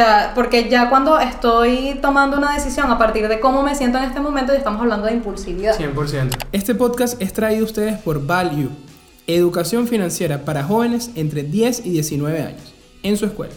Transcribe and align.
sea, 0.00 0.32
porque 0.34 0.68
ya 0.68 0.88
cuando 0.88 1.18
estoy 1.18 1.98
tomando 2.00 2.36
una 2.36 2.54
decisión 2.54 2.90
a 2.90 2.98
partir 2.98 3.28
de 3.28 3.40
cómo 3.40 3.62
me 3.62 3.74
siento 3.74 3.98
en 3.98 4.04
este 4.04 4.20
momento, 4.20 4.52
ya 4.52 4.58
estamos 4.58 4.80
hablando 4.80 5.06
de 5.06 5.14
impulsividad. 5.14 5.78
100%. 5.78 6.30
Este 6.52 6.74
podcast 6.74 7.20
es 7.20 7.32
traído 7.32 7.62
a 7.62 7.66
ustedes 7.66 7.98
por 7.98 8.24
Value, 8.26 8.70
educación 9.26 9.86
financiera 9.86 10.44
para 10.44 10.64
jóvenes 10.64 11.10
entre 11.16 11.42
10 11.42 11.86
y 11.86 11.90
19 11.90 12.40
años, 12.42 12.74
en 13.02 13.16
su 13.16 13.26
escuela, 13.26 13.52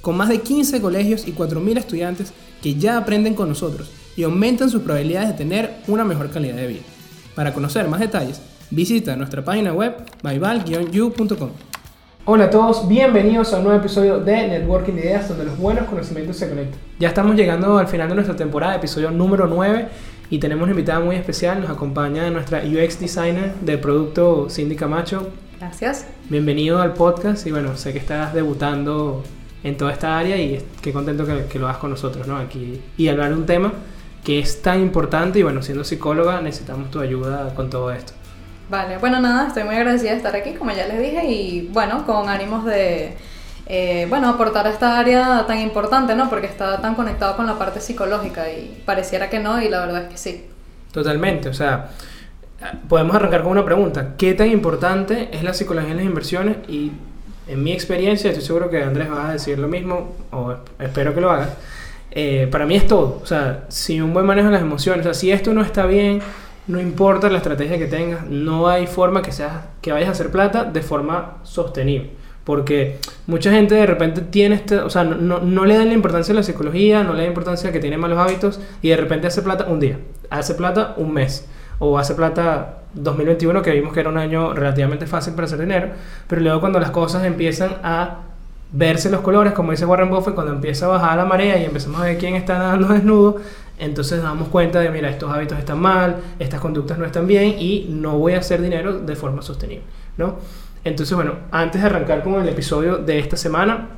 con 0.00 0.16
más 0.16 0.28
de 0.28 0.40
15 0.40 0.80
colegios 0.80 1.26
y 1.26 1.32
4.000 1.32 1.78
estudiantes 1.78 2.32
que 2.62 2.74
ya 2.74 2.98
aprenden 2.98 3.34
con 3.34 3.48
nosotros 3.48 3.90
y 4.16 4.24
aumentan 4.24 4.68
sus 4.68 4.82
probabilidades 4.82 5.30
de 5.30 5.34
tener 5.34 5.76
una 5.86 6.04
mejor 6.04 6.30
calidad 6.30 6.56
de 6.56 6.66
vida. 6.66 6.82
Para 7.34 7.54
conocer 7.54 7.88
más 7.88 8.00
detalles, 8.00 8.42
visita 8.70 9.16
nuestra 9.16 9.44
página 9.44 9.72
web 9.72 9.94
myval-u.com. 10.22 11.67
Hola 12.30 12.44
a 12.44 12.50
todos, 12.50 12.86
bienvenidos 12.86 13.54
a 13.54 13.56
un 13.56 13.64
nuevo 13.64 13.78
episodio 13.78 14.20
de 14.20 14.48
Networking 14.48 14.92
de 14.92 15.00
Ideas 15.00 15.30
donde 15.30 15.46
los 15.46 15.56
buenos 15.56 15.88
conocimientos 15.88 16.36
se 16.36 16.46
conectan. 16.46 16.78
Ya 16.98 17.08
estamos 17.08 17.36
llegando 17.36 17.78
al 17.78 17.88
final 17.88 18.06
de 18.10 18.16
nuestra 18.16 18.36
temporada, 18.36 18.74
episodio 18.74 19.10
número 19.10 19.46
9 19.46 19.88
y 20.28 20.38
tenemos 20.38 20.64
una 20.64 20.72
invitada 20.72 21.00
muy 21.00 21.16
especial, 21.16 21.62
nos 21.62 21.70
acompaña 21.70 22.28
nuestra 22.28 22.58
UX 22.58 23.00
designer 23.00 23.54
de 23.62 23.78
producto 23.78 24.48
Cindy 24.50 24.76
Camacho. 24.76 25.30
Gracias. 25.58 26.06
Bienvenido 26.28 26.82
al 26.82 26.92
podcast 26.92 27.46
y 27.46 27.50
bueno, 27.50 27.74
sé 27.78 27.94
que 27.94 27.98
estás 27.98 28.34
debutando 28.34 29.24
en 29.64 29.78
toda 29.78 29.92
esta 29.92 30.18
área 30.18 30.36
y 30.36 30.62
qué 30.82 30.92
contento 30.92 31.24
que, 31.24 31.46
que 31.46 31.58
lo 31.58 31.66
hagas 31.66 31.78
con 31.78 31.88
nosotros, 31.88 32.26
¿no? 32.26 32.36
Aquí 32.36 32.82
y 32.98 33.08
hablar 33.08 33.30
de 33.30 33.36
un 33.36 33.46
tema 33.46 33.72
que 34.22 34.38
es 34.38 34.60
tan 34.60 34.82
importante 34.82 35.38
y 35.38 35.44
bueno, 35.44 35.62
siendo 35.62 35.82
psicóloga 35.82 36.42
necesitamos 36.42 36.90
tu 36.90 37.00
ayuda 37.00 37.54
con 37.54 37.70
todo 37.70 37.90
esto. 37.90 38.12
Vale, 38.68 38.98
bueno, 38.98 39.18
nada, 39.20 39.48
estoy 39.48 39.64
muy 39.64 39.76
agradecida 39.76 40.10
de 40.10 40.18
estar 40.18 40.36
aquí, 40.36 40.52
como 40.52 40.72
ya 40.72 40.86
les 40.86 41.00
dije, 41.00 41.24
y 41.26 41.68
bueno, 41.72 42.04
con 42.04 42.28
ánimos 42.28 42.66
de, 42.66 43.16
eh, 43.66 44.06
bueno, 44.10 44.28
aportar 44.28 44.66
a 44.66 44.70
esta 44.70 44.98
área 44.98 45.46
tan 45.46 45.58
importante, 45.58 46.14
¿no? 46.14 46.28
Porque 46.28 46.46
está 46.46 46.78
tan 46.80 46.94
conectado 46.94 47.34
con 47.34 47.46
la 47.46 47.58
parte 47.58 47.80
psicológica 47.80 48.50
y 48.50 48.82
pareciera 48.84 49.30
que 49.30 49.38
no, 49.38 49.62
y 49.62 49.70
la 49.70 49.80
verdad 49.80 50.02
es 50.02 50.08
que 50.10 50.18
sí. 50.18 50.46
Totalmente, 50.92 51.48
o 51.48 51.54
sea, 51.54 51.90
podemos 52.88 53.16
arrancar 53.16 53.42
con 53.42 53.52
una 53.52 53.64
pregunta. 53.64 54.16
¿Qué 54.18 54.34
tan 54.34 54.50
importante 54.50 55.30
es 55.32 55.42
la 55.42 55.54
psicología 55.54 55.90
en 55.90 55.96
las 55.96 56.06
inversiones? 56.06 56.56
Y 56.68 56.92
en 57.46 57.62
mi 57.62 57.72
experiencia, 57.72 58.30
estoy 58.30 58.44
seguro 58.44 58.68
que 58.68 58.82
Andrés 58.82 59.10
va 59.10 59.30
a 59.30 59.32
decir 59.32 59.58
lo 59.58 59.68
mismo, 59.68 60.12
o 60.30 60.54
espero 60.78 61.14
que 61.14 61.22
lo 61.22 61.30
hagas. 61.30 61.50
Eh, 62.10 62.48
para 62.50 62.66
mí 62.66 62.74
es 62.74 62.86
todo, 62.86 63.20
o 63.22 63.26
sea, 63.26 63.64
si 63.68 64.00
un 64.00 64.12
buen 64.12 64.26
manejo 64.26 64.48
de 64.48 64.54
las 64.54 64.62
emociones, 64.62 65.00
o 65.00 65.04
sea, 65.04 65.14
si 65.14 65.30
esto 65.30 65.52
no 65.52 65.62
está 65.62 65.86
bien, 65.86 66.20
no 66.68 66.80
importa 66.80 67.30
la 67.30 67.38
estrategia 67.38 67.78
que 67.78 67.86
tengas, 67.86 68.26
no 68.26 68.68
hay 68.68 68.86
forma 68.86 69.22
que, 69.22 69.32
seas, 69.32 69.52
que 69.80 69.90
vayas 69.90 70.10
a 70.10 70.12
hacer 70.12 70.30
plata 70.30 70.64
de 70.64 70.82
forma 70.82 71.38
sostenible. 71.42 72.10
Porque 72.44 72.98
mucha 73.26 73.50
gente 73.50 73.74
de 73.74 73.84
repente 73.84 74.22
tiene 74.22 74.54
este, 74.54 74.78
o 74.78 74.88
sea, 74.88 75.04
no, 75.04 75.40
no, 75.40 75.64
le 75.64 75.76
dan 75.76 75.88
la 75.88 75.94
importancia 75.94 76.32
a 76.32 76.36
la 76.36 76.42
psicología, 76.42 77.04
no 77.04 77.12
le 77.12 77.22
da 77.22 77.28
importancia 77.28 77.68
a 77.68 77.72
que 77.72 77.80
tiene 77.80 77.98
malos 77.98 78.18
hábitos 78.18 78.60
y 78.80 78.88
de 78.88 78.96
repente 78.96 79.26
hace 79.26 79.42
plata 79.42 79.66
un 79.66 79.80
día, 79.80 79.98
hace 80.30 80.54
plata 80.54 80.94
un 80.96 81.12
mes 81.12 81.46
o 81.78 81.98
hace 81.98 82.14
plata 82.14 82.78
2021 82.94 83.60
que 83.60 83.72
vimos 83.72 83.92
que 83.92 84.00
era 84.00 84.08
un 84.08 84.16
año 84.16 84.54
relativamente 84.54 85.06
fácil 85.06 85.34
para 85.34 85.44
hacer 85.44 85.60
dinero, 85.60 85.88
pero 86.26 86.40
luego 86.40 86.60
cuando 86.60 86.80
las 86.80 86.90
cosas 86.90 87.24
empiezan 87.24 87.76
a 87.82 88.20
verse 88.72 89.10
los 89.10 89.20
colores, 89.20 89.52
como 89.52 89.72
dice 89.72 89.86
Warren 89.86 90.10
Buffett, 90.10 90.34
cuando 90.34 90.52
empieza 90.52 90.86
a 90.86 90.88
bajar 90.88 91.16
la 91.16 91.24
marea 91.24 91.58
y 91.58 91.64
empezamos 91.64 92.00
a 92.00 92.04
ver 92.04 92.18
quién 92.18 92.34
está 92.34 92.58
nadando 92.58 92.88
desnudo, 92.94 93.36
entonces 93.78 94.22
damos 94.22 94.48
cuenta 94.48 94.80
de, 94.80 94.90
mira, 94.90 95.08
estos 95.08 95.32
hábitos 95.32 95.58
están 95.58 95.80
mal, 95.80 96.16
estas 96.38 96.60
conductas 96.60 96.98
no 96.98 97.04
están 97.04 97.26
bien 97.26 97.56
y 97.58 97.86
no 97.88 98.18
voy 98.18 98.34
a 98.34 98.38
hacer 98.38 98.60
dinero 98.60 98.98
de 98.98 99.16
forma 99.16 99.42
sostenible, 99.42 99.84
¿no? 100.16 100.36
Entonces, 100.84 101.14
bueno, 101.14 101.34
antes 101.50 101.80
de 101.82 101.86
arrancar 101.86 102.22
con 102.22 102.40
el 102.40 102.48
episodio 102.48 102.98
de 102.98 103.18
esta 103.18 103.36
semana, 103.36 103.88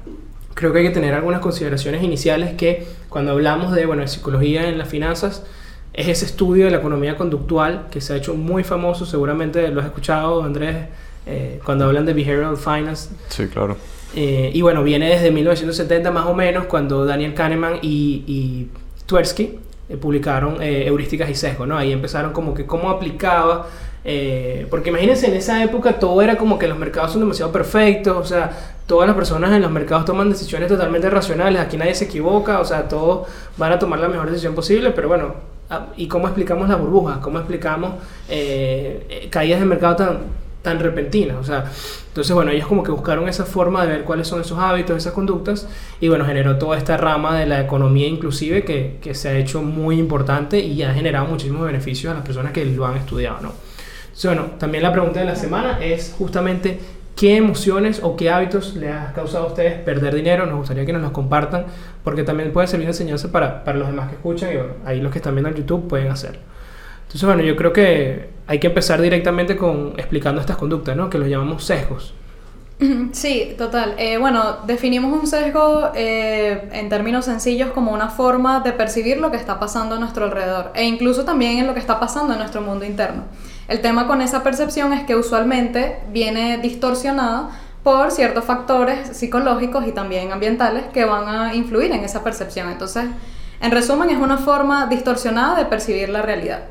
creo 0.55 0.73
que 0.73 0.81
hay 0.81 0.85
que 0.87 0.95
tener 0.95 1.15
algunas 1.15 1.41
consideraciones 1.41 2.03
iniciales 2.03 2.55
que 2.55 2.87
cuando 3.09 3.33
hablamos 3.33 3.73
de, 3.73 3.87
bueno, 3.87 4.03
de 4.03 4.09
psicología 4.09 4.69
en 4.69 4.79
las 4.79 4.89
finanzas, 4.89 5.45
es 5.93 6.09
ese 6.09 6.27
estudio 6.27 6.67
de 6.67 6.71
la 6.71 6.79
economía 6.79 7.17
conductual 7.17 7.87
que 7.91 8.01
se 8.01 8.13
ha 8.13 8.17
hecho 8.17 8.35
muy 8.35 8.65
famoso, 8.65 9.07
seguramente 9.07 9.69
lo 9.69 9.81
has 9.81 9.87
escuchado, 9.87 10.43
Andrés, 10.43 10.89
eh, 11.27 11.61
cuando 11.65 11.87
hablan 11.87 12.07
de 12.07 12.15
behavioral 12.15 12.57
finance. 12.57 13.11
Sí, 13.29 13.47
claro. 13.47 13.77
Eh, 14.15 14.51
y 14.53 14.61
bueno, 14.63 14.83
viene 14.83 15.09
desde 15.09 15.31
1970 15.31 16.11
más 16.11 16.27
o 16.27 16.35
menos, 16.35 16.67
cuando 16.67 17.05
Daniel 17.05 17.35
Kahneman 17.35 17.79
y, 17.83 18.25
y 18.27 18.69
Tversky 19.07 19.59
eh, 19.91 19.97
publicaron 19.97 20.63
eh, 20.63 20.87
heurísticas 20.87 21.29
y 21.31 21.35
sesgos, 21.35 21.67
¿no? 21.67 21.77
Ahí 21.77 21.91
empezaron 21.91 22.33
como 22.33 22.55
que 22.55 22.65
cómo 22.65 22.91
aplicaba, 22.91 23.67
eh, 24.05 24.65
porque 24.71 24.91
imagínense 24.91 25.27
en 25.27 25.35
esa 25.35 25.65
época 25.65 25.99
todo 25.99 26.23
era 26.23 26.37
como 26.37 26.61
que 26.61 26.69
los 26.69 26.79
mercados 26.79 27.11
son 27.11 27.23
demasiado 27.23 27.51
perfectos, 27.51 28.17
o 28.17 28.25
sea, 28.25 28.53
todas 28.87 29.09
las 29.09 29.17
personas 29.17 29.53
en 29.53 29.63
los 29.63 29.71
mercados 29.73 30.05
toman 30.05 30.31
decisiones 30.31 30.69
totalmente 30.69 31.11
racionales, 31.11 31.61
aquí 31.61 31.77
nadie 31.77 31.97
se 31.97 32.05
equivoca, 32.05 32.61
o 32.61 32.65
sea, 32.65 32.89
todos 32.89 33.27
van 33.57 33.73
a 33.73 33.81
tomar 33.81 33.99
la 33.99 34.09
mejor 34.09 34.29
decisión 34.29 34.55
posible, 34.55 34.93
pero 34.93 35.09
bueno, 35.09 35.35
ah, 35.71 35.87
¿y 35.97 36.07
cómo 36.07 36.29
explicamos 36.29 36.69
la 36.69 36.77
burbuja? 36.77 37.21
¿Cómo 37.21 37.39
explicamos 37.39 37.95
caídas 39.29 39.59
de 39.59 39.67
mercado 39.67 39.97
tan, 39.97 40.19
tan 40.63 40.79
repentinas? 40.79 41.37
O 41.39 41.45
sea, 41.45 41.65
entonces, 42.09 42.35
bueno, 42.35 42.51
ellos 42.51 42.67
como 42.67 42.83
que 42.83 42.91
buscaron 42.91 43.29
esa 43.29 43.45
forma 43.45 43.87
de 43.87 43.93
ver 43.93 44.05
cuáles 44.05 44.29
son 44.29 44.41
esos 44.41 44.59
hábitos, 44.59 44.97
esas 44.97 45.13
conductas, 45.13 45.69
y 46.01 46.09
bueno, 46.09 46.25
generó 46.25 46.59
toda 46.59 46.77
esta 46.77 46.97
rama 46.97 47.39
de 47.39 47.47
la 47.47 47.61
economía 47.61 48.07
inclusive 48.07 48.65
que, 48.65 48.99
que 49.01 49.15
se 49.15 49.29
ha 49.29 49.39
hecho 49.39 49.63
muy 49.63 49.99
importante 49.99 50.61
y 50.61 50.83
ha 50.83 50.93
generado 50.93 51.27
muchísimos 51.27 51.67
beneficios 51.67 52.11
a 52.13 52.15
las 52.15 52.25
personas 52.25 52.53
que 52.53 52.65
lo 52.65 52.87
han 52.87 52.97
estudiado, 52.97 53.41
¿no? 53.41 53.53
Entonces, 54.05 54.39
bueno, 54.39 54.59
también 54.59 54.83
la 54.83 54.93
pregunta 54.93 55.21
de 55.21 55.27
la 55.27 55.37
semana 55.37 55.79
es 55.81 56.15
justamente 56.19 56.79
qué 57.21 57.37
emociones 57.37 58.01
o 58.03 58.17
qué 58.17 58.31
hábitos 58.31 58.77
le 58.77 58.91
ha 58.91 59.13
causado 59.13 59.45
a 59.45 59.49
ustedes 59.49 59.75
perder 59.81 60.15
dinero. 60.15 60.47
Nos 60.47 60.57
gustaría 60.57 60.87
que 60.87 60.93
nos 60.93 61.03
los 61.03 61.11
compartan 61.13 61.67
porque 62.03 62.23
también 62.23 62.53
puede 62.53 62.67
servir 62.67 62.87
de 62.87 62.93
enseñanza 62.93 63.31
para, 63.31 63.63
para 63.63 63.79
los 63.79 63.89
demás 63.89 64.09
que 64.09 64.15
escuchan 64.15 64.53
y 64.53 64.57
bueno, 64.57 64.73
ahí 64.85 65.01
los 65.01 65.13
que 65.13 65.19
están 65.19 65.35
viendo 65.35 65.51
en 65.51 65.57
YouTube 65.57 65.87
pueden 65.87 66.11
hacerlo. 66.11 66.41
Entonces, 67.11 67.27
bueno, 67.27 67.43
yo 67.43 67.57
creo 67.57 67.73
que 67.73 68.29
hay 68.47 68.61
que 68.61 68.69
empezar 68.69 69.01
directamente 69.01 69.57
con 69.57 69.95
explicando 69.97 70.41
estas 70.41 70.57
conductas, 70.57 70.97
¿no? 70.97 71.11
Que 71.11 71.19
los 71.19 71.29
llamamos 71.29 71.65
sesgos. 71.65 72.15
Sí, 73.13 73.57
total. 73.59 73.97
Eh, 73.99 74.17
bueno, 74.17 74.59
definimos 74.65 75.13
un 75.21 75.27
sesgo 75.27 75.91
eh, 75.97 76.69
en 76.73 76.89
términos 76.89 77.25
sencillos 77.25 77.73
como 77.73 77.93
una 77.93 78.09
forma 78.11 78.61
de 78.61 78.73
percibir 78.73 79.19
lo 79.19 79.33
que 79.33 79.37
está 79.37 79.59
pasando 79.59 79.97
a 79.97 79.99
nuestro 79.99 80.25
alrededor 80.25 80.71
e 80.75 80.85
incluso 80.85 81.25
también 81.25 81.59
en 81.59 81.67
lo 81.67 81.75
que 81.75 81.81
está 81.81 81.99
pasando 81.99 82.33
en 82.33 82.39
nuestro 82.39 82.63
mundo 82.63 82.85
interno. 82.85 83.25
El 83.67 83.81
tema 83.81 84.07
con 84.07 84.23
esa 84.23 84.45
percepción 84.45 84.93
es 84.93 85.03
que 85.05 85.17
usualmente 85.17 85.99
viene 86.13 86.59
distorsionada 86.59 87.51
por 87.83 88.13
ciertos 88.13 88.45
factores 88.45 89.17
psicológicos 89.17 89.85
y 89.87 89.91
también 89.91 90.31
ambientales 90.31 90.85
que 90.95 91.05
van 91.05 91.29
a 91.29 91.55
influir 91.57 91.91
en 91.91 92.05
esa 92.05 92.23
percepción. 92.23 92.71
Entonces, 92.71 93.05
en 93.61 93.71
resumen, 93.73 94.11
es 94.11 94.19
una 94.19 94.39
forma 94.39 94.87
distorsionada 94.87 95.57
de 95.57 95.67
percibir 95.67 96.09
la 96.09 96.23
realidad. 96.23 96.63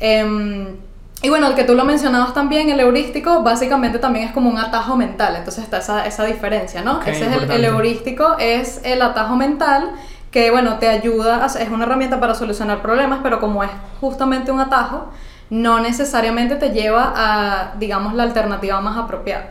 Em, 0.00 0.76
y 1.22 1.28
bueno, 1.28 1.48
el 1.48 1.54
que 1.54 1.64
tú 1.64 1.74
lo 1.74 1.84
mencionabas 1.84 2.34
también, 2.34 2.70
el 2.70 2.80
heurístico, 2.80 3.42
básicamente 3.42 3.98
también 3.98 4.26
es 4.26 4.32
como 4.32 4.48
un 4.50 4.58
atajo 4.58 4.96
mental, 4.96 5.36
entonces 5.36 5.64
está 5.64 5.78
esa, 5.78 6.06
esa 6.06 6.24
diferencia, 6.24 6.82
¿no? 6.82 7.00
Ese 7.02 7.26
es 7.26 7.42
el, 7.42 7.50
el, 7.50 7.64
heurístico, 7.66 8.36
es 8.38 8.80
el 8.84 9.02
atajo 9.02 9.36
mental 9.36 9.92
que, 10.30 10.50
bueno, 10.50 10.78
te 10.78 10.88
ayuda, 10.88 11.44
es 11.46 11.68
una 11.68 11.84
herramienta 11.84 12.18
para 12.18 12.34
solucionar 12.34 12.80
problemas, 12.80 13.20
pero 13.22 13.38
como 13.38 13.62
es 13.62 13.70
justamente 14.00 14.50
un 14.50 14.60
atajo, 14.60 15.10
no 15.50 15.80
necesariamente 15.80 16.56
te 16.56 16.70
lleva 16.70 17.12
a, 17.14 17.74
digamos, 17.78 18.14
la 18.14 18.22
alternativa 18.22 18.80
más 18.80 18.96
apropiada. 18.96 19.50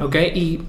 Ok, 0.00 0.16
y 0.34 0.62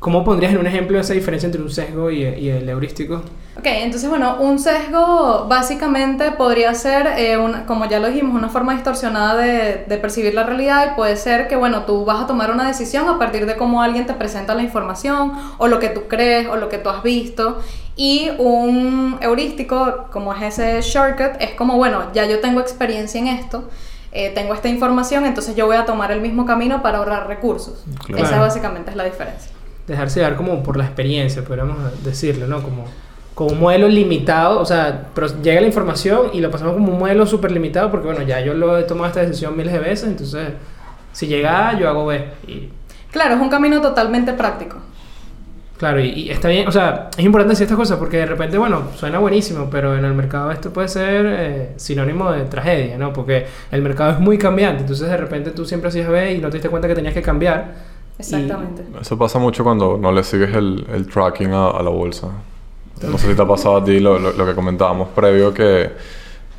¿Cómo 0.00 0.24
pondrías 0.24 0.54
en 0.54 0.58
un 0.58 0.66
ejemplo 0.66 0.98
esa 0.98 1.12
diferencia 1.12 1.46
entre 1.46 1.60
un 1.60 1.70
sesgo 1.70 2.10
y, 2.10 2.24
el 2.24 2.66
heurístico? 2.66 3.22
Ok, 3.58 3.66
entonces 3.66 4.08
bueno, 4.08 4.36
un 4.40 4.58
sesgo 4.58 5.46
básicamente 5.48 6.30
podría 6.30 6.72
ser, 6.72 7.08
eh, 7.18 7.36
como 7.66 7.86
ya 7.86 7.98
lo 7.98 8.08
dijimos, 8.08 8.34
una 8.34 8.48
forma 8.48 8.74
distorsionada 8.74 9.36
de, 9.36 9.84
de, 9.86 9.98
percibir 9.98 10.34
la 10.34 10.44
realidad 10.44 10.92
y 10.92 10.96
puede 10.96 11.16
ser 11.16 11.48
que 11.48 11.56
bueno, 11.56 11.82
tú 11.82 12.04
vas 12.04 12.22
a 12.22 12.26
tomar 12.26 12.52
una 12.52 12.68
decisión 12.68 13.08
a 13.08 13.18
partir 13.18 13.46
de 13.46 13.56
cómo 13.56 13.82
alguien 13.82 14.06
te 14.06 14.14
presenta 14.14 14.54
la 14.54 14.62
información 14.62 15.32
o 15.58 15.66
lo 15.66 15.80
que 15.80 15.88
tú 15.88 16.02
crees 16.08 16.46
o 16.48 16.56
lo 16.56 16.68
que 16.68 16.78
tú 16.78 16.88
has 16.88 17.02
visto 17.02 17.60
y 17.96 18.30
un 18.38 19.18
heurístico, 19.20 20.06
como 20.10 20.32
es 20.32 20.58
ese 20.58 20.80
shortcut, 20.80 21.40
es 21.40 21.50
como 21.50 21.76
bueno, 21.76 22.04
ya 22.14 22.26
yo 22.26 22.40
tengo 22.40 22.60
experiencia 22.60 23.20
en 23.20 23.26
esto. 23.26 23.68
Eh, 24.12 24.30
tengo 24.34 24.54
esta 24.54 24.68
información, 24.68 25.24
entonces 25.24 25.54
yo 25.54 25.66
voy 25.66 25.76
a 25.76 25.84
tomar 25.84 26.10
el 26.10 26.20
mismo 26.20 26.44
camino 26.46 26.82
para 26.82 26.98
ahorrar 26.98 27.28
recursos. 27.28 27.84
Claro. 28.06 28.24
Esa 28.24 28.40
básicamente 28.40 28.90
es 28.90 28.96
la 28.96 29.04
diferencia 29.04 29.52
dejarse 29.90 30.20
dar 30.20 30.36
como 30.36 30.62
por 30.62 30.76
la 30.76 30.84
experiencia, 30.84 31.44
podríamos 31.44 31.76
decirlo, 32.04 32.46
¿no? 32.46 32.62
Como, 32.62 32.84
como 33.40 33.52
un 33.52 33.60
modelo 33.60 33.88
limitado, 33.88 34.60
o 34.60 34.66
sea, 34.66 35.06
pero 35.14 35.26
llega 35.40 35.62
la 35.62 35.66
información 35.66 36.26
y 36.34 36.42
lo 36.42 36.50
pasamos 36.50 36.74
como 36.74 36.92
un 36.92 36.98
modelo 36.98 37.24
súper 37.24 37.52
limitado 37.52 37.90
porque, 37.90 38.06
bueno, 38.06 38.20
ya 38.20 38.38
yo 38.40 38.52
lo 38.52 38.76
he 38.76 38.82
tomado 38.82 39.06
esta 39.06 39.20
decisión 39.20 39.56
miles 39.56 39.72
de 39.72 39.78
veces, 39.78 40.08
entonces, 40.08 40.50
si 41.12 41.26
llega 41.26 41.70
A, 41.70 41.78
yo 41.78 41.88
hago 41.88 42.04
B. 42.04 42.22
Y... 42.46 42.68
Claro, 43.10 43.36
es 43.36 43.40
un 43.40 43.48
camino 43.48 43.80
totalmente 43.80 44.34
práctico. 44.34 44.76
Claro, 45.78 46.00
y, 46.00 46.28
está 46.28 46.48
bien, 46.48 46.68
o 46.68 46.70
sea, 46.70 47.08
es 47.16 47.24
importante 47.24 47.52
decir 47.52 47.64
estas 47.64 47.78
cosas 47.78 47.96
porque 47.96 48.18
de 48.18 48.26
repente, 48.26 48.58
bueno, 48.58 48.88
suena 48.94 49.18
buenísimo, 49.18 49.68
pero 49.70 49.96
en 49.96 50.04
el 50.04 50.12
mercado 50.12 50.50
esto 50.50 50.70
puede 50.70 50.88
ser 50.88 51.24
eh, 51.26 51.72
sinónimo 51.76 52.30
de 52.32 52.42
tragedia, 52.42 52.98
¿no? 52.98 53.14
Porque 53.14 53.46
el 53.70 53.80
mercado 53.80 54.10
es 54.10 54.20
muy 54.20 54.36
cambiante, 54.36 54.82
entonces 54.82 55.08
de 55.08 55.16
repente 55.16 55.52
tú 55.52 55.64
siempre 55.64 55.88
hacías 55.88 56.10
B 56.10 56.34
y 56.34 56.38
no 56.42 56.50
te 56.50 56.58
diste 56.58 56.68
cuenta 56.68 56.88
que 56.88 56.94
tenías 56.94 57.14
que 57.14 57.22
cambiar 57.22 57.72
Exactamente. 58.18 58.84
eso 59.00 59.16
pasa 59.16 59.38
mucho 59.38 59.64
cuando 59.64 59.96
no 59.96 60.12
le 60.12 60.22
sigues 60.24 60.54
el, 60.54 60.86
el 60.92 61.06
tracking 61.06 61.54
a, 61.54 61.70
a, 61.70 61.82
la 61.82 61.88
bolsa. 61.88 62.28
No 63.02 63.18
sé 63.18 63.28
si 63.28 63.34
te 63.34 63.42
ha 63.42 63.46
pasado 63.46 63.76
a 63.76 63.84
ti 63.84 63.98
lo, 64.00 64.18
lo, 64.18 64.32
lo 64.32 64.46
que 64.46 64.54
comentábamos 64.54 65.08
previo 65.08 65.54
que 65.54 65.90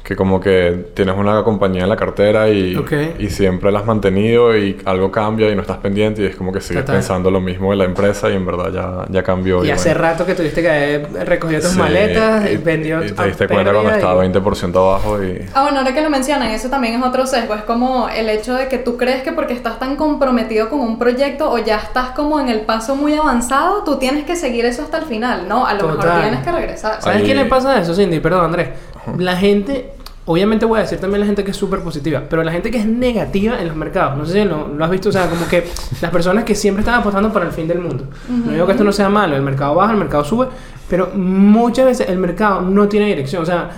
que 0.03 0.15
como 0.15 0.39
que 0.39 0.87
tienes 0.95 1.15
una 1.15 1.43
compañía 1.43 1.83
en 1.83 1.89
la 1.89 1.95
cartera 1.95 2.49
y, 2.49 2.75
y 3.19 3.29
siempre 3.29 3.71
la 3.71 3.79
has 3.79 3.85
mantenido 3.85 4.57
y 4.57 4.77
algo 4.85 5.11
cambia 5.11 5.49
y 5.49 5.55
no 5.55 5.61
estás 5.61 5.77
pendiente 5.77 6.23
y 6.23 6.25
es 6.25 6.35
como 6.35 6.51
que 6.51 6.59
sigues 6.59 6.83
Total. 6.83 6.95
pensando 6.97 7.29
lo 7.29 7.39
mismo 7.39 7.69
de 7.71 7.77
la 7.77 7.83
empresa 7.85 8.29
y 8.29 8.33
en 8.35 8.45
verdad 8.45 8.71
ya, 8.73 9.05
ya 9.09 9.23
cambió. 9.23 9.63
Y 9.63 9.69
hace 9.69 9.89
bueno. 9.89 10.01
rato 10.01 10.25
que 10.25 10.33
tuviste 10.33 10.61
que 10.63 10.69
haber 10.69 11.27
recogido 11.29 11.61
tus 11.61 11.71
Sí, 11.71 11.79
maletas, 11.79 12.49
y, 12.51 12.57
vendió 12.57 13.03
y 13.05 13.11
te 13.11 13.25
diste 13.27 13.47
cuenta 13.47 13.71
cuando 13.71 13.91
y- 13.91 13.93
estaba 13.93 14.25
20% 14.25 14.75
abajo 14.75 15.23
y... 15.23 15.45
Ah, 15.53 15.63
bueno, 15.63 15.79
ahora 15.79 15.93
que 15.93 16.01
lo 16.01 16.09
mencionan, 16.09 16.49
eso 16.49 16.69
también 16.69 16.95
es 16.99 17.03
otro 17.05 17.27
sesgo. 17.27 17.53
Es 17.53 17.61
como 17.63 18.09
el 18.09 18.27
hecho 18.29 18.55
de 18.55 18.67
que 18.67 18.79
tú 18.79 18.97
crees 18.97 19.21
que 19.21 19.31
porque 19.33 19.53
estás 19.53 19.77
tan 19.79 19.95
comprometido 19.95 20.69
con 20.69 20.79
un 20.79 20.97
proyecto 20.97 21.51
o 21.51 21.59
ya 21.59 21.77
estás 21.77 22.09
como 22.11 22.39
en 22.39 22.49
el 22.49 22.61
paso 22.61 22.95
muy 22.95 23.13
avanzado, 23.13 23.83
tú 23.83 23.97
tienes 23.97 24.25
que 24.25 24.35
seguir 24.35 24.65
eso 24.65 24.81
hasta 24.81 24.97
el 24.97 25.05
final. 25.05 25.47
No, 25.47 25.65
a 25.65 25.75
lo 25.75 25.87
mejor 25.89 26.21
tienes 26.21 26.39
que 26.43 26.51
regresar. 26.51 27.01
¿Sabes 27.01 27.19
Ahí- 27.21 27.27
qué 27.27 27.35
le 27.35 27.45
pasa 27.45 27.73
a 27.75 27.81
eso, 27.81 27.93
Cindy? 27.93 28.19
Perdón, 28.19 28.45
Andrés. 28.45 28.69
La 29.17 29.35
gente, 29.35 29.90
obviamente 30.31 30.65
voy 30.65 30.79
a 30.79 30.81
decir 30.83 30.99
también 30.99 31.19
la 31.19 31.25
gente 31.25 31.43
que 31.43 31.51
es 31.51 31.57
súper 31.57 31.81
positiva, 31.81 32.23
pero 32.29 32.43
la 32.43 32.51
gente 32.51 32.71
que 32.71 32.77
es 32.77 32.85
negativa 32.85 33.59
en 33.59 33.67
los 33.67 33.75
mercados, 33.75 34.17
no 34.17 34.25
sé 34.25 34.33
si 34.33 34.45
lo, 34.47 34.67
lo 34.67 34.85
has 34.85 34.91
visto, 34.91 35.09
o 35.09 35.11
sea, 35.11 35.27
como 35.27 35.47
que 35.47 35.65
las 36.01 36.11
personas 36.11 36.43
que 36.43 36.55
siempre 36.55 36.81
están 36.81 36.99
apostando 36.99 37.31
para 37.31 37.45
el 37.45 37.51
fin 37.51 37.67
del 37.67 37.79
mundo. 37.79 38.05
No 38.29 38.51
digo 38.51 38.65
que 38.65 38.71
esto 38.71 38.83
no 38.83 38.91
sea 38.91 39.09
malo, 39.09 39.35
el 39.35 39.41
mercado 39.41 39.75
baja, 39.75 39.91
el 39.91 39.99
mercado 39.99 40.23
sube, 40.23 40.47
pero 40.89 41.09
muchas 41.15 41.85
veces 41.85 42.09
el 42.09 42.17
mercado 42.17 42.61
no 42.61 42.87
tiene 42.87 43.07
dirección, 43.07 43.43
o 43.43 43.45
sea, 43.45 43.69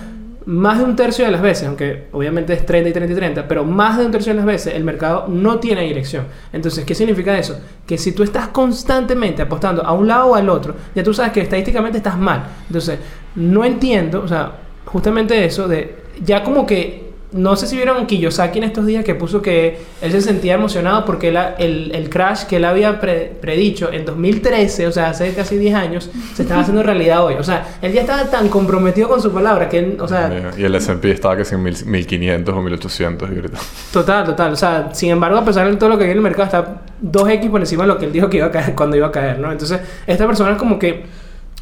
más 0.46 0.78
de 0.78 0.84
un 0.84 0.94
tercio 0.94 1.24
de 1.24 1.30
las 1.30 1.40
veces, 1.40 1.66
aunque 1.66 2.08
obviamente 2.12 2.52
es 2.52 2.66
30 2.66 2.90
y 2.90 2.92
30 2.92 3.12
y 3.12 3.16
30, 3.16 3.48
pero 3.48 3.64
más 3.64 3.96
de 3.98 4.04
un 4.04 4.12
tercio 4.12 4.32
de 4.32 4.36
las 4.36 4.44
veces 4.44 4.74
el 4.74 4.84
mercado 4.84 5.26
no 5.28 5.58
tiene 5.58 5.82
dirección. 5.82 6.26
Entonces, 6.52 6.84
¿qué 6.84 6.94
significa 6.94 7.38
eso? 7.38 7.58
Que 7.86 7.96
si 7.96 8.12
tú 8.12 8.22
estás 8.22 8.48
constantemente 8.48 9.42
apostando 9.42 9.82
a 9.82 9.92
un 9.92 10.06
lado 10.06 10.26
o 10.26 10.34
al 10.34 10.48
otro, 10.50 10.74
ya 10.94 11.02
tú 11.02 11.14
sabes 11.14 11.32
que 11.32 11.40
estadísticamente 11.40 11.98
estás 11.98 12.18
mal. 12.18 12.44
Entonces, 12.66 12.98
no 13.36 13.64
entiendo, 13.64 14.22
o 14.22 14.28
sea, 14.28 14.52
justamente 14.84 15.44
eso 15.44 15.66
de, 15.66 16.03
ya 16.22 16.42
como 16.44 16.66
que, 16.66 17.04
no 17.32 17.56
sé 17.56 17.66
si 17.66 17.74
vieron 17.74 18.06
Kiyosaki 18.06 18.58
en 18.58 18.64
estos 18.64 18.86
días 18.86 19.04
que 19.04 19.16
puso 19.16 19.42
que 19.42 19.78
él 20.00 20.12
se 20.12 20.20
sentía 20.20 20.54
emocionado 20.54 21.04
porque 21.04 21.30
él- 21.30 21.38
el, 21.58 21.90
el 21.92 22.08
crash 22.08 22.44
que 22.44 22.56
él 22.56 22.64
había 22.64 23.00
pre- 23.00 23.32
predicho 23.40 23.90
en 23.92 24.04
2013, 24.04 24.86
o 24.86 24.92
sea, 24.92 25.08
hace 25.10 25.34
casi 25.34 25.56
10 25.56 25.74
años, 25.74 26.10
se 26.34 26.42
estaba 26.42 26.60
haciendo 26.60 26.84
realidad 26.84 27.24
hoy. 27.24 27.34
O 27.34 27.42
sea, 27.42 27.66
él 27.82 27.92
ya 27.92 28.02
estaba 28.02 28.24
tan 28.30 28.48
comprometido 28.48 29.08
con 29.08 29.20
su 29.20 29.32
palabra 29.32 29.68
que, 29.68 29.78
él, 29.80 29.96
o 30.00 30.06
sea, 30.06 30.28
Mira, 30.28 30.52
y 30.56 30.62
el 30.62 30.76
S&P 30.76 31.10
estaba 31.10 31.36
que 31.36 31.44
si 31.44 31.56
en 31.56 31.64
mil- 31.64 31.84
1500 31.84 32.54
o 32.54 32.62
1800 32.62 33.28
y 33.28 33.34
ahorita... 33.34 33.58
Total, 33.92 34.24
total. 34.24 34.52
O 34.52 34.56
sea, 34.56 34.90
sin 34.92 35.10
embargo, 35.10 35.36
a 35.38 35.44
pesar 35.44 35.68
de 35.68 35.76
todo 35.76 35.88
lo 35.88 35.98
que 35.98 36.04
hay 36.04 36.10
en 36.10 36.18
el 36.18 36.22
mercado, 36.22 36.44
está 36.44 36.82
2X 37.02 37.50
por 37.50 37.58
encima 37.60 37.82
de 37.82 37.88
lo 37.88 37.98
que 37.98 38.04
él 38.06 38.12
dijo 38.12 38.30
que 38.30 38.36
iba 38.36 38.46
a 38.46 38.52
caer 38.52 38.74
cuando 38.76 38.96
iba 38.96 39.08
a 39.08 39.12
caer, 39.12 39.40
¿no? 39.40 39.50
Entonces, 39.50 39.80
esta 40.06 40.24
persona 40.24 40.56
como 40.56 40.78
que, 40.78 41.04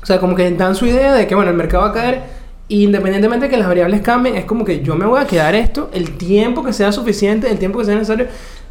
o 0.03 0.05
sea, 0.05 0.19
como 0.19 0.37
que 0.37 0.51
dan 0.51 0.75
su 0.75 0.85
idea 0.85 1.15
de 1.15 1.27
que, 1.27 1.35
bueno, 1.35 1.51
el 1.51 1.57
mercado 1.57 1.85
va 1.85 1.89
a 1.89 1.93
caer. 1.95 2.42
Y 2.69 2.85
Independientemente 2.85 3.47
de 3.47 3.51
que 3.51 3.57
las 3.57 3.69
variables 3.69 4.01
cambien, 4.01 4.37
es 4.37 4.45
como 4.45 4.65
que 4.65 4.83
yo 4.83 4.95
me 4.95 5.07
voy 5.07 5.21
a 5.21 5.27
quedar 5.27 5.55
esto 5.55 5.91
el 5.93 6.17
tiempo 6.17 6.65
que 6.65 6.73
sea 6.73 6.93
suficiente, 6.93 7.51
el 7.51 7.59
tiempo 7.59 7.79
que 7.79 7.85
sea 7.85 7.95
necesario, 7.95 8.27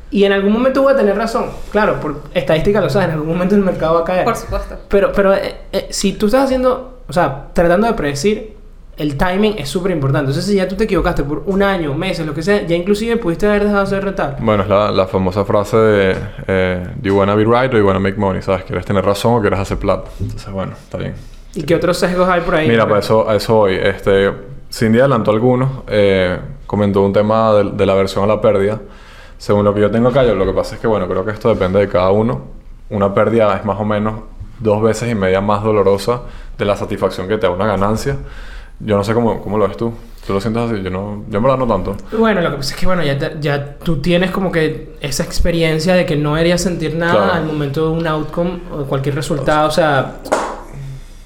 y 0.10 0.26
en 0.26 0.34
algún 0.34 0.52
momento 0.52 0.82
voy 0.82 0.94
a 0.94 0.96
tener 0.98 1.16
razón. 1.16 1.46
Claro, 1.72 2.00
por 2.00 2.24
estadística 2.34 2.82
lo 2.82 2.90
sabes, 2.90 3.08
en 3.08 3.14
algún 3.14 3.30
momento 3.30 3.56
el 3.56 3.62
mercado 3.62 3.96
va 3.96 4.02
a 4.02 4.04
caer. 4.04 4.26
Por 4.26 4.36
supuesto. 4.36 4.78
Pero, 4.90 5.12
pero 5.14 5.34
eh, 5.34 5.56
eh, 5.72 5.88
si 5.90 6.14
tú 6.14 6.26
estás 6.26 6.46
haciendo, 6.46 7.00
o 7.08 7.14
sea, 7.14 7.48
tratando 7.54 7.88
de 7.88 7.94
predecir, 7.94 8.56
el 8.98 9.18
timing 9.18 9.56
es 9.58 9.70
súper 9.70 9.92
importante. 9.92 10.30
Entonces, 10.30 10.46
si 10.46 10.58
ya 10.58 10.68
tú 10.68 10.76
te 10.76 10.84
equivocaste 10.84 11.24
por 11.24 11.44
un 11.46 11.64
año, 11.64 11.94
meses, 11.94 12.26
lo 12.26 12.34
que 12.34 12.44
sea, 12.44 12.66
ya 12.66 12.76
inclusive 12.76 13.18
pudiste 13.18 13.48
haber 13.48 13.64
dejado 13.64 13.84
de 13.84 13.90
ser 13.90 14.04
rentable. 14.04 14.36
Bueno, 14.42 14.64
es 14.64 14.70
la, 14.70 14.92
la 14.92 15.08
famosa 15.08 15.46
frase 15.46 15.78
de 15.78 16.16
eh, 16.48 16.88
Do 16.98 17.10
you 17.10 17.18
wanna 17.18 17.36
be 17.36 17.46
right 17.46 17.74
or 17.74 17.80
you 17.80 17.86
wanna 17.86 18.00
make 18.00 18.18
money? 18.18 18.42
¿Sabes? 18.42 18.66
¿Quieres 18.66 18.86
tener 18.86 19.06
razón 19.06 19.36
o 19.36 19.42
quieres 19.42 19.60
hacer 19.60 19.78
plata? 19.78 20.10
Entonces, 20.20 20.52
bueno, 20.52 20.74
está 20.74 20.98
bien. 20.98 21.14
¿Y 21.54 21.64
qué 21.64 21.76
otros 21.76 21.98
sesgos 21.98 22.28
hay 22.30 22.42
por 22.42 22.56
ahí? 22.56 22.68
Mira, 22.68 22.88
para 22.88 23.00
eso, 23.00 23.30
a 23.30 23.36
eso 23.36 23.60
hoy. 23.60 23.76
Este, 23.76 24.32
Cindy 24.72 25.00
adelantó 25.00 25.32
algunos. 25.32 25.70
eh, 25.88 26.40
comentó 26.66 27.02
un 27.02 27.12
tema 27.12 27.52
de, 27.54 27.72
de 27.72 27.86
la 27.86 27.92
aversión 27.94 28.24
a 28.24 28.28
la 28.28 28.40
pérdida. 28.40 28.80
Según 29.38 29.66
lo 29.66 29.74
que 29.74 29.82
yo 29.82 29.92
tengo 29.92 30.10
acá, 30.10 30.24
yo, 30.24 30.36
lo 30.36 30.46
que 30.46 30.54
pasa 30.54 30.76
es 30.76 30.82
que, 30.82 30.88
bueno, 30.88 31.08
creo 31.08 31.26
que 31.26 31.32
esto 31.32 31.50
depende 31.50 31.80
de 31.80 31.88
cada 31.90 32.12
uno. 32.12 32.42
Una 32.90 33.14
pérdida 33.14 33.56
es 33.58 33.66
más 33.66 33.80
o 33.80 33.84
menos 33.86 34.22
dos 34.60 34.82
veces 34.82 35.10
y 35.12 35.16
media 35.16 35.42
más 35.42 35.64
dolorosa 35.64 36.22
de 36.58 36.64
la 36.66 36.76
satisfacción 36.78 37.28
que 37.28 37.38
te 37.38 37.48
da 37.48 37.52
una 37.52 37.66
ganancia. 37.66 38.16
Yo 38.80 38.96
no 38.96 39.04
sé 39.04 39.14
cómo, 39.14 39.42
cómo 39.42 39.58
lo 39.58 39.68
ves 39.68 39.76
tú. 39.78 39.94
¿Tú 40.26 40.34
lo 40.34 40.40
sientes 40.40 40.64
así? 40.72 40.82
Yo, 40.84 40.90
no, 40.92 41.24
yo 41.28 41.38
en 41.38 41.44
verdad 41.44 41.58
no 41.58 41.68
tanto. 41.68 41.98
Bueno, 42.18 42.42
lo 42.42 42.52
que 42.52 42.58
pasa 42.58 42.74
es 42.76 42.80
que, 42.80 42.86
bueno, 42.86 43.04
ya, 43.04 43.18
te- 43.18 43.38
ya 43.42 43.76
tú 43.80 43.98
tienes 44.02 44.30
como 44.32 44.52
que 44.52 44.94
esa 45.02 45.24
experiencia 45.24 45.96
de 45.96 46.06
que 46.06 46.16
no 46.16 46.32
deberías 46.36 46.62
sentir 46.62 46.96
nada 46.96 47.14
Claro. 47.16 47.34
al 47.34 47.46
momento 47.46 47.88
de 47.90 47.98
un 47.98 48.08
outcome 48.08 48.60
o 48.72 48.84
cualquier 48.86 49.16
resultado. 49.16 49.68
O 49.68 49.72
sea, 49.72 50.18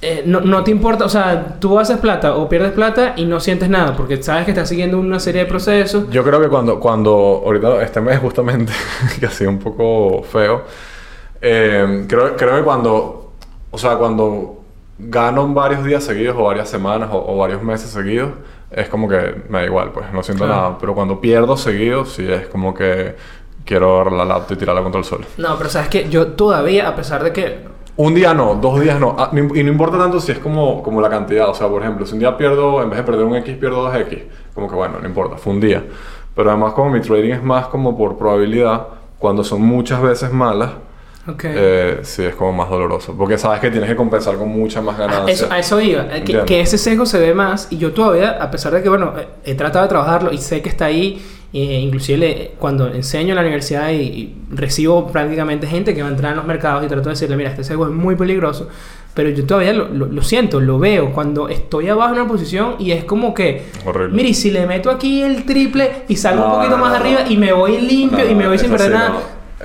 eh, 0.06 0.24
no, 0.26 0.42
no 0.42 0.64
te 0.64 0.72
importa, 0.72 1.06
o 1.06 1.10
sea, 1.10 1.58
tú 1.60 1.80
haces 1.80 1.98
plata 1.98 2.36
o 2.36 2.48
pierdes 2.48 2.72
plata 2.72 3.14
y 3.16 3.26
no 3.26 3.40
sientes 3.40 3.70
nada 3.70 3.96
porque 3.98 4.22
sabes 4.22 4.46
que 4.46 4.52
estás 4.52 4.70
siguiendo 4.70 5.00
una 5.00 5.20
serie 5.20 5.42
de 5.44 5.48
procesos. 5.48 6.10
Yo 6.12 6.24
creo 6.24 6.40
que 6.42 6.48
cuando, 6.48 6.80
cuando 6.80 7.42
ahorita 7.46 7.82
este 7.84 8.02
mes 8.02 8.20
justamente, 8.20 8.72
que 9.20 9.26
ha 9.26 9.30
sido 9.32 9.50
un 9.50 9.60
poco 9.60 10.24
feo, 10.24 10.64
eh, 11.42 12.06
creo, 12.08 12.36
creo 12.36 12.58
que 12.58 12.64
cuando, 12.64 13.32
o 13.72 13.78
sea, 13.78 13.96
cuando 13.98 14.62
gano 14.98 15.48
varios 15.54 15.84
días 15.84 16.04
seguidos 16.04 16.36
o 16.40 16.44
varias 16.44 16.70
semanas 16.70 17.10
o, 17.12 17.34
o 17.34 17.38
varios 17.38 17.62
meses 17.62 17.90
seguidos, 17.90 18.32
es 18.72 18.90
como 18.90 19.08
que 19.08 19.44
me 19.50 19.60
da 19.60 19.66
igual, 19.66 19.92
pues 19.92 20.12
no 20.14 20.24
siento 20.24 20.46
Claro. 20.46 20.62
nada. 20.62 20.78
Pero 20.80 20.96
cuando 20.96 21.20
pierdo 21.22 21.58
seguido, 21.58 22.06
sí 22.06 22.26
es 22.30 22.48
como 22.48 22.74
que 22.74 23.16
quiero 23.66 23.96
agarrar 23.96 24.14
la 24.14 24.26
laptop 24.26 24.56
y 24.56 24.60
tirarla 24.60 24.82
contra 24.84 25.00
el 25.00 25.06
suelo. 25.06 25.26
No, 25.38 25.58
pero 25.58 25.70
sabes 25.70 25.90
que 25.90 26.10
yo 26.10 26.28
todavía, 26.28 26.88
a 26.88 26.96
pesar 26.96 27.24
de 27.24 27.34
que 27.34 27.60
Un 27.98 28.14
día 28.14 28.34
no, 28.34 28.56
dos 28.56 28.82
días 28.82 29.00
no. 29.00 29.16
Ah, 29.18 29.32
y 29.34 29.64
no 29.64 29.72
importa 29.72 29.98
tanto 29.98 30.20
si 30.20 30.34
es 30.34 30.40
como, 30.40 30.84
como 30.84 31.00
la 31.00 31.10
cantidad. 31.10 31.48
O 31.50 31.54
sea, 31.54 31.70
por 31.70 31.82
ejemplo, 31.82 32.06
si 32.06 32.14
un 32.14 32.20
día 32.20 32.36
pierdo, 32.36 32.82
en 32.84 32.90
vez 32.90 32.98
de 32.98 33.04
perder 33.04 33.26
un 33.26 33.36
X, 33.38 33.56
pierdo 33.56 33.84
dos 33.84 33.96
X. 33.96 34.24
Como 34.54 34.70
que 34.70 34.76
bueno, 34.76 35.00
no 35.02 35.08
importa, 35.08 35.38
fue 35.38 35.54
un 35.54 35.62
día. 35.62 35.86
Pero 36.36 36.50
además 36.50 36.74
como 36.74 36.90
mi 36.90 37.00
trading 37.00 37.32
es 37.32 37.44
más 37.44 37.68
como 37.68 37.98
por 37.98 38.18
probabilidad, 38.18 38.88
cuando 39.18 39.44
son 39.46 39.62
muchas 39.62 40.02
veces 40.02 40.32
malas, 40.34 40.72
Ok. 41.28 41.44
eh, 41.46 42.00
sí 42.04 42.24
es 42.24 42.36
como 42.36 42.52
más 42.54 42.70
doloroso. 42.70 43.16
Porque 43.18 43.38
sabes 43.38 43.60
que 43.60 43.72
tienes 43.72 43.90
que 43.90 43.96
compensar 43.96 44.36
con 44.38 44.50
mucha 44.50 44.82
más 44.82 44.96
Ah, 45.00 45.08
ganancia. 45.08 45.34
Eso, 45.34 45.48
a 45.52 45.60
eso 45.60 45.82
iba, 45.82 46.04
eh, 46.16 46.24
que, 46.24 46.44
que 46.46 46.62
ese 46.62 46.78
sesgo 46.78 47.06
se 47.06 47.20
ve 47.20 47.34
más 47.34 47.68
y 47.72 47.78
yo 47.78 47.94
todavía, 47.94 48.32
a 48.42 48.52
pesar 48.52 48.74
de 48.74 48.84
que, 48.84 48.90
bueno, 48.90 49.14
eh, 49.18 49.28
he 49.44 49.56
tratado 49.56 49.84
de 49.86 49.90
trabajarlo 49.90 50.32
y 50.32 50.38
sé 50.38 50.62
que 50.62 50.70
está 50.70 50.86
ahí, 50.86 51.20
eh, 51.54 51.80
inclusive 51.80 52.18
le- 52.18 52.52
cuando 52.60 52.88
enseño 52.94 53.30
en 53.30 53.36
la 53.36 53.42
universidad 53.42 53.90
y, 53.90 53.96
y 54.02 54.36
recibo 54.52 55.08
prácticamente 55.08 55.66
gente 55.68 55.96
que 55.96 56.02
va 56.02 56.10
a 56.10 56.12
entrar 56.12 56.32
en 56.32 56.38
los 56.38 56.46
mercados 56.46 56.84
y 56.84 56.88
trato 56.88 57.04
de 57.06 57.12
decirle, 57.12 57.38
mira, 57.38 57.50
este 57.50 57.64
sesgo 57.64 57.86
es 57.86 57.92
muy 57.94 58.16
peligroso, 58.16 58.68
pero 59.14 59.30
yo 59.30 59.46
todavía 59.46 59.72
lo, 59.74 59.88
lo- 59.88 60.08
lo 60.08 60.22
siento, 60.22 60.60
lo 60.60 60.78
veo 60.78 61.12
cuando 61.14 61.48
estoy 61.50 61.88
abajo 61.88 62.14
en 62.14 62.20
una 62.22 62.28
posición 62.30 62.76
y 62.78 62.92
es 62.92 63.06
como 63.06 63.34
que, 63.34 63.64
Horrible. 63.86 64.14
mire, 64.16 64.34
si 64.34 64.52
le 64.52 64.68
meto 64.68 64.92
aquí 64.92 65.22
el 65.24 65.46
triple 65.46 66.04
y 66.10 66.18
salgo 66.18 66.42
No, 66.42 66.50
un 66.50 66.56
poquito 66.58 66.78
no, 66.78 66.84
más 66.84 66.92
no, 66.92 66.98
arriba 67.00 67.22
y 67.30 67.38
me 67.38 67.54
voy 67.54 67.80
limpio 67.80 68.30
y 68.30 68.36
me 68.36 68.48
voy 68.48 68.60
sin 68.60 68.70
perder 68.70 68.88
sí 68.90 68.94
nada. 68.94 69.14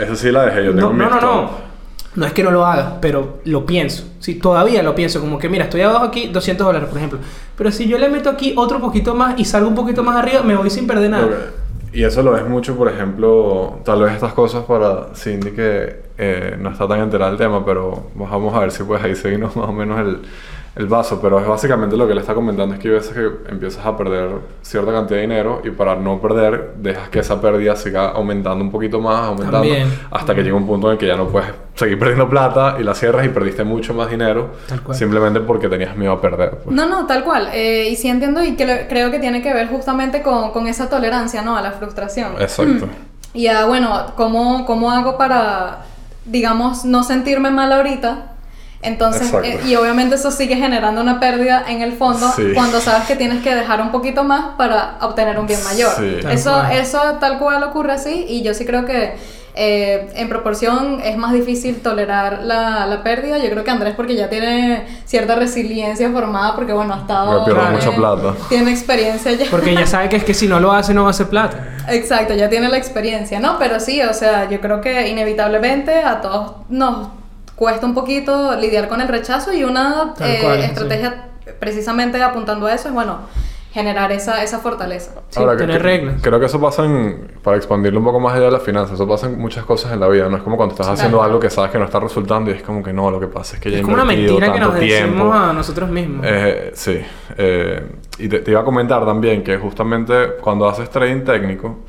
Esa 0.02 0.16
sí 0.16 0.30
la 0.30 0.46
dejé. 0.46 0.64
Yo 0.66 0.74
tengo 0.74 0.92
No, 0.92 1.08
no, 1.08 1.10
no, 1.10 1.20
no. 1.20 1.70
No 2.16 2.26
es 2.26 2.32
que 2.32 2.42
no 2.42 2.50
lo 2.50 2.66
haga, 2.66 2.98
pero 3.00 3.38
lo 3.44 3.64
pienso. 3.64 4.04
Si 4.18 4.34
todavía 4.34 4.82
lo 4.82 4.96
pienso, 4.96 5.20
como 5.20 5.38
que 5.38 5.48
mira, 5.48 5.64
estoy 5.64 5.82
abajo 5.82 6.06
aquí 6.06 6.26
200 6.26 6.66
dólares, 6.66 6.88
por 6.88 6.98
ejemplo. 6.98 7.20
Pero 7.56 7.70
si 7.70 7.86
yo 7.86 7.98
le 7.98 8.08
meto 8.08 8.28
aquí 8.30 8.52
otro 8.56 8.80
poquito 8.80 9.14
más 9.14 9.38
y 9.38 9.44
salgo 9.44 9.68
un 9.68 9.76
poquito 9.76 10.02
más 10.02 10.16
arriba, 10.16 10.42
me 10.42 10.56
voy 10.56 10.70
sin 10.70 10.86
perder 10.88 11.10
nada. 11.10 11.28
Que- 11.28 11.98
Y 12.00 12.04
eso 12.04 12.22
lo 12.22 12.32
ves 12.32 12.46
mucho, 12.48 12.76
por 12.76 12.88
ejemplo, 12.88 13.78
tal 13.84 14.02
vez 14.02 14.12
estas 14.14 14.32
cosas 14.32 14.64
para 14.64 15.14
Cindy 15.14 15.50
que 15.52 16.02
eh, 16.18 16.56
no 16.60 16.70
está 16.70 16.86
tan 16.88 17.00
enterada 17.00 17.30
del 17.30 17.38
tema, 17.38 17.64
pero 17.64 18.10
vamos 18.14 18.54
a 18.54 18.60
ver 18.60 18.70
si 18.72 18.82
puedes 18.82 19.04
ahí 19.04 19.14
seguirnos 19.14 19.54
más 19.56 19.68
o 19.68 19.72
menos 19.72 19.98
el, 20.00 20.18
el 20.76 20.86
vaso. 20.86 21.20
Pero 21.20 21.40
es 21.40 21.46
básicamente 21.46 21.96
lo 21.96 22.06
que 22.06 22.14
le 22.14 22.20
está 22.20 22.34
comentando, 22.34 22.74
es 22.74 22.80
que 22.80 22.88
hay 22.88 22.94
veces 22.94 23.12
que 23.14 23.50
empiezas 23.50 23.84
a 23.84 23.96
perder 23.96 24.30
cierta 24.62 24.92
cantidad 24.92 25.16
de 25.16 25.22
dinero 25.22 25.60
y 25.64 25.70
para 25.70 25.96
no 25.96 26.20
perder 26.20 26.74
dejas 26.76 27.08
que 27.08 27.18
esa 27.20 27.40
pérdida 27.40 27.76
siga 27.76 28.10
aumentando 28.10 28.64
un 28.64 28.70
poquito 28.70 29.00
más, 29.00 29.26
aumentando, 29.26 29.58
También. 29.58 29.88
hasta 30.10 30.34
que 30.34 30.42
llega 30.42 30.56
un 30.56 30.66
punto 30.66 30.86
en 30.88 30.92
el 30.92 30.98
que 30.98 31.06
ya 31.06 31.16
no 31.16 31.28
puedes 31.28 31.48
seguir 31.74 31.98
perdiendo 31.98 32.28
plata 32.28 32.76
y 32.78 32.82
la 32.84 32.94
cierras 32.94 33.24
y 33.26 33.30
perdiste 33.30 33.64
mucho 33.64 33.94
más 33.94 34.10
dinero 34.10 34.50
Tal 34.68 34.82
cual. 34.82 34.96
simplemente 34.96 35.40
porque 35.40 35.68
tenías 35.68 35.96
miedo 35.96 36.12
a 36.12 36.20
perder. 36.20 36.50
pues. 36.62 36.74
No, 36.76 36.86
no, 36.86 37.06
tal 37.06 37.24
cual. 37.24 37.48
Eh, 37.52 37.88
y 37.90 37.96
sí 37.96 38.08
entiendo 38.08 38.42
y 38.44 38.54
que 38.56 38.66
lo- 38.66 38.88
creo 38.88 39.10
que 39.10 39.18
tiene 39.18 39.42
que 39.42 39.52
ver 39.54 39.68
justamente 39.68 40.22
con, 40.22 40.50
con 40.52 40.66
esa 40.66 40.88
tolerancia, 40.88 41.42
¿no? 41.42 41.56
A 41.56 41.62
la 41.62 41.72
frustración. 41.72 42.32
Exacto. 42.40 42.86
Y 43.32 43.46
ah, 43.46 43.64
bueno, 43.66 44.06
¿cómo, 44.16 44.66
¿cómo 44.66 44.90
hago 44.90 45.16
para, 45.16 45.84
digamos, 46.24 46.84
no 46.84 47.04
sentirme 47.04 47.52
mal 47.52 47.70
ahorita? 47.72 48.29
Entonces, 48.82 49.30
eh, 49.44 49.60
y 49.66 49.76
obviamente 49.76 50.14
eso 50.14 50.30
sigue 50.30 50.56
generando 50.56 51.02
una 51.02 51.20
pérdida 51.20 51.64
en 51.68 51.82
el 51.82 51.92
fondo 51.92 52.30
Sí. 52.34 52.52
cuando 52.54 52.80
sabes 52.80 53.06
que 53.06 53.14
tienes 53.14 53.42
que 53.42 53.54
dejar 53.54 53.82
un 53.82 53.90
poquito 53.92 54.24
más 54.24 54.56
para 54.56 54.96
obtener 55.02 55.38
un 55.38 55.46
bien 55.46 55.62
mayor. 55.64 55.92
Sí. 55.98 56.16
Eso, 56.30 56.50
cual. 56.52 56.72
eso 56.72 56.98
tal 57.20 57.38
cual 57.38 57.62
ocurre 57.62 57.92
así 57.92 58.24
y 58.28 58.42
yo 58.42 58.54
sí 58.54 58.64
creo 58.64 58.86
que 58.86 59.14
eh, 59.54 60.08
en 60.14 60.28
proporción 60.30 61.00
es 61.04 61.16
más 61.18 61.32
difícil 61.32 61.80
tolerar 61.82 62.40
la, 62.44 62.86
la 62.86 63.02
pérdida. 63.02 63.36
Yo 63.36 63.50
creo 63.50 63.64
que 63.64 63.70
Andrés 63.70 63.94
porque 63.96 64.14
ya 64.14 64.30
tiene 64.30 64.86
cierta 65.04 65.34
resiliencia 65.34 66.08
formada 66.10 66.54
porque 66.54 66.72
bueno, 66.72 66.94
ha 66.94 66.98
estado... 67.00 67.44
Tiene- 67.44 67.60
mucha 67.72 67.90
plata. 67.90 68.34
Tiene 68.48 68.70
experiencia 68.70 69.32
ya. 69.32 69.44
Porque 69.50 69.74
ya 69.74 69.86
sabe 69.86 70.08
que 70.08 70.16
es 70.16 70.24
que 70.24 70.32
si 70.32 70.46
no 70.46 70.58
lo 70.58 70.72
hace, 70.72 70.94
no 70.94 71.02
va 71.02 71.08
a 71.08 71.10
hacer 71.10 71.26
plata. 71.28 71.76
Exacto, 71.88 72.32
ya 72.34 72.48
tiene 72.48 72.68
la 72.70 72.78
experiencia, 72.78 73.40
¿no? 73.40 73.58
Pero 73.58 73.78
sí, 73.80 74.00
o 74.00 74.14
sea, 74.14 74.48
yo 74.48 74.60
creo 74.60 74.80
que 74.80 75.08
inevitablemente 75.08 75.98
a 76.02 76.20
todos 76.22 76.52
nos 76.70 77.08
cuesta 77.60 77.84
un 77.84 77.92
poquito 77.92 78.56
lidiar 78.56 78.88
con 78.88 79.02
el 79.02 79.08
rechazo 79.08 79.52
y 79.52 79.64
una 79.64 80.14
eh, 80.18 80.38
cual, 80.42 80.60
sí. 80.60 80.64
estrategia 80.64 81.26
precisamente 81.58 82.22
apuntando 82.22 82.66
a 82.66 82.72
eso 82.72 82.88
es, 82.88 82.94
bueno, 82.94 83.18
generar 83.70 84.10
esa, 84.12 84.42
esa 84.42 84.60
fortaleza. 84.60 85.12
Sí, 85.28 85.38
Ahora, 85.38 85.52
que- 85.52 85.58
tener 85.58 85.76
que- 85.76 85.82
reglas. 85.82 86.14
Creo 86.22 86.40
que 86.40 86.46
eso 86.46 86.58
pasa 86.58 86.86
en, 86.86 87.32
para 87.44 87.58
expandirlo 87.58 87.98
un 87.98 88.06
poco 88.06 88.18
más 88.18 88.32
allá 88.34 88.46
de 88.46 88.50
las 88.52 88.62
finanzas, 88.62 88.94
eso 88.94 89.06
pasa 89.06 89.26
en 89.26 89.38
muchas 89.38 89.64
cosas 89.66 89.92
en 89.92 90.00
la 90.00 90.08
vida, 90.08 90.26
no 90.30 90.38
es 90.38 90.42
como 90.42 90.56
cuando 90.56 90.72
estás 90.72 90.86
Sí, 90.86 90.92
haciendo 90.94 91.18
claro. 91.18 91.28
algo 91.32 91.38
que 91.40 91.50
sabes 91.50 91.70
que 91.70 91.78
no 91.78 91.84
está 91.84 92.00
resultando 92.00 92.50
y 92.50 92.54
es 92.54 92.62
como 92.62 92.82
que 92.82 92.94
no, 92.94 93.10
lo 93.10 93.20
que 93.20 93.26
pasa 93.26 93.56
es 93.56 93.60
que 93.62 93.70
ya 93.70 93.76
Es 93.76 93.82
como 93.82 93.92
una 93.94 94.06
mentira 94.06 94.52
que 94.54 94.58
nos 94.58 94.78
tiempo. 94.78 95.06
decimos 95.16 95.36
a 95.36 95.52
nosotros 95.52 95.90
mismos. 95.90 96.24
Eh, 96.26 96.70
sí, 96.74 96.98
eh, 97.36 97.86
y 98.18 98.26
te, 98.30 98.38
te 98.40 98.50
iba 98.52 98.60
a 98.60 98.64
comentar 98.64 99.04
también 99.04 99.44
que 99.44 99.58
justamente 99.58 100.14
cuando 100.40 100.66
haces 100.66 100.88
trading 100.88 101.24
técnico, 101.24 101.80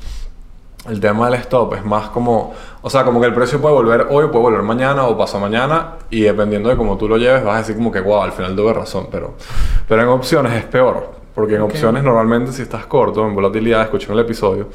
el 0.88 0.98
tema 1.00 1.30
del 1.30 1.38
stop 1.40 1.74
es 1.74 1.84
más 1.84 2.08
como, 2.08 2.52
o 2.82 2.90
sea, 2.90 3.04
como 3.04 3.20
que 3.20 3.26
el 3.28 3.34
precio 3.34 3.60
puede 3.60 3.74
volver 3.74 4.06
hoy, 4.10 4.26
puede 4.28 4.42
volver 4.42 4.62
mañana 4.62 5.06
o 5.06 5.16
pasado 5.16 5.40
mañana 5.40 5.94
y 6.10 6.22
dependiendo 6.22 6.68
de 6.68 6.76
cómo 6.76 6.96
tú 6.98 7.08
lo 7.08 7.16
lleves 7.18 7.44
vas 7.44 7.54
a 7.54 7.58
decir 7.58 7.76
como 7.76 7.92
que, 7.92 8.00
wow, 8.00 8.22
al 8.22 8.32
final 8.32 8.56
tuve 8.56 8.72
razón, 8.72 9.06
pero, 9.10 9.34
pero 9.88 10.02
en 10.02 10.08
opciones 10.08 10.52
es 10.54 10.64
peor, 10.64 11.10
porque 11.34 11.54
en 11.54 11.62
opciones 11.62 12.02
normalmente 12.02 12.52
si 12.52 12.62
estás 12.62 12.86
corto, 12.86 13.26
en 13.26 13.34
volatilidad, 13.34 13.82
escuché 13.82 14.06
en 14.06 14.12
el 14.14 14.20
episodio, 14.20 14.68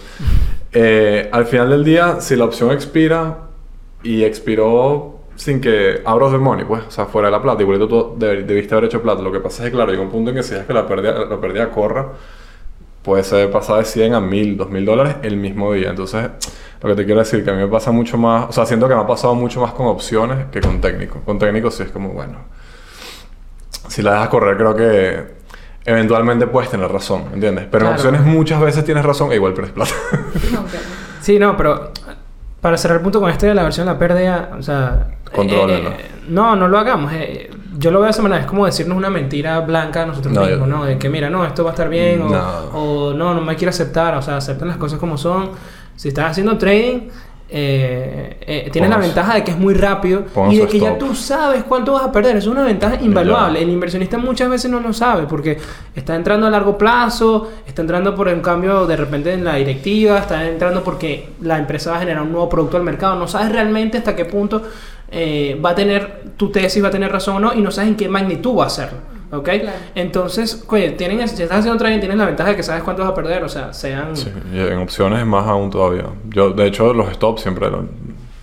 eh, 0.71 1.29
al 1.31 1.45
final 1.45 1.69
del 1.69 1.83
día, 1.83 2.21
si 2.21 2.35
la 2.35 2.45
opción 2.45 2.71
expira 2.71 3.37
y 4.03 4.23
expiró 4.23 5.15
sin 5.35 5.61
que 5.61 6.01
of 6.05 6.31
the 6.31 6.37
money, 6.37 6.65
pues, 6.65 6.83
o 6.87 6.91
sea, 6.91 7.05
fuera 7.05 7.27
de 7.27 7.31
la 7.33 7.41
plata, 7.41 7.61
igualito 7.61 7.87
tú 7.87 8.15
deb- 8.17 8.45
debiste 8.45 8.73
haber 8.73 8.85
hecho 8.85 9.01
plata. 9.03 9.21
Lo 9.21 9.31
que 9.31 9.39
pasa 9.39 9.63
es 9.63 9.69
que, 9.69 9.75
claro, 9.75 9.91
llega 9.91 10.01
un 10.01 10.09
punto 10.09 10.31
en 10.31 10.37
que 10.37 10.41
si 10.43 10.55
es 10.55 10.65
que 10.65 10.73
la 10.73 10.87
pérdida, 10.87 11.25
la 11.25 11.39
pérdida 11.39 11.69
corra, 11.69 12.07
puede 13.07 13.23
ser 13.23 13.49
pasar 13.49 13.77
de 13.79 13.85
100 13.85 14.13
a 14.15 14.19
1000, 14.19 14.57
2000 14.57 14.85
dólares 14.85 15.15
el 15.23 15.37
mismo 15.37 15.71
día. 15.71 15.89
Entonces, 15.89 16.29
lo 16.81 16.89
que 16.89 16.95
te 16.95 17.05
quiero 17.05 17.21
decir 17.21 17.41
que 17.43 17.49
a 17.49 17.53
mí 17.53 17.59
me 17.59 17.67
pasa 17.69 17.89
mucho 17.91 18.17
más, 18.17 18.49
o 18.49 18.51
sea, 18.51 18.65
siento 18.65 18.87
que 18.89 18.93
me 18.95 18.99
ha 19.01 19.07
pasado 19.07 19.33
mucho 19.33 19.61
más 19.61 19.71
con 19.71 19.87
opciones 19.87 20.47
que 20.51 20.59
con 20.59 20.81
técnico. 20.81 21.21
Con 21.21 21.39
técnico 21.39 21.71
sí 21.71 21.83
es 21.83 21.89
como, 21.89 22.09
bueno, 22.09 22.39
si 23.87 24.01
la 24.01 24.11
dejas 24.11 24.27
correr, 24.27 24.57
creo 24.57 24.75
que 24.75 25.23
eventualmente 25.85 26.47
puedes 26.47 26.69
tener 26.69 26.91
razón, 26.91 27.23
¿entiendes? 27.33 27.65
Pero 27.71 27.85
en 27.85 27.93
Claro. 27.93 28.09
opciones 28.09 28.21
muchas 28.21 28.59
veces 28.59 28.83
tienes 28.83 29.05
razón 29.05 29.31
e 29.31 29.35
igual 29.35 29.53
pierdes 29.53 29.73
plata. 29.73 29.91
Sí, 31.21 31.39
no, 31.39 31.57
pero 31.57 31.91
para 32.61 32.77
cerrar 32.77 32.97
el 32.97 33.03
punto 33.03 33.19
con 33.21 33.29
este 33.29 33.47
de 33.47 33.53
la 33.53 33.63
versión 33.63 33.87
de 33.87 33.93
la 33.93 33.99
pérdida, 33.99 34.51
o 34.57 34.61
sea... 34.61 35.07
Contrólalo. 35.33 35.89
eh, 35.91 35.95
eh, 35.99 36.11
no, 36.29 36.55
no 36.55 36.67
lo 36.67 36.77
hagamos. 36.77 37.11
eh, 37.13 37.49
yo 37.77 37.91
lo 37.91 37.99
veo 37.99 38.05
de 38.05 38.11
esa 38.11 38.21
manera, 38.21 38.41
es 38.41 38.47
como 38.47 38.65
decirnos 38.65 38.97
una 38.97 39.09
mentira 39.09 39.59
blanca 39.61 40.03
a 40.03 40.05
nosotros 40.05 40.33
No, 40.33 40.41
mismos, 40.41 40.59
yo- 40.59 40.65
¿no? 40.67 40.85
De 40.85 40.97
que 40.97 41.09
mira, 41.09 41.29
no, 41.29 41.45
esto 41.45 41.63
va 41.63 41.71
a 41.71 41.73
estar 41.73 41.89
bien, 41.89 42.21
o 42.21 42.29
No. 42.29 42.59
o 42.73 43.13
no, 43.13 43.33
no 43.33 43.41
me 43.41 43.55
quiero 43.55 43.69
aceptar, 43.69 44.15
o 44.15 44.21
sea, 44.21 44.37
acepten 44.37 44.67
las 44.67 44.77
cosas 44.77 44.99
como 44.99 45.17
son. 45.17 45.51
Si 45.95 46.07
estás 46.09 46.31
haciendo 46.31 46.57
trading, 46.57 47.09
eh, 47.49 48.37
eh, 48.41 48.69
tienes 48.73 48.89
la 48.89 48.97
ventaja 48.97 49.35
de 49.35 49.43
que 49.43 49.51
es 49.51 49.57
muy 49.57 49.73
rápido 49.73 50.23
y 50.51 50.57
de 50.57 50.67
que 50.67 50.79
ya 50.79 50.97
tú 50.97 51.15
sabes 51.15 51.63
cuánto 51.63 51.93
vas 51.93 52.03
a 52.03 52.11
perder. 52.11 52.35
Es 52.37 52.45
una 52.47 52.63
ventaja 52.63 52.97
invaluable. 53.01 53.61
El 53.61 53.69
inversionista 53.69 54.17
muchas 54.17 54.49
veces 54.49 54.69
no 54.69 54.79
lo 54.81 54.91
sabe 54.91 55.23
porque 55.27 55.57
está 55.95 56.15
entrando 56.15 56.45
a 56.45 56.49
largo 56.49 56.77
plazo, 56.77 57.49
está 57.65 57.81
entrando 57.83 58.13
por 58.15 58.27
un 58.27 58.41
cambio 58.41 58.85
de 58.85 58.97
repente 58.97 59.33
en 59.33 59.43
la 59.45 59.55
directiva, 59.55 60.19
está 60.19 60.45
entrando 60.45 60.83
porque 60.83 61.29
la 61.41 61.57
empresa 61.57 61.91
va 61.91 61.97
a 61.97 61.99
generar 62.01 62.21
un 62.23 62.31
nuevo 62.33 62.49
producto 62.49 62.75
al 62.77 62.83
mercado. 62.83 63.15
No 63.15 63.27
sabes 63.27 63.51
realmente 63.51 63.97
hasta 63.97 64.13
qué 64.15 64.25
punto 64.25 64.63
eh, 65.11 65.59
va 65.63 65.71
a 65.71 65.75
tener 65.75 66.23
tu 66.37 66.49
tesis, 66.51 66.83
va 66.83 66.89
a 66.89 66.91
tener 66.91 67.11
razón 67.11 67.35
o 67.37 67.39
no, 67.39 67.53
y 67.53 67.61
no 67.61 67.71
sabes 67.71 67.89
en 67.91 67.95
qué 67.95 68.09
magnitud 68.09 68.57
va 68.57 68.63
a 68.65 68.67
hacerlo. 68.67 68.99
¿Ok? 69.31 69.43
Claro. 69.43 69.77
Entonces, 69.93 70.63
oye, 70.69 70.91
tienen, 70.91 71.27
si 71.27 71.43
estás 71.43 71.59
haciendo 71.59 71.77
trading, 71.77 71.99
tienes 71.99 72.17
la 72.17 72.25
ventaja 72.25 72.51
de 72.51 72.55
que 72.55 72.63
sabes 72.63 72.81
cuánto 72.83 73.01
vas 73.01 73.11
a 73.11 73.15
perder. 73.15 73.43
O 73.43 73.49
sea, 73.49 73.73
sean. 73.73 74.15
Sí, 74.15 74.31
y 74.53 74.59
en 74.59 74.77
opciones 74.77 75.25
más 75.25 75.45
aún 75.47 75.69
todavía. 75.69 76.05
Yo, 76.29 76.51
de 76.51 76.65
hecho, 76.67 76.93
los 76.93 77.11
stops 77.13 77.41
siempre 77.41 77.69
lo- 77.69 77.85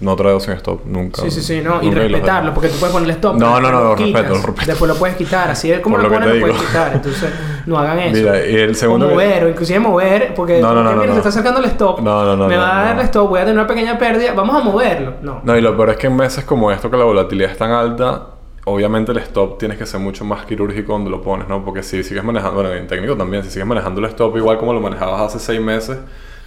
no 0.00 0.16
traigo 0.16 0.38
sin 0.40 0.52
stop, 0.54 0.84
nunca. 0.84 1.22
Sí, 1.22 1.30
sí, 1.30 1.40
sí, 1.40 1.60
no, 1.62 1.82
y 1.82 1.86
los 1.86 1.94
respetarlo, 1.94 2.52
porque 2.52 2.68
tú 2.68 2.74
puedes 2.78 2.92
ponerle 2.92 3.14
stop. 3.14 3.36
No, 3.36 3.46
después 3.54 3.62
no, 3.62 3.70
no, 3.72 3.84
lo 3.84 3.90
lo 3.90 3.96
quitas, 3.96 4.20
respeto, 4.22 4.34
lo 4.40 4.46
respeto. 4.48 4.70
Después 4.70 4.88
lo 4.90 4.96
puedes 4.98 5.16
quitar, 5.16 5.50
así 5.50 5.72
es 5.72 5.80
como 5.82 5.96
Por 5.96 6.04
lo 6.04 6.10
pones, 6.10 6.34
lo 6.34 6.40
puedes 6.40 6.56
quitar. 6.60 6.92
Entonces, 6.94 7.30
no 7.66 7.78
hagan 7.78 7.98
eso. 8.00 8.16
Mira, 8.20 8.46
y 8.46 8.54
el 8.56 8.74
segundo 8.76 9.06
O 9.06 9.08
que- 9.08 9.14
mover, 9.14 9.44
o 9.44 9.48
inclusive 9.48 9.78
mover, 9.78 10.34
porque, 10.34 10.60
No, 10.60 10.74
no, 10.74 10.82
no, 10.82 10.92
mira, 10.96 11.12
se 11.12 11.18
está 11.18 11.30
sacando 11.32 11.60
el 11.60 11.66
stop. 11.66 12.00
No, 12.00 12.24
no, 12.24 12.36
no, 12.36 12.46
Me 12.48 12.56
va 12.56 12.80
a 12.80 12.84
dar 12.86 12.98
el 12.98 13.04
stop, 13.06 13.28
voy 13.28 13.38
a 13.40 13.42
tener 13.44 13.54
una 13.58 13.66
pequeña 13.66 13.98
pérdida, 13.98 14.32
vamos 14.34 14.56
a 14.56 14.60
moverlo. 14.64 15.14
No. 15.22 15.40
No, 15.42 15.56
y 15.56 15.60
lo 15.60 15.76
peor 15.76 15.90
es 15.90 15.96
que 15.96 16.06
en 16.08 16.16
meses 16.16 16.44
como 16.44 16.70
esto, 16.70 16.90
que 16.90 16.96
la 16.96 17.04
volatilidad 17.04 17.50
es 17.50 17.58
tan 17.58 17.70
alta, 17.70 18.22
obviamente 18.66 19.12
el 19.12 19.18
stop 19.18 19.58
tienes 19.58 19.76
que 19.78 19.86
ser 19.86 20.00
mucho 20.00 20.24
más 20.24 20.44
quirúrgico 20.46 20.92
donde 20.92 21.10
lo 21.10 21.20
pones, 21.22 21.48
¿no? 21.48 21.64
Porque 21.64 21.82
si 21.82 22.02
sigues 22.02 22.24
manejando, 22.24 22.60
bueno, 22.62 22.72
en 22.74 22.86
técnico 22.86 23.16
también, 23.16 23.42
si 23.42 23.50
sigues 23.50 23.66
manejando 23.66 24.00
el 24.00 24.06
stop 24.06 24.36
igual 24.36 24.58
como 24.58 24.72
lo 24.72 24.80
manejabas 24.80 25.20
hace 25.22 25.38
seis 25.38 25.60
meses, 25.60 25.98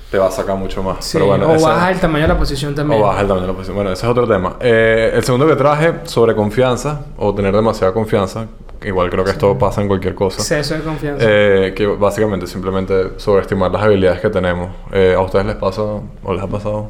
te 0.10 0.18
va 0.18 0.28
a 0.28 0.32
sacar 0.32 0.56
mucho 0.56 0.82
más. 0.82 1.04
Sí, 1.04 1.18
Pero 1.18 1.26
bueno, 1.28 1.52
o 1.52 1.62
baja 1.62 1.92
el 1.92 2.00
tamaño 2.00 2.24
de 2.24 2.28
la 2.30 2.38
posición 2.40 2.74
también. 2.74 3.02
O 3.02 3.06
baja 3.06 3.22
el 3.22 3.28
tamaño 3.28 3.42
de 3.46 3.52
la 3.52 3.54
posición. 3.54 3.76
Bueno, 3.76 3.92
ese 3.92 4.06
es 4.06 4.10
otro 4.10 4.26
tema. 4.26 4.56
Eh, 4.62 5.12
el 5.14 5.24
segundo 5.24 5.46
que 5.46 5.56
traje, 5.58 5.96
sobre 6.06 6.34
confianza 6.34 7.02
o 7.18 7.36
tener 7.36 7.54
demasiada 7.54 7.94
confianza. 7.94 8.46
Igual 8.88 9.10
creo 9.10 9.26
que 9.26 9.32
esto 9.32 9.58
pasa 9.58 9.82
en 9.82 9.90
cualquier 9.90 10.16
cosa. 10.16 10.42
Exceso 10.42 10.76
de 10.76 10.82
confianza. 10.82 11.26
Eh, 11.28 11.74
que 11.76 11.86
básicamente 11.86 12.48
simplemente 12.48 13.20
sobreestimar 13.20 13.70
las 13.70 13.84
habilidades 13.84 14.22
que 14.22 14.30
tenemos. 14.30 14.70
Eh, 14.94 15.14
¿A 15.14 15.22
ustedes 15.22 15.46
les 15.46 15.56
pasa 15.56 15.82
o 15.82 16.34
les 16.34 16.42
ha 16.42 16.48
pasado? 16.48 16.90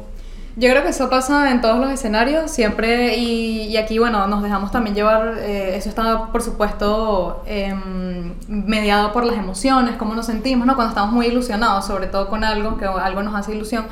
Yo 0.54 0.68
creo 0.70 0.82
que 0.82 0.88
eso 0.88 1.08
pasa 1.08 1.50
en 1.50 1.60
todos 1.60 1.78
los 1.78 1.90
escenarios, 1.90 2.50
siempre, 2.50 3.16
y, 3.16 3.62
y 3.66 3.76
aquí, 3.76 3.98
bueno, 3.98 4.26
nos 4.26 4.42
dejamos 4.42 4.72
también 4.72 4.94
llevar, 4.94 5.38
eh, 5.38 5.76
eso 5.76 5.88
está, 5.88 6.32
por 6.32 6.42
supuesto, 6.42 7.42
em, 7.46 8.34
mediado 8.48 9.12
por 9.12 9.24
las 9.24 9.38
emociones, 9.38 9.96
cómo 9.96 10.14
nos 10.14 10.26
sentimos, 10.26 10.66
¿no? 10.66 10.74
Cuando 10.74 10.90
estamos 10.90 11.12
muy 11.12 11.26
ilusionados, 11.26 11.86
sobre 11.86 12.08
todo 12.08 12.28
con 12.28 12.42
algo, 12.42 12.76
que 12.76 12.86
algo 12.86 13.22
nos 13.22 13.36
hace 13.36 13.54
ilusión. 13.54 13.86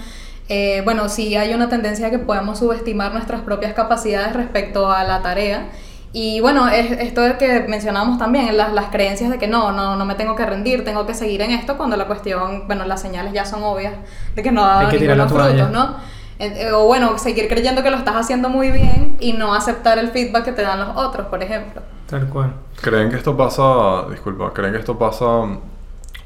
Eh, 0.49 0.83
bueno, 0.85 1.09
sí 1.09 1.37
hay 1.37 1.55
una 1.55 1.69
tendencia 1.69 2.11
que 2.11 2.19
podemos 2.19 2.59
subestimar 2.59 3.13
nuestras 3.13 3.43
propias 3.43 3.73
capacidades 3.75 4.33
respecto 4.35 4.91
a 4.91 5.05
la 5.05 5.23
tarea. 5.23 5.71
Y 6.19 6.41
bueno, 6.41 6.67
es 6.67 6.93
esto 6.93 7.21
de 7.21 7.37
que 7.37 7.67
mencionábamos 7.69 8.17
también, 8.17 8.57
las, 8.57 8.73
las 8.73 8.87
creencias 8.87 9.31
de 9.31 9.37
que 9.37 9.47
no, 9.47 9.71
no, 9.71 9.97
no 9.97 10.07
me 10.07 10.15
tengo 10.15 10.35
que 10.35 10.47
rendir, 10.47 10.83
tengo 10.83 11.05
que 11.05 11.13
seguir 11.13 11.43
en 11.43 11.51
esto, 11.51 11.77
cuando 11.77 11.95
la 11.99 12.07
cuestión, 12.07 12.67
bueno, 12.67 12.87
las 12.87 13.03
señales 13.03 13.35
ya 13.35 13.45
son 13.45 13.63
obvias 13.63 13.93
de 14.35 14.43
que 14.43 14.51
no 14.51 14.65
ha 14.65 14.79
Hay 14.79 14.87
dado 14.87 14.99
ningunos 14.99 15.31
frutos, 15.31 15.71
¿no? 15.71 15.97
Eh, 16.39 16.71
O 16.73 16.87
bueno, 16.87 17.19
seguir 17.19 17.49
creyendo 17.49 17.83
que 17.83 17.91
lo 17.91 17.99
estás 17.99 18.15
haciendo 18.17 18.49
muy 18.49 18.71
bien 18.71 19.19
y 19.21 19.35
no 19.35 19.53
aceptar 19.55 19.99
el 19.99 20.09
feedback 20.09 20.47
que 20.47 20.53
te 20.53 20.63
dan 20.63 20.81
los 20.81 20.97
otros, 20.97 21.27
por 21.27 21.43
ejemplo. 21.43 21.83
Tal 22.07 22.27
cual. 22.31 22.55
¿Creen 22.81 23.11
que 23.11 23.17
esto 23.17 23.37
pasa, 23.37 24.09
disculpa, 24.09 24.55
creen 24.55 24.73
que 24.73 24.79
esto 24.79 24.99
pasa 24.99 25.27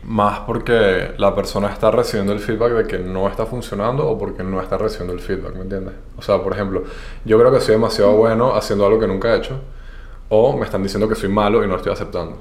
más 0.04 0.38
porque 0.46 1.14
la 1.18 1.34
persona 1.34 1.66
está 1.72 1.90
recibiendo 1.90 2.32
el 2.32 2.38
feedback 2.38 2.72
de 2.74 2.86
que 2.86 2.98
no 3.00 3.28
está 3.28 3.44
funcionando 3.44 4.08
o 4.08 4.16
porque 4.16 4.44
no 4.44 4.62
está 4.62 4.78
recibiendo 4.78 5.14
el 5.14 5.20
feedback, 5.20 5.56
¿me 5.56 5.62
entiendes? 5.62 5.94
O 6.16 6.22
sea, 6.22 6.40
por 6.40 6.52
ejemplo, 6.52 6.84
yo 7.24 7.36
creo 7.40 7.50
que 7.50 7.58
soy 7.60 7.74
demasiado 7.74 8.12
bueno 8.12 8.54
haciendo 8.54 8.86
algo 8.86 9.00
que 9.00 9.08
nunca 9.08 9.34
he 9.34 9.38
hecho 9.38 9.60
o 10.30 10.56
me 10.56 10.64
están 10.64 10.82
diciendo 10.82 11.08
que 11.08 11.14
soy 11.14 11.28
malo 11.28 11.62
y 11.62 11.66
no 11.66 11.72
lo 11.72 11.76
estoy 11.76 11.92
aceptando. 11.92 12.38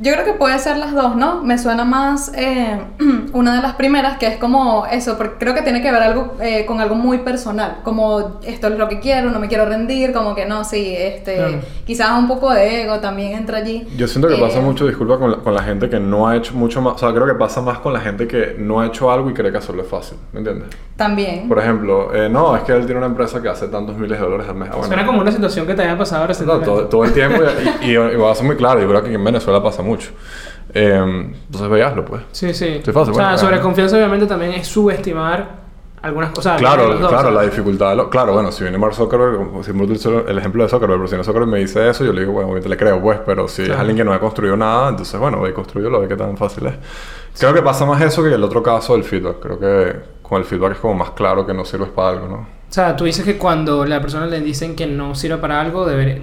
Yo 0.00 0.12
creo 0.12 0.24
que 0.24 0.32
puede 0.34 0.56
ser 0.60 0.76
las 0.76 0.94
dos, 0.94 1.16
¿no? 1.16 1.42
Me 1.42 1.58
suena 1.58 1.84
más 1.84 2.30
eh, 2.36 2.80
una 3.32 3.56
de 3.56 3.62
las 3.62 3.74
primeras, 3.74 4.16
que 4.18 4.28
es 4.28 4.36
como 4.36 4.86
eso, 4.86 5.16
porque 5.18 5.34
creo 5.38 5.54
que 5.54 5.62
tiene 5.62 5.82
que 5.82 5.90
ver 5.90 6.02
algo 6.02 6.34
eh, 6.40 6.64
con 6.66 6.80
algo 6.80 6.94
muy 6.94 7.18
personal, 7.18 7.78
como 7.82 8.38
esto 8.44 8.68
es 8.68 8.78
lo 8.78 8.88
que 8.88 9.00
quiero, 9.00 9.30
no 9.30 9.40
me 9.40 9.48
quiero 9.48 9.66
rendir, 9.66 10.12
como 10.12 10.34
que 10.36 10.46
no, 10.46 10.62
sí, 10.64 10.94
este, 10.96 11.36
Claro. 11.36 11.58
quizás 11.84 12.10
un 12.16 12.28
poco 12.28 12.50
de 12.52 12.82
ego 12.82 13.00
también 13.00 13.32
entra 13.32 13.58
allí. 13.58 13.88
Yo 13.96 14.06
siento 14.06 14.28
que 14.28 14.34
Eh, 14.34 14.40
pasa 14.40 14.60
mucho, 14.60 14.86
disculpa, 14.86 15.18
con 15.18 15.30
la, 15.32 15.36
con 15.38 15.52
la 15.54 15.62
gente 15.64 15.90
que 15.90 15.98
no 15.98 16.28
ha 16.28 16.36
hecho 16.36 16.54
mucho 16.54 16.80
más. 16.80 16.94
O 16.94 16.98
sea, 16.98 17.12
creo 17.12 17.26
que 17.26 17.34
pasa 17.34 17.60
más 17.60 17.78
con 17.80 17.92
la 17.92 18.00
gente 18.00 18.28
que 18.28 18.54
no 18.58 18.80
ha 18.80 18.86
hecho 18.86 19.10
algo 19.10 19.28
y 19.30 19.34
cree 19.34 19.50
que 19.50 19.58
hacerlo 19.58 19.82
es 19.82 19.88
fácil. 19.88 20.16
¿Me 20.32 20.38
entiendes? 20.38 20.68
También. 20.96 21.48
Por 21.48 21.58
ejemplo, 21.58 22.14
eh, 22.14 22.28
no, 22.28 22.56
es 22.56 22.62
que 22.62 22.72
él 22.72 22.84
tiene 22.86 22.98
una 22.98 23.06
empresa 23.06 23.42
que 23.42 23.48
hace 23.48 23.66
tantos 23.68 23.96
miles 23.96 24.18
de 24.18 24.24
dólares 24.24 24.46
al 24.48 24.54
mes. 24.56 24.68
Ah, 24.70 24.76
bueno. 24.76 24.86
Suena 24.86 25.06
como 25.06 25.20
una 25.20 25.32
situación 25.32 25.66
que 25.66 25.74
te 25.74 25.82
haya 25.82 25.98
pasado 25.98 26.22
No, 26.22 26.28
recientemente. 26.28 26.66
todo, 26.66 26.86
todo 26.86 27.04
el 27.04 27.12
tiempo 27.12 27.40
y, 27.82 27.86
y, 27.86 27.90
y 27.92 27.96
voy 28.16 28.30
a 28.30 28.34
ser 28.34 28.46
muy 28.46 28.56
claro, 28.56 28.80
yo 28.80 28.88
creo 28.88 29.02
que 29.02 29.12
en 29.12 29.24
Venezuela 29.24 29.60
pasa 29.62 29.82
mucho. 29.82 29.87
Eh, 30.74 31.32
entonces 31.46 31.68
veaslo, 31.70 32.04
pues. 32.04 32.22
Sí, 32.32 32.52
sí. 32.52 32.80
Sí, 32.84 32.92
fácil, 32.92 33.12
o 33.12 33.16
sea, 33.16 33.48
bueno, 33.48 33.60
confianza 33.62 33.96
obviamente 33.96 34.26
también 34.26 34.52
es 34.52 34.66
subestimar 34.68 35.66
algunas 36.02 36.30
cosas. 36.30 36.58
Claro, 36.60 36.88
dos, 36.96 37.08
claro, 37.08 37.22
sea, 37.22 37.30
la 37.32 37.42
dificultad. 37.42 37.90
de 37.90 37.96
lo- 37.96 38.10
claro, 38.10 38.32
bueno, 38.32 38.52
si 38.52 38.62
viene 38.62 38.78
Mark 38.78 38.94
Zuckerberg, 38.94 39.36
como 39.38 39.64
si 39.64 39.70
utilizo 39.72 40.28
el 40.28 40.38
ejemplo 40.38 40.62
de 40.62 40.68
Zuckerberg, 40.68 40.98
pero 41.00 41.08
si 41.08 41.16
no 41.16 41.24
Zuckerberg 41.24 41.50
me 41.50 41.58
dice 41.58 41.88
eso, 41.88 42.04
yo 42.04 42.12
le 42.12 42.20
digo, 42.20 42.32
bueno, 42.32 42.46
obviamente 42.48 42.68
le 42.68 42.76
creo, 42.76 43.00
pues, 43.00 43.18
pero 43.26 43.48
si 43.48 43.62
es 43.62 43.68
Claro. 43.68 43.80
alguien 43.80 43.96
que 43.96 44.04
no 44.04 44.12
ha 44.12 44.20
construido 44.20 44.56
nada, 44.56 44.90
entonces, 44.90 45.18
bueno, 45.18 45.40
ve 45.40 45.50
y 45.50 45.52
construyelo, 45.54 46.00
ve 46.00 46.06
qué 46.08 46.16
tan 46.16 46.36
fácil 46.36 46.66
es. 46.66 46.74
Creo 47.38 47.52
que 47.54 47.62
pasa 47.62 47.84
más 47.86 48.00
eso 48.02 48.22
que 48.22 48.32
el 48.32 48.44
otro 48.44 48.62
caso 48.62 48.92
del 48.94 49.04
feedback. 49.04 49.40
Creo 49.40 49.58
que 49.58 49.96
con 50.22 50.38
el 50.38 50.44
feedback 50.44 50.72
es 50.72 50.78
como 50.78 50.94
más 50.94 51.10
claro 51.12 51.46
que 51.46 51.54
no 51.54 51.64
sirves 51.64 51.88
para 51.88 52.10
algo, 52.10 52.28
¿no? 52.28 52.36
O 52.36 52.72
sea, 52.72 52.94
tú 52.94 53.04
dices 53.04 53.24
que 53.24 53.38
cuando 53.38 53.84
la 53.86 54.00
persona 54.00 54.26
le 54.26 54.40
dicen 54.40 54.76
que 54.76 54.86
no 54.86 55.14
sirve 55.14 55.38
para 55.38 55.60
algo, 55.60 55.86
debería... 55.86 56.18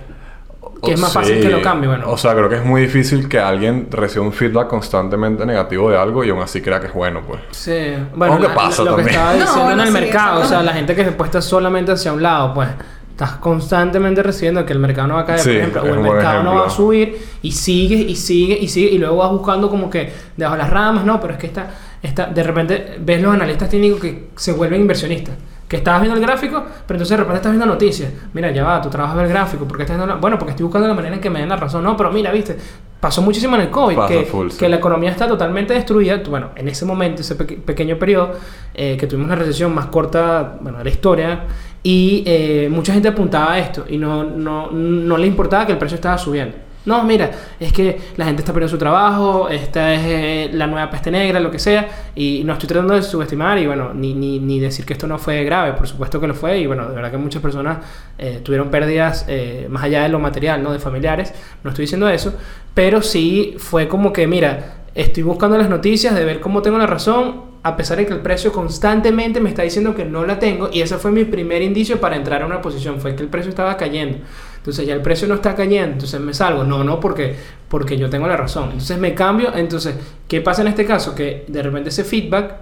Que 0.83 0.93
es 0.93 0.99
más 0.99 1.11
Sí. 1.11 1.17
fácil 1.19 1.41
que 1.41 1.49
lo 1.49 1.61
cambie, 1.61 1.87
bueno. 1.87 2.09
O 2.09 2.17
sea, 2.17 2.33
creo 2.35 2.47
que 2.49 2.55
es 2.57 2.63
muy 2.65 2.81
difícil 2.81 3.27
que 3.27 3.39
alguien 3.39 3.87
reciba 3.89 4.23
un 4.25 4.33
feedback 4.33 4.67
constantemente 4.67 5.45
negativo 5.45 5.89
de 5.89 5.97
algo 5.97 6.23
y 6.23 6.29
aún 6.29 6.41
así 6.41 6.61
crea 6.61 6.79
que 6.79 6.87
es 6.87 6.93
bueno, 6.93 7.21
pues. 7.27 7.41
Sí, 7.51 7.71
bueno, 8.15 8.37
la- 8.39 8.53
pasa 8.53 8.83
lo 8.83 8.95
que 8.95 9.03
también. 9.03 9.09
estaba 9.19 9.31
No, 9.33 9.39
diciendo 9.39 9.63
bueno, 9.63 9.81
en 9.81 9.87
el 9.87 9.93
sí, 9.93 9.99
mercado, 10.01 10.41
o 10.41 10.45
sea, 10.45 10.61
la 10.63 10.73
gente 10.73 10.95
que 10.95 11.03
se 11.05 11.11
puesta 11.13 11.41
solamente 11.41 11.91
hacia 11.91 12.13
un 12.13 12.21
lado, 12.21 12.53
pues 12.53 12.69
estás 13.09 13.31
constantemente 13.37 14.21
recibiendo 14.21 14.65
que 14.65 14.73
el 14.73 14.79
mercado 14.79 15.07
no 15.07 15.15
va 15.15 15.21
a 15.21 15.25
caer, 15.25 15.39
Sí, 15.39 15.49
por 15.49 15.57
ejemplo, 15.57 15.81
o 15.83 15.85
el 15.85 15.99
mercado 16.01 16.43
no 16.43 16.55
va 16.55 16.67
a 16.67 16.69
subir 16.69 17.17
y 17.41 17.51
sigues 17.53 18.01
y 18.01 18.15
sigues 18.15 18.61
y 18.61 18.67
sigues 18.67 18.91
y 18.91 18.97
luego 18.97 19.15
vas 19.17 19.31
buscando 19.31 19.69
como 19.69 19.89
que 19.89 20.11
debajo 20.35 20.57
de 20.57 20.61
las 20.63 20.69
ramas, 20.69 21.05
no, 21.05 21.19
pero 21.21 21.33
es 21.33 21.39
que 21.39 21.47
está, 21.47 21.67
está 22.03 22.25
de 22.27 22.43
repente 22.43 22.97
ves 22.99 23.21
los 23.21 23.33
analistas 23.33 23.69
técnicos 23.69 24.01
que 24.01 24.27
se 24.35 24.51
vuelven 24.51 24.81
inversionistas. 24.81 25.33
Que 25.67 25.77
estabas 25.77 26.01
viendo 26.01 26.19
el 26.19 26.23
gráfico, 26.25 26.63
pero 26.85 26.97
entonces 26.97 27.09
de 27.09 27.17
repente 27.17 27.37
estás 27.37 27.51
viendo 27.51 27.65
noticias. 27.65 28.11
Mira, 28.33 28.51
ya 28.51 28.63
va, 28.63 28.79
tú 28.81 28.89
trabajas 28.89 29.17
el 29.23 29.29
gráfico, 29.29 29.65
¿por 29.67 29.77
qué 29.77 29.83
estás 29.83 29.97
viendo 29.97 30.13
la- 30.13 30.19
Bueno, 30.21 30.37
porque 30.37 30.51
estoy 30.51 30.63
buscando 30.63 30.87
la 30.87 30.93
manera 30.93 31.15
en 31.15 31.21
que 31.21 31.29
me 31.31 31.39
den 31.39 31.49
la 31.49 31.55
razón. 31.55 31.83
No, 31.83 31.97
pero 31.97 32.11
mira, 32.11 32.31
viste, 32.31 32.55
pasó 32.99 33.23
muchísimo 33.23 33.55
en 33.55 33.63
el 33.63 33.69
COVID, 33.71 33.95
Pasa 33.95 34.07
que, 34.13 34.25
full, 34.25 34.49
sí. 34.51 34.59
que 34.59 34.69
la 34.69 34.75
economía 34.75 35.09
está 35.09 35.27
totalmente 35.27 35.73
destruida. 35.73 36.21
Bueno, 36.29 36.49
en 36.55 36.67
ese 36.67 36.85
momento, 36.85 37.21
ese 37.21 37.35
peque- 37.35 37.57
pequeño 37.57 37.97
periodo, 37.97 38.33
eh, 38.75 38.95
que 38.95 39.07
tuvimos 39.07 39.27
la 39.29 39.35
recesión 39.37 39.73
más 39.73 39.87
corta, 39.87 40.57
bueno, 40.61 40.77
de 40.77 40.83
la 40.83 40.89
historia, 40.91 41.39
y 41.81 42.23
eh, 42.27 42.67
mucha 42.71 42.93
gente 42.93 43.07
apuntaba 43.07 43.53
a 43.53 43.59
esto 43.59 43.85
y 43.89 43.97
no, 43.97 44.23
no, 44.23 44.69
no 44.71 45.17
le 45.17 45.25
importaba 45.25 45.65
que 45.65 45.71
el 45.71 45.77
precio 45.79 45.95
estaba 45.95 46.17
subiendo. 46.19 46.57
No, 46.85 47.03
mira, 47.03 47.31
es 47.59 47.73
que 47.73 47.99
la 48.15 48.25
gente 48.25 48.41
está 48.41 48.53
perdiendo 48.53 48.71
su 48.71 48.77
trabajo, 48.77 49.49
esta 49.49 49.93
es 49.93 50.01
eh, 50.05 50.49
la 50.53 50.67
nueva 50.67 50.89
peste 50.91 51.09
negra, 51.09 51.39
lo 51.39 51.49
que 51.49 51.57
sea, 51.57 51.87
y 52.15 52.43
no 52.45 52.53
estoy 52.53 52.69
tratando 52.69 52.93
de 52.93 53.01
subestimar 53.01 53.57
y 53.57 53.65
bueno, 53.65 53.91
ni, 53.93 54.13
ni, 54.13 54.39
ni 54.39 54.59
decir 54.59 54.85
que 54.85 54.93
esto 54.93 55.07
no 55.07 55.17
fue 55.17 55.43
grave, 55.43 55.73
por 55.73 55.87
supuesto 55.87 56.21
que 56.21 56.27
lo 56.27 56.35
fue, 56.35 56.59
y 56.59 56.67
bueno, 56.67 56.87
de 56.87 56.95
verdad 56.95 57.09
que 57.09 57.17
muchas 57.17 57.41
personas 57.41 57.79
eh, 58.19 58.39
tuvieron 58.43 58.69
pérdidas 58.69 59.25
eh, 59.27 59.65
más 59.67 59.83
allá 59.83 60.03
de 60.03 60.09
lo 60.09 60.19
material, 60.19 60.61
¿no? 60.61 60.71
De 60.71 60.79
familiares, 60.79 61.33
no 61.63 61.71
estoy 61.71 61.83
diciendo 61.83 62.07
eso, 62.07 62.35
pero 62.75 63.01
sí 63.01 63.55
fue 63.57 63.87
como 63.87 64.13
que, 64.13 64.27
mira, 64.27 64.83
estoy 64.93 65.23
buscando 65.23 65.57
las 65.57 65.69
noticias 65.69 66.13
de 66.13 66.23
ver 66.23 66.39
cómo 66.39 66.61
tengo 66.61 66.77
la 66.77 66.87
razón, 66.87 67.55
a 67.63 67.75
pesar 67.75 67.97
de 67.97 68.05
que 68.05 68.13
el 68.13 68.19
precio 68.19 68.51
constantemente 68.51 69.39
me 69.39 69.49
está 69.49 69.63
diciendo 69.63 69.95
que 69.95 70.05
no 70.05 70.23
la 70.23 70.37
tengo, 70.37 70.69
y 70.71 70.81
ese 70.81 70.97
fue 70.97 71.09
mi 71.09 71.25
primer 71.25 71.63
indicio 71.63 71.99
para 71.99 72.15
entrar 72.15 72.43
a 72.43 72.45
una 72.45 72.61
posición, 72.61 73.01
fue 73.01 73.15
que 73.15 73.23
el 73.23 73.29
precio 73.29 73.49
estaba 73.49 73.75
cayendo. 73.75 74.19
Entonces 74.65 74.87
ya 74.87 74.95
el 74.95 75.01
precio 75.03 75.27
no 75.27 75.35
está 75.35 75.53
cayendo, 75.53 75.91
entonces 75.91 76.19
me 76.19 76.33
salgo. 76.33 76.63
No, 76.63 76.83
no, 76.83 76.99
porque, 76.99 77.35
porque 77.69 77.97
yo 77.97 78.09
tengo 78.09 78.25
la 78.25 78.35
razón. 78.35 78.71
Entonces 78.71 78.97
me 78.97 79.13
cambio. 79.13 79.55
Entonces, 79.55 79.93
¿qué 80.27 80.41
pasa 80.41 80.63
en 80.63 80.69
este 80.69 80.87
caso? 80.87 81.13
Que 81.13 81.45
de 81.47 81.61
repente 81.61 81.89
ese 81.89 82.03
feedback, 82.03 82.55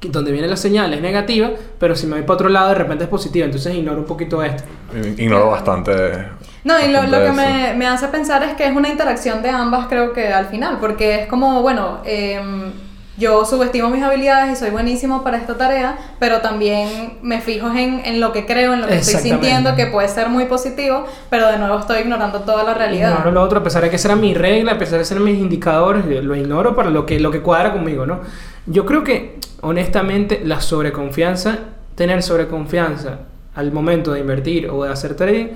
donde 0.00 0.32
viene 0.32 0.48
la 0.48 0.56
señal, 0.56 0.92
es 0.92 1.00
negativa, 1.00 1.52
pero 1.78 1.94
si 1.94 2.08
me 2.08 2.14
voy 2.14 2.22
para 2.22 2.34
otro 2.34 2.48
lado, 2.48 2.70
de 2.70 2.74
repente 2.74 3.04
es 3.04 3.10
positiva. 3.10 3.44
Entonces 3.44 3.72
ignoro 3.72 3.98
un 3.98 4.04
poquito 4.04 4.42
esto. 4.42 4.64
Ignoro 5.16 5.50
bastante. 5.50 5.92
No, 6.64 6.80
y 6.80 6.90
lo, 6.90 7.02
que 7.02 7.30
me, 7.30 7.74
me 7.74 7.86
hace 7.86 8.08
pensar 8.08 8.42
es 8.42 8.54
que 8.54 8.66
es 8.66 8.74
una 8.74 8.88
interacción 8.88 9.42
de 9.42 9.50
ambas, 9.50 9.86
creo 9.86 10.12
que 10.12 10.26
al 10.26 10.46
final, 10.46 10.78
porque 10.80 11.20
es 11.20 11.26
como, 11.28 11.62
bueno, 11.62 12.00
em, 12.04 12.72
yo 13.22 13.44
subestimo 13.44 13.88
mis 13.88 14.02
habilidades 14.02 14.52
y 14.52 14.56
soy 14.56 14.70
buenísimo 14.70 15.22
para 15.22 15.36
esta 15.36 15.56
tarea, 15.56 15.96
pero 16.18 16.40
también 16.40 17.18
me 17.22 17.40
fijo 17.40 17.70
en, 17.70 18.02
en 18.04 18.18
lo 18.18 18.32
que 18.32 18.46
creo, 18.46 18.74
en 18.74 18.80
lo 18.80 18.88
que 18.88 18.96
estoy 18.96 19.20
sintiendo, 19.20 19.76
que 19.76 19.86
puede 19.86 20.08
ser 20.08 20.28
muy 20.28 20.46
positivo, 20.46 21.04
pero 21.30 21.46
de 21.46 21.56
nuevo 21.56 21.78
estoy 21.78 22.00
ignorando 22.00 22.40
toda 22.40 22.64
la 22.64 22.74
realidad. 22.74 23.12
Ignoro 23.12 23.30
lo 23.30 23.42
otro, 23.42 23.60
a 23.60 23.62
pesar 23.62 23.84
de 23.84 23.90
que 23.90 23.96
esa 23.96 24.08
era 24.08 24.16
mi 24.16 24.34
regla, 24.34 24.72
a 24.72 24.78
pesar 24.78 24.98
de 24.98 25.04
ser 25.04 25.20
mis 25.20 25.38
indicadores, 25.38 26.04
yo 26.08 26.20
lo 26.20 26.34
ignoro 26.34 26.74
para 26.74 26.90
lo 26.90 27.06
que, 27.06 27.20
lo 27.20 27.30
que 27.30 27.40
cuadra 27.40 27.72
conmigo, 27.72 28.06
¿no? 28.06 28.20
Yo 28.66 28.84
creo 28.84 29.04
que, 29.04 29.38
honestamente, 29.60 30.40
la 30.44 30.60
sobreconfianza, 30.60 31.58
tener 31.94 32.24
sobreconfianza 32.24 33.20
al 33.54 33.70
momento 33.70 34.12
de 34.12 34.20
invertir 34.20 34.68
o 34.68 34.82
de 34.82 34.90
hacer 34.90 35.14
trading, 35.14 35.46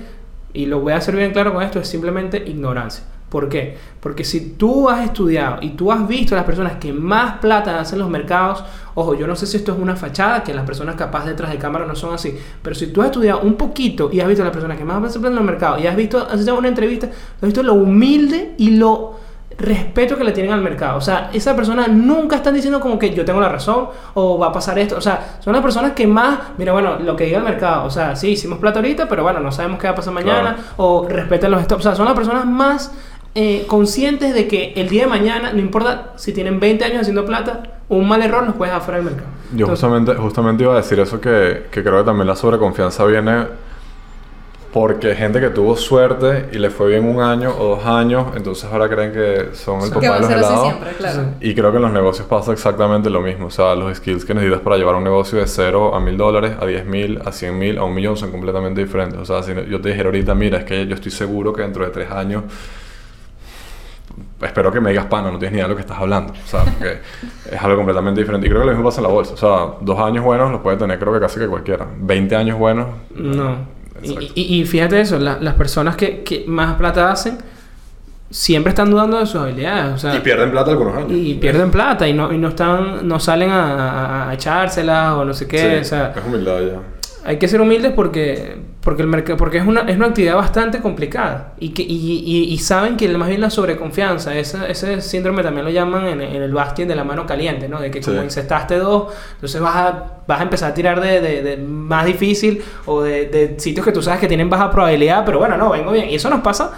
y 0.53 0.67
lo 0.67 0.79
voy 0.79 0.93
a 0.93 0.97
hacer 0.97 1.17
bien 1.17 1.33
claro 1.33 1.53
con 1.53 1.61
esto, 1.63 1.79
es 1.79 1.89
simplemente 1.89 2.37
ignorancia. 2.37 3.03
¿Por 3.29 3.49
qué? 3.49 3.77
Porque 3.99 4.23
si 4.23 4.51
tú 4.51 4.87
has 4.87 5.03
estudiado 5.03 5.57
y 5.61 5.71
tú 5.71 5.91
has 5.91 6.07
visto 6.07 6.33
a 6.33 6.37
las 6.37 6.45
personas 6.45 6.77
que 6.77 6.93
más 6.93 7.39
plata 7.39 7.77
hacen 7.77 7.99
los 7.99 8.09
mercados, 8.09 8.63
ojo, 8.95 9.15
yo 9.15 9.27
no 9.27 9.35
sé 9.35 9.45
si 9.45 9.57
esto 9.57 9.73
es 9.73 9.79
una 9.79 9.97
fachada, 9.97 10.43
que 10.43 10.53
las 10.53 10.65
personas 10.65 10.95
capaz 10.95 11.25
detrás 11.25 11.51
de 11.51 11.57
cámara 11.57 11.85
no 11.85 11.93
son 11.93 12.13
así, 12.13 12.37
pero 12.61 12.73
si 12.73 12.87
tú 12.87 13.01
has 13.01 13.07
estudiado 13.07 13.41
un 13.41 13.55
poquito 13.55 14.09
y 14.13 14.21
has 14.21 14.27
visto 14.27 14.43
a 14.43 14.45
las 14.45 14.53
personas 14.53 14.77
que 14.77 14.85
más 14.85 15.03
hacen 15.03 15.21
plata 15.21 15.33
en 15.33 15.35
los 15.35 15.45
mercados 15.45 15.81
y 15.81 15.87
has 15.87 15.95
visto, 15.97 16.25
has 16.25 16.41
hecho 16.41 16.57
una 16.57 16.69
entrevista, 16.69 17.07
has 17.07 17.41
visto 17.41 17.63
lo 17.63 17.73
humilde 17.73 18.53
y 18.57 18.71
lo 18.77 19.15
respeto 19.57 20.15
que 20.17 20.23
le 20.23 20.31
tienen 20.31 20.53
al 20.53 20.61
mercado. 20.61 20.97
O 20.97 21.01
sea, 21.01 21.29
esa 21.33 21.55
persona 21.55 21.87
nunca 21.87 22.35
están 22.37 22.53
diciendo 22.53 22.79
como 22.79 22.99
que 22.99 23.13
yo 23.13 23.25
tengo 23.25 23.41
la 23.41 23.49
razón 23.49 23.89
o 24.13 24.37
va 24.37 24.47
a 24.47 24.51
pasar 24.51 24.77
esto. 24.77 24.97
O 24.97 25.01
sea, 25.01 25.37
son 25.39 25.53
las 25.53 25.61
personas 25.61 25.93
que 25.93 26.05
más, 26.05 26.39
mira, 26.57 26.73
bueno, 26.73 26.99
lo 26.99 27.15
que 27.15 27.25
diga 27.25 27.39
el 27.39 27.43
mercado. 27.43 27.85
O 27.85 27.89
sea, 27.89 28.15
sí, 28.15 28.29
hicimos 28.29 28.59
plata 28.59 28.79
ahorita, 28.79 29.07
pero 29.09 29.23
bueno, 29.23 29.39
no 29.39 29.51
sabemos 29.51 29.79
qué 29.79 29.87
va 29.87 29.93
a 29.93 29.95
pasar 29.95 30.13
mañana. 30.13 30.55
Claro. 30.55 30.73
O 30.77 31.07
respetan 31.07 31.51
los 31.51 31.63
stops. 31.63 31.85
O 31.85 31.89
sea, 31.89 31.95
son 31.95 32.05
las 32.05 32.13
personas 32.13 32.45
más 32.45 32.91
eh, 33.39 33.65
conscientes 33.67 34.33
de 34.33 34.47
que 34.47 34.73
el 34.75 34.89
día 34.89 35.03
de 35.03 35.09
mañana, 35.09 35.53
no 35.53 35.59
importa 35.59 36.13
si 36.15 36.33
tienen 36.33 36.59
20 36.59 36.83
años 36.83 37.01
haciendo 37.01 37.23
plata, 37.23 37.61
un 37.87 38.07
mal 38.07 38.19
error 38.23 38.43
nos 38.43 38.55
puede 38.55 38.71
dejar 38.71 38.83
fuera 38.83 38.97
del 38.97 39.05
mercado. 39.05 39.29
Yo 39.51 39.65
Entonces, 39.67 39.79
justamente, 39.79 40.15
justamente 40.15 40.63
iba 40.63 40.73
a 40.73 40.77
decir 40.77 40.99
eso 40.99 41.21
que, 41.21 41.67
que 41.69 41.83
creo 41.83 41.99
que 41.99 42.03
también 42.03 42.25
la 42.25 42.35
sobreconfianza 42.35 43.05
viene 43.05 43.45
porque 44.73 45.13
gente 45.13 45.39
que 45.39 45.51
tuvo 45.51 45.75
suerte 45.75 46.49
y 46.51 46.57
le 46.57 46.71
fue 46.71 46.89
bien 46.89 47.05
un 47.05 47.21
año 47.21 47.53
o 47.55 47.75
dos 47.75 47.85
años, 47.85 48.25
entonces 48.35 48.67
ahora 48.71 48.89
creen 48.89 49.11
que 49.11 49.49
son 49.53 49.81
el 49.83 49.89
papá 49.91 50.01
de 50.01 50.19
los 50.19 50.31
helados. 50.31 50.61
siempre, 50.63 50.89
claro. 50.97 51.21
Sí. 51.39 51.49
Y 51.49 51.53
creo 51.53 51.69
que 51.69 51.77
en 51.77 51.83
los 51.83 51.91
negocios 51.91 52.27
pasa 52.27 52.53
exactamente 52.53 53.11
lo 53.11 53.21
mismo. 53.21 53.45
O 53.45 53.51
sea, 53.51 53.75
los 53.75 53.95
skills 53.97 54.25
que 54.25 54.33
necesitas 54.33 54.61
para 54.61 54.77
llevar 54.77 54.95
un 54.95 55.03
negocio 55.03 55.37
de 55.37 55.45
0 55.45 55.93
a 55.93 55.99
1000 55.99 56.17
dólares, 56.17 56.53
a 56.59 56.65
10 56.65 56.85
mil, 56.87 57.21
a 57.23 57.31
100 57.31 57.55
mil, 57.55 57.77
a 57.77 57.83
un 57.83 57.93
millón 57.93 58.17
son 58.17 58.31
completamente 58.31 58.81
diferentes. 58.83 59.19
O 59.19 59.25
sea, 59.25 59.43
si 59.43 59.53
yo 59.69 59.79
te 59.79 59.89
dijera 59.89 60.09
ahorita, 60.09 60.33
mira, 60.33 60.57
es 60.57 60.65
que 60.65 60.87
yo 60.87 60.95
estoy 60.95 61.11
seguro 61.11 61.53
que 61.53 61.61
dentro 61.61 61.85
de 61.85 61.91
tres 61.91 62.09
años. 62.09 62.43
Espero 64.41 64.71
que 64.71 64.79
me 64.79 64.91
digas 64.91 65.05
pana, 65.05 65.31
no 65.31 65.39
tienes 65.39 65.51
ni 65.53 65.57
idea 65.57 65.65
de 65.65 65.69
lo 65.69 65.75
que 65.75 65.81
estás 65.81 65.97
hablando. 65.99 66.33
O 66.33 66.47
sea, 66.47 66.63
porque 66.63 66.99
es 67.51 67.61
algo 67.61 67.77
completamente 67.77 68.19
diferente. 68.21 68.45
Y 68.47 68.49
creo 68.49 68.61
que 68.61 68.67
lo 68.67 68.71
mismo 68.73 68.85
pasa 68.87 68.99
en 69.01 69.07
la 69.07 69.13
bolsa. 69.13 69.33
O 69.33 69.37
sea, 69.37 69.75
dos 69.81 69.99
años 69.99 70.23
buenos 70.23 70.51
los 70.51 70.61
puede 70.61 70.77
tener, 70.77 70.99
creo 70.99 71.13
que 71.13 71.19
casi 71.19 71.39
que 71.39 71.47
cualquiera. 71.47 71.87
20 71.99 72.35
años 72.35 72.57
buenos. 72.59 72.87
No. 73.15 73.57
Y, 74.03 74.09
Exacto. 74.11 74.31
y- 74.35 74.55
y 74.61 74.65
fíjate 74.65 75.01
eso, 75.01 75.17
la- 75.17 75.39
las 75.39 75.55
personas 75.55 75.95
que, 75.95 76.23
que 76.23 76.45
más 76.47 76.75
plata 76.75 77.11
hacen 77.11 77.37
siempre 78.29 78.69
están 78.69 78.91
dudando 78.91 79.17
de 79.17 79.25
sus 79.25 79.41
habilidades. 79.41 79.95
O 79.95 79.97
sea, 79.97 80.15
Y 80.15 80.19
pierden 80.19 80.51
plata 80.51 80.69
algunos 80.71 80.95
años. 80.97 81.11
y 81.13 81.33
pierden 81.35 81.71
plata 81.71 82.07
y 82.07 82.13
no, 82.13 82.31
y 82.31 82.37
no 82.37 82.49
están 82.49 83.07
no 83.07 83.19
salen 83.19 83.49
a, 83.51 84.25
a- 84.25 84.29
a 84.29 84.33
echárselas 84.33 85.13
o 85.13 85.25
no 85.25 85.33
sé 85.33 85.47
qué. 85.47 85.57
Sí, 85.57 85.81
O 85.81 85.83
sea, 85.83 86.13
es 86.15 86.23
humildad 86.25 86.59
ya. 86.59 86.79
Hay 87.27 87.37
que 87.37 87.47
ser 87.47 87.59
humildes 87.61 87.91
porque 87.93 88.55
porque 88.81 89.01
el 89.01 89.09
mercado 89.09 89.35
porque 89.37 89.57
es 89.57 89.65
una, 89.67 89.81
es 89.81 89.97
una 89.97 90.07
actividad 90.07 90.35
bastante 90.35 90.79
complicada 90.79 91.53
y 91.59 91.69
que 91.69 91.81
y, 91.83 92.23
y- 92.25 92.53
y 92.53 92.57
saben 92.59 92.95
que 92.95 93.07
más 93.17 93.27
bien 93.27 93.41
la 93.41 93.49
sobreconfianza 93.49 94.33
esa- 94.37 94.65
ese 94.67 95.01
síndrome 95.01 95.43
también 95.43 95.65
lo 95.65 95.71
llaman 95.71 96.07
en, 96.07 96.21
en 96.21 96.41
el 96.41 96.53
bastion 96.53 96.87
de 96.87 96.95
la 96.95 97.03
mano 97.03 97.25
caliente 97.25 97.67
no 97.67 97.81
de 97.81 97.91
que 97.91 97.99
como 98.01 98.19
Sí. 98.19 98.23
incestaste 98.23 98.77
dos 98.77 99.13
entonces 99.33 99.59
vas 99.59 99.75
a 99.75 100.05
vas 100.25 100.39
a 100.39 100.43
empezar 100.43 100.71
a 100.71 100.73
tirar 100.73 101.01
de, 101.01 101.19
de- 101.21 101.43
de 101.43 101.57
más 101.57 102.05
difícil 102.05 102.63
o 102.85 103.01
de, 103.01 103.25
de 103.25 103.59
sitios 103.59 103.85
que 103.85 103.91
tú 103.91 104.01
sabes 104.01 104.21
que 104.21 104.27
tienen 104.29 104.49
baja 104.49 104.71
probabilidad 104.71 105.25
pero 105.25 105.37
bueno 105.39 105.57
no 105.57 105.69
vengo 105.69 105.91
bien. 105.91 106.09
Y 106.09 106.15
eso 106.15 106.29
nos 106.29 106.39
pasa 106.41 106.71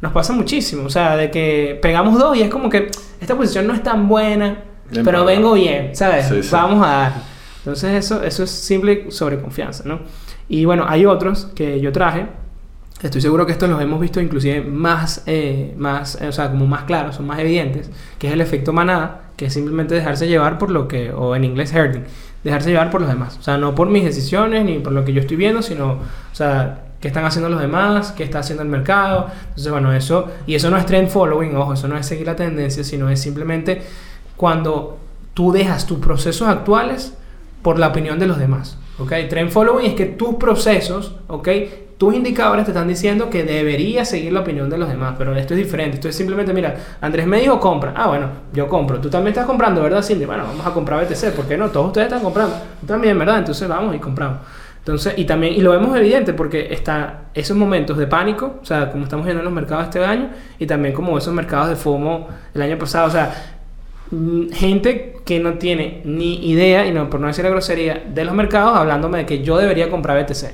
nos 0.00 0.12
pasa 0.12 0.32
muchísimo. 0.32 0.84
O 0.86 0.90
sea 0.90 1.16
de 1.16 1.28
que 1.32 1.76
pegamos 1.82 2.16
dos 2.16 2.36
y 2.36 2.42
es 2.42 2.50
como 2.50 2.70
que 2.70 2.88
esta 3.20 3.34
posición 3.34 3.66
no 3.66 3.74
es 3.74 3.82
tan 3.82 4.06
buena 4.08 4.58
Bien 4.90 5.04
pero 5.04 5.24
vengo 5.24 5.54
bien 5.54 5.96
sabes 5.96 6.26
Sí, 6.28 6.40
sí. 6.42 6.48
vamos 6.52 6.86
a 6.86 6.90
dar 6.90 7.12
entonces 7.68 8.02
eso, 8.02 8.22
eso 8.22 8.44
es 8.44 8.50
simple 8.50 9.10
sobreconfianza, 9.10 9.84
¿no? 9.86 10.00
Y 10.48 10.64
bueno, 10.64 10.86
hay 10.88 11.04
otros 11.04 11.50
que 11.54 11.80
yo 11.80 11.92
traje. 11.92 12.26
Estoy 13.02 13.20
seguro 13.20 13.44
que 13.44 13.52
estos 13.52 13.68
los 13.68 13.80
hemos 13.82 14.00
visto 14.00 14.22
inclusive 14.22 14.62
más, 14.62 15.22
eh, 15.26 15.74
más 15.76 16.18
eh, 16.18 16.28
o 16.28 16.32
sea, 16.32 16.48
como 16.50 16.66
más 16.66 16.84
claros, 16.84 17.16
son 17.16 17.26
más 17.26 17.38
evidentes, 17.38 17.90
que 18.18 18.28
es 18.28 18.32
el 18.32 18.40
efecto 18.40 18.72
manada, 18.72 19.32
que 19.36 19.46
es 19.46 19.52
simplemente 19.52 19.94
dejarse 19.94 20.26
llevar 20.26 20.56
por 20.56 20.70
lo 20.70 20.88
que, 20.88 21.12
o 21.12 21.36
en 21.36 21.44
inglés 21.44 21.74
herding, 21.74 22.04
dejarse 22.42 22.70
llevar 22.70 22.90
por 22.90 23.02
los 23.02 23.10
demás. 23.10 23.36
O 23.38 23.42
sea, 23.42 23.58
no 23.58 23.74
por 23.74 23.90
mis 23.90 24.04
decisiones 24.04 24.64
ni 24.64 24.78
por 24.78 24.94
lo 24.94 25.04
que 25.04 25.12
yo 25.12 25.20
estoy 25.20 25.36
viendo, 25.36 25.60
sino, 25.60 25.92
o 25.92 26.34
sea, 26.34 26.86
qué 27.02 27.08
están 27.08 27.26
haciendo 27.26 27.50
los 27.50 27.60
demás, 27.60 28.12
qué 28.12 28.24
está 28.24 28.38
haciendo 28.38 28.62
el 28.62 28.70
mercado. 28.70 29.26
Entonces, 29.50 29.70
bueno, 29.70 29.92
eso, 29.92 30.26
y 30.46 30.54
eso 30.54 30.70
no 30.70 30.78
es 30.78 30.86
trend 30.86 31.08
following, 31.10 31.54
ojo, 31.54 31.74
eso 31.74 31.86
no 31.86 31.98
es 31.98 32.06
seguir 32.06 32.26
la 32.26 32.34
tendencia, 32.34 32.82
sino 32.82 33.10
es 33.10 33.20
simplemente 33.20 33.82
cuando 34.38 34.96
tú 35.34 35.52
dejas 35.52 35.86
tus 35.86 35.98
procesos 35.98 36.48
actuales 36.48 37.12
por 37.68 37.78
la 37.78 37.88
opinión 37.88 38.18
de 38.18 38.26
los 38.26 38.38
demás. 38.38 38.78
¿ok? 38.98 39.12
Trend 39.28 39.50
following 39.50 39.88
es 39.88 39.92
que 39.92 40.06
tus 40.06 40.36
procesos, 40.36 41.14
¿ok? 41.26 41.48
tus 41.98 42.14
indicadores 42.14 42.64
te 42.64 42.70
están 42.70 42.88
diciendo 42.88 43.28
que 43.28 43.44
deberías 43.44 44.08
seguir 44.08 44.32
la 44.32 44.40
opinión 44.40 44.70
de 44.70 44.78
los 44.78 44.88
demás, 44.88 45.16
pero 45.18 45.36
esto 45.36 45.52
es 45.52 45.58
diferente. 45.58 45.96
Esto 45.96 46.08
es 46.08 46.16
simplemente, 46.16 46.54
mira, 46.54 46.76
Andrés 47.02 47.26
me 47.26 47.38
dijo 47.38 47.60
compra. 47.60 47.92
Ah, 47.94 48.06
bueno, 48.06 48.30
yo 48.54 48.68
compro. 48.68 48.98
Tú 49.02 49.10
también 49.10 49.32
estás 49.32 49.44
comprando, 49.44 49.82
¿verdad, 49.82 50.00
Cindy? 50.00 50.24
Bueno, 50.24 50.44
vamos 50.44 50.66
a 50.66 50.72
comprar 50.72 51.04
BTC. 51.04 51.34
¿Por 51.36 51.44
qué 51.44 51.58
no? 51.58 51.68
Todos 51.68 51.88
ustedes 51.88 52.06
están 52.06 52.22
comprando. 52.22 52.56
Tú 52.80 52.86
también, 52.86 53.18
¿verdad? 53.18 53.36
Entonces 53.36 53.68
vamos 53.68 53.94
y 53.94 53.98
compramos. 53.98 54.38
Entonces, 54.78 55.12
y 55.18 55.26
también, 55.26 55.52
y 55.52 55.60
lo 55.60 55.72
vemos 55.72 55.94
evidente 55.94 56.32
porque 56.32 56.72
está 56.72 57.24
esos 57.34 57.54
momentos 57.54 57.98
de 57.98 58.06
pánico, 58.06 58.60
o 58.62 58.64
sea, 58.64 58.90
como 58.90 59.04
estamos 59.04 59.26
viendo 59.26 59.42
en 59.42 59.44
los 59.44 59.52
mercados 59.52 59.84
este 59.84 60.02
año, 60.02 60.30
y 60.58 60.66
también 60.66 60.94
como 60.94 61.18
esos 61.18 61.34
mercados 61.34 61.68
de 61.68 61.76
FOMO 61.76 62.28
el 62.54 62.62
año 62.62 62.78
pasado, 62.78 63.08
o 63.08 63.10
sea, 63.10 63.57
gente 64.52 65.16
que 65.24 65.38
no 65.40 65.54
tiene 65.54 66.00
ni 66.04 66.48
idea, 66.50 66.86
y 66.86 66.92
no, 66.92 67.10
por 67.10 67.20
no 67.20 67.26
decir 67.26 67.44
la 67.44 67.50
grosería, 67.50 68.02
de 68.08 68.24
los 68.24 68.34
mercados, 68.34 68.76
hablándome 68.76 69.18
de 69.18 69.26
que 69.26 69.42
yo 69.42 69.58
debería 69.58 69.90
comprar 69.90 70.22
BTC 70.24 70.44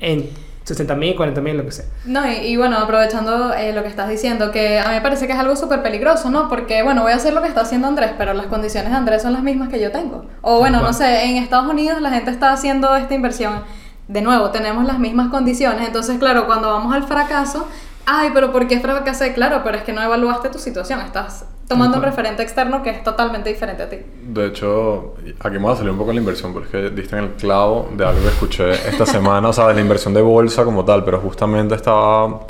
en 0.00 0.28
60 0.64 0.96
mil, 0.96 1.14
40 1.14 1.40
mil, 1.42 1.56
lo 1.58 1.64
que 1.64 1.70
sea. 1.72 1.84
No, 2.06 2.26
y, 2.26 2.38
y 2.38 2.56
bueno, 2.56 2.76
aprovechando 2.78 3.52
eh, 3.54 3.72
lo 3.72 3.82
que 3.82 3.88
estás 3.88 4.08
diciendo, 4.08 4.50
que 4.50 4.80
a 4.80 4.88
mí 4.88 4.94
me 4.94 5.00
parece 5.00 5.26
que 5.26 5.32
es 5.32 5.38
algo 5.38 5.54
súper 5.54 5.82
peligroso, 5.82 6.28
¿no? 6.30 6.48
Porque, 6.48 6.82
bueno, 6.82 7.02
voy 7.02 7.12
a 7.12 7.16
hacer 7.16 7.34
lo 7.34 7.42
que 7.42 7.48
está 7.48 7.60
haciendo 7.60 7.86
Andrés, 7.86 8.12
pero 8.18 8.32
las 8.34 8.46
condiciones 8.46 8.90
de 8.90 8.96
Andrés 8.96 9.22
son 9.22 9.32
las 9.32 9.42
mismas 9.42 9.68
que 9.68 9.78
yo 9.80 9.92
tengo. 9.92 10.24
O 10.42 10.58
bueno, 10.58 10.78
no 10.78 10.82
Bueno. 10.84 10.98
sé, 10.98 11.24
en 11.26 11.36
Estados 11.36 11.68
Unidos 11.70 12.00
la 12.00 12.10
gente 12.10 12.30
está 12.32 12.52
haciendo 12.52 12.96
esta 12.96 13.14
inversión. 13.14 13.60
De 14.08 14.22
nuevo, 14.22 14.50
tenemos 14.50 14.84
las 14.86 14.98
mismas 14.98 15.28
condiciones. 15.28 15.86
Entonces, 15.86 16.18
claro, 16.18 16.46
cuando 16.46 16.68
vamos 16.72 16.92
al 16.94 17.04
fracaso, 17.04 17.68
ay, 18.04 18.30
pero 18.34 18.50
¿por 18.52 18.66
qué 18.66 18.80
fracasé? 18.80 19.34
Claro, 19.34 19.60
pero 19.62 19.76
es 19.76 19.84
que 19.84 19.92
no 19.92 20.02
evaluaste 20.02 20.48
tu 20.48 20.58
situación. 20.58 21.00
Estás 21.00 21.44
tomando 21.68 21.96
un 21.98 22.02
referente 22.02 22.42
externo 22.42 22.82
que 22.82 22.90
es 22.90 23.02
totalmente 23.02 23.48
diferente 23.48 23.82
a 23.82 23.88
ti. 23.88 23.96
De 24.22 24.46
hecho, 24.46 25.14
aquí 25.40 25.58
me 25.58 25.64
va 25.64 25.72
a 25.72 25.76
salir 25.76 25.90
un 25.90 25.98
poco 25.98 26.10
en 26.10 26.16
la 26.16 26.20
inversión, 26.20 26.52
porque 26.52 26.90
diste 26.90 27.16
en 27.16 27.24
el 27.24 27.30
clavo 27.32 27.88
de 27.96 28.04
algo 28.04 28.20
que 28.22 28.28
escuché 28.28 28.70
esta 28.72 29.06
semana, 29.06 29.48
o 29.48 29.52
sea, 29.52 29.68
de 29.68 29.74
la 29.74 29.80
inversión 29.80 30.14
de 30.14 30.22
bolsa 30.22 30.64
como 30.64 30.84
tal, 30.84 31.04
pero 31.04 31.18
justamente 31.20 31.74
estaba 31.74 32.40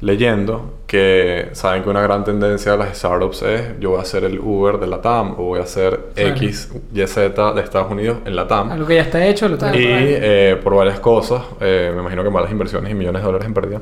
leyendo 0.00 0.78
que 0.88 1.50
saben 1.52 1.84
que 1.84 1.88
una 1.88 2.02
gran 2.02 2.24
tendencia 2.24 2.72
de 2.72 2.78
las 2.78 2.98
startups 2.98 3.42
es 3.42 3.78
yo 3.78 3.90
voy 3.90 3.98
a 4.00 4.02
hacer 4.02 4.24
el 4.24 4.40
Uber 4.40 4.78
de 4.78 4.88
la 4.88 5.00
TAM 5.00 5.34
o 5.34 5.44
voy 5.44 5.60
a 5.60 5.62
hacer 5.62 6.08
Claro. 6.14 6.30
X, 6.30 6.70
Y, 6.92 7.06
Z 7.06 7.52
de 7.52 7.60
Estados 7.60 7.90
Unidos 7.90 8.18
en 8.24 8.34
la 8.34 8.48
TAM. 8.48 8.72
Algo 8.72 8.84
que 8.86 8.96
ya 8.96 9.02
está 9.02 9.24
hecho, 9.24 9.48
lo 9.48 9.56
tengo. 9.56 9.74
Y 9.76 9.84
eh, 9.86 10.58
por 10.62 10.74
varias 10.74 10.98
cosas, 10.98 11.42
eh, 11.60 11.92
me 11.94 12.00
imagino 12.00 12.24
que 12.24 12.30
malas 12.30 12.50
inversiones 12.50 12.90
y 12.90 12.94
millones 12.94 13.22
de 13.22 13.26
dólares 13.26 13.46
en 13.46 13.54
pérdida. 13.54 13.80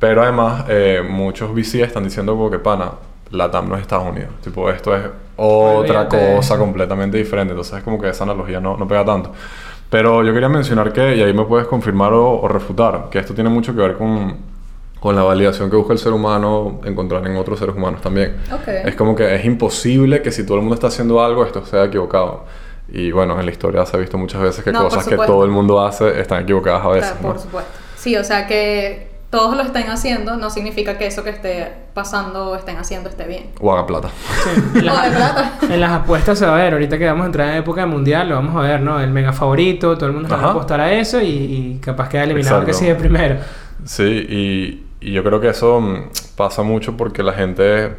Pero 0.00 0.22
además, 0.22 0.64
eh, 0.68 1.00
muchos 1.08 1.54
VC 1.54 1.82
están 1.82 2.02
diciendo 2.02 2.34
como 2.34 2.50
que, 2.50 2.58
pana, 2.58 2.90
la 3.32 3.50
TAM 3.50 3.68
no 3.68 3.74
es 3.74 3.82
Estados 3.82 4.08
Unidos. 4.08 4.30
Tipo, 4.42 4.70
esto 4.70 4.94
es 4.94 5.02
otra 5.36 6.02
Olvídate 6.02 6.34
cosa 6.36 6.58
completamente 6.58 7.18
diferente. 7.18 7.52
Entonces 7.52 7.78
es 7.78 7.84
como 7.84 8.00
que 8.00 8.08
esa 8.08 8.24
analogía 8.24 8.60
no, 8.60 8.76
no 8.76 8.86
pega 8.86 9.04
tanto. 9.04 9.32
Pero 9.90 10.22
yo 10.22 10.32
quería 10.32 10.48
mencionar 10.48 10.92
que, 10.92 11.16
y 11.16 11.22
ahí 11.22 11.34
me 11.34 11.44
puedes 11.44 11.66
confirmar 11.66 12.12
o, 12.12 12.40
o 12.40 12.48
refutar, 12.48 13.08
que 13.10 13.18
esto 13.18 13.34
tiene 13.34 13.50
mucho 13.50 13.74
que 13.74 13.80
ver 13.80 13.96
con, 13.96 14.38
con 15.00 15.16
la 15.16 15.22
validación 15.22 15.68
que 15.68 15.76
busca 15.76 15.92
el 15.92 15.98
ser 15.98 16.12
humano 16.12 16.80
encontrar 16.84 17.26
en 17.26 17.36
otros 17.36 17.58
seres 17.58 17.74
humanos 17.74 18.00
también. 18.00 18.36
Ok. 18.52 18.68
Es 18.68 18.94
como 18.94 19.14
que 19.14 19.34
es 19.34 19.44
imposible 19.44 20.22
que 20.22 20.30
si 20.30 20.46
todo 20.46 20.56
el 20.56 20.62
mundo 20.62 20.74
está 20.76 20.86
haciendo 20.86 21.22
algo, 21.22 21.44
esto 21.44 21.64
sea 21.66 21.84
equivocado. 21.84 22.44
Y 22.88 23.10
bueno, 23.10 23.38
en 23.38 23.46
la 23.46 23.52
historia 23.52 23.84
se 23.86 23.96
ha 23.96 24.00
visto 24.00 24.18
muchas 24.18 24.40
veces 24.40 24.64
que 24.64 24.72
No, 24.72 24.84
cosas 24.84 25.06
que 25.06 25.16
todo 25.16 25.44
el 25.44 25.50
mundo 25.50 25.84
hace 25.84 26.20
están 26.20 26.42
equivocadas 26.42 26.84
a 26.84 26.88
veces. 26.88 27.10
Claro, 27.10 27.22
¿no? 27.22 27.32
por 27.32 27.42
supuesto. 27.42 27.70
Sí, 27.96 28.16
o 28.16 28.24
sea 28.24 28.46
que 28.46 29.11
todos 29.32 29.56
lo 29.56 29.62
estén 29.62 29.88
haciendo 29.88 30.36
no 30.36 30.50
significa 30.50 30.98
que 30.98 31.06
eso 31.06 31.24
que 31.24 31.30
esté 31.30 31.72
pasando 31.94 32.50
o 32.50 32.54
estén 32.54 32.76
haciendo 32.76 33.08
esté 33.08 33.24
bien. 33.26 33.46
O 33.60 33.72
haga 33.72 33.86
plata. 33.86 34.10
Sí, 34.44 34.50
en, 34.50 34.62
O 34.76 34.78
de 34.78 34.82
las, 34.82 35.08
plata. 35.08 35.52
en 35.62 35.80
las 35.80 35.90
apuestas 35.90 36.38
se 36.38 36.44
va 36.44 36.52
a 36.52 36.62
ver, 36.62 36.74
ahorita 36.74 36.98
que 36.98 37.06
vamos 37.06 37.22
a 37.22 37.26
entrar 37.26 37.48
en 37.48 37.54
época 37.56 37.86
mundial, 37.86 38.28
lo 38.28 38.34
vamos 38.34 38.54
a 38.62 38.68
ver, 38.68 38.82
¿no? 38.82 39.00
El 39.00 39.10
mega 39.10 39.32
favorito, 39.32 39.96
todo 39.96 40.06
el 40.06 40.12
mundo 40.12 40.28
se 40.28 40.36
va 40.36 40.48
a 40.48 40.50
apostar 40.50 40.80
a 40.82 40.92
eso 40.92 41.18
y, 41.22 41.24
y 41.28 41.78
capaz 41.82 42.10
queda 42.10 42.24
eliminado 42.24 42.58
el 42.58 42.66
que 42.66 42.72
Exacto. 42.72 42.92
sigue 42.94 43.08
primero. 43.08 43.36
Sí, 43.86 44.02
y, 44.04 44.86
y 45.00 45.12
yo 45.12 45.24
creo 45.24 45.40
que 45.40 45.48
eso 45.48 45.80
mm, 45.80 46.10
pasa 46.36 46.62
mucho 46.62 46.94
porque 46.98 47.22
la 47.22 47.32
gente 47.32 47.96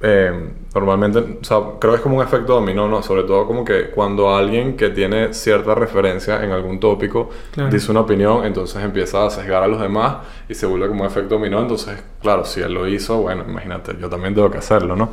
eh, 0.00 0.32
normalmente, 0.74 1.18
o 1.18 1.44
sea, 1.44 1.58
creo 1.80 1.92
que 1.92 1.96
es 1.96 2.02
como 2.02 2.16
un 2.18 2.22
efecto 2.22 2.54
dominó, 2.54 2.88
¿no? 2.88 3.02
Sobre 3.02 3.24
todo 3.24 3.46
como 3.46 3.64
que 3.64 3.90
cuando 3.90 4.34
alguien 4.34 4.76
que 4.76 4.90
tiene 4.90 5.34
cierta 5.34 5.74
referencia 5.74 6.44
en 6.44 6.52
algún 6.52 6.78
tópico 6.78 7.30
Claro. 7.50 7.70
dice 7.70 7.90
una 7.90 8.00
opinión, 8.00 8.44
entonces 8.44 8.82
empieza 8.82 9.26
a 9.26 9.30
sesgar 9.30 9.62
a 9.62 9.66
los 9.66 9.80
demás 9.80 10.18
y 10.48 10.54
se 10.54 10.66
vuelve 10.66 10.86
como 10.86 11.00
un 11.02 11.08
efecto 11.08 11.34
dominó. 11.34 11.60
Entonces, 11.60 12.00
claro, 12.22 12.44
si 12.44 12.60
él 12.60 12.74
lo 12.74 12.86
hizo, 12.86 13.22
bueno, 13.22 13.44
imagínate, 13.48 13.96
yo 14.00 14.08
también 14.08 14.34
tengo 14.34 14.50
que 14.50 14.58
hacerlo, 14.58 14.94
¿no? 14.94 15.10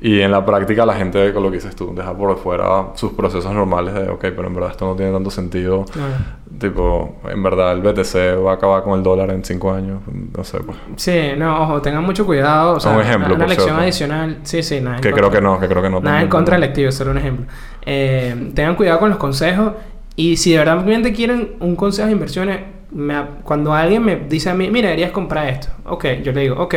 Y 0.00 0.20
en 0.20 0.30
la 0.30 0.46
práctica 0.46 0.86
la 0.86 0.94
gente, 0.94 1.32
con 1.32 1.42
lo 1.42 1.50
que 1.50 1.56
dices 1.56 1.74
tú, 1.74 1.92
deja 1.92 2.16
por 2.16 2.36
fuera 2.38 2.90
sus 2.94 3.12
procesos 3.14 3.52
normales 3.52 3.94
de, 3.94 4.08
ok, 4.08 4.20
pero 4.20 4.46
en 4.46 4.54
verdad 4.54 4.70
esto 4.70 4.86
no 4.86 4.94
tiene 4.94 5.10
tanto 5.12 5.28
sentido. 5.30 5.84
Tipo, 6.58 7.16
en 7.28 7.42
verdad 7.42 7.72
el 7.72 7.80
BTC 7.82 8.44
va 8.44 8.52
a 8.52 8.54
acabar 8.54 8.82
con 8.84 8.96
el 8.98 9.02
dólar 9.02 9.30
en 9.30 9.44
cinco 9.44 9.72
años. 9.72 10.00
No 10.36 10.44
sé, 10.44 10.60
pues. 10.60 10.78
Sí, 10.96 11.30
no, 11.36 11.62
ojo, 11.62 11.82
tengan 11.82 12.04
mucho 12.04 12.24
cuidado. 12.24 12.76
O 12.76 12.80
sea, 12.80 12.92
Un 12.92 13.00
ejemplo, 13.00 13.34
una 13.34 13.38
por 13.38 13.48
lección 13.48 13.66
cierto. 13.68 13.82
adicional. 13.82 14.38
Sí, 14.44 14.62
sí, 14.62 14.80
nada. 14.80 14.96
en 14.96 15.02
Que 15.02 15.10
contra. 15.10 15.28
creo 15.30 15.40
que 15.40 15.44
no, 15.44 15.60
que 15.60 15.68
creo 15.68 15.82
que 15.82 15.90
no. 15.90 16.00
Nada 16.00 16.22
en 16.22 16.28
contra 16.28 16.54
del 16.54 16.62
lectivo, 16.62 16.92
solo 16.92 17.10
un 17.10 17.18
ejemplo. 17.18 17.46
Eh, 17.84 18.52
tengan 18.54 18.76
cuidado 18.76 19.00
con 19.00 19.08
los 19.10 19.18
consejos. 19.18 19.72
Y 20.16 20.36
si 20.36 20.52
de 20.52 20.58
verdad 20.58 20.74
realmente 20.76 21.12
quieren 21.12 21.54
un 21.60 21.76
consejo 21.76 22.06
de 22.06 22.12
inversiones, 22.12 22.60
me 22.92 23.14
cuando 23.44 23.72
alguien 23.74 24.04
me 24.04 24.16
dice 24.16 24.50
a 24.50 24.54
mí, 24.54 24.68
mira, 24.70 24.88
deberías 24.88 25.10
comprar 25.12 25.48
esto. 25.48 25.68
Ok, 25.86 26.04
yo 26.22 26.32
le 26.32 26.40
digo, 26.42 26.56
ok, 26.62 26.74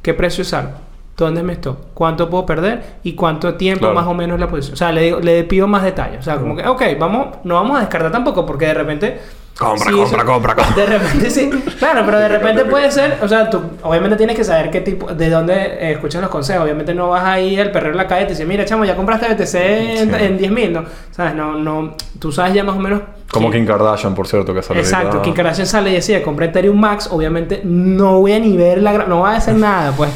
¿qué 0.00 0.14
precio 0.14 0.42
usar? 0.42 0.91
¿Dónde 1.16 1.42
me 1.42 1.52
estoy? 1.52 1.74
¿Cuánto 1.94 2.28
puedo 2.30 2.46
perder? 2.46 2.82
¿Y 3.02 3.12
cuánto 3.14 3.54
tiempo 3.54 3.80
Claro. 3.80 3.94
más 3.94 4.06
o 4.06 4.14
menos 4.14 4.40
la 4.40 4.48
posición? 4.48 4.74
O 4.74 4.76
sea, 4.76 4.92
le, 4.92 5.02
digo, 5.02 5.20
le 5.20 5.44
pido 5.44 5.66
más 5.66 5.82
detalles. 5.82 6.20
O 6.20 6.22
sea, 6.22 6.36
como 6.38 6.56
que, 6.56 6.66
ok, 6.66 6.82
vamos, 6.98 7.26
no 7.44 7.54
vamos 7.56 7.76
a 7.76 7.80
descartar 7.80 8.10
tampoco 8.10 8.46
porque 8.46 8.66
de 8.66 8.74
repente... 8.74 9.20
Compra, 9.58 9.90
sí, 9.90 9.96
compra, 9.96 10.18
eso- 10.22 10.26
compra, 10.26 10.54
compra. 10.56 10.74
De 10.74 10.86
repente 10.86 11.30
sí. 11.30 11.50
Claro, 11.78 12.02
pero 12.06 12.18
de 12.18 12.28
repente 12.38 12.64
puede 12.64 12.90
ser, 12.90 13.18
o 13.22 13.28
sea, 13.28 13.50
tú 13.50 13.60
obviamente 13.82 14.16
tienes 14.16 14.34
que 14.34 14.42
saber 14.42 14.70
qué 14.70 14.80
tipo, 14.80 15.12
de 15.12 15.28
dónde 15.28 15.52
eh, 15.54 15.92
escuchas 15.92 16.22
los 16.22 16.30
consejos. 16.30 16.64
Obviamente 16.64 16.94
no 16.94 17.10
vas 17.10 17.22
ahí 17.24 17.60
al 17.60 17.70
perrero 17.70 17.92
en 17.92 17.98
la 17.98 18.06
calle 18.06 18.22
y 18.22 18.26
te 18.28 18.30
dice, 18.32 18.46
mira, 18.46 18.64
chamo, 18.64 18.86
ya 18.86 18.96
compraste 18.96 19.28
BTC 19.32 19.54
en, 19.54 20.08
Sí. 20.10 20.24
en 20.24 20.38
10 20.38 20.50
mil, 20.50 20.72
¿no? 20.72 20.84
¿Sabes? 21.10 21.34
No, 21.34 21.54
no, 21.54 21.94
tú 22.18 22.32
sabes 22.32 22.54
ya 22.54 22.64
más 22.64 22.74
o 22.76 22.80
menos. 22.80 23.02
Como 23.30 23.50
quién- 23.50 23.64
Kim 23.66 23.70
Kardashian, 23.72 24.14
por 24.14 24.26
cierto, 24.26 24.54
que 24.54 24.62
sale 24.62 24.80
Exacto, 24.80 25.20
Kim 25.20 25.34
Kardashian 25.34 25.66
sale 25.66 25.90
y 25.90 25.94
decía, 25.94 26.22
compré 26.22 26.46
Ethereum 26.46 26.80
Max, 26.80 27.08
obviamente 27.12 27.60
no 27.62 28.20
voy 28.20 28.32
a 28.32 28.38
ni 28.40 28.56
ver 28.56 28.82
la, 28.82 28.92
no 29.06 29.20
va 29.20 29.32
a 29.32 29.36
hacer 29.36 29.54
nada, 29.54 29.92
pues. 29.94 30.10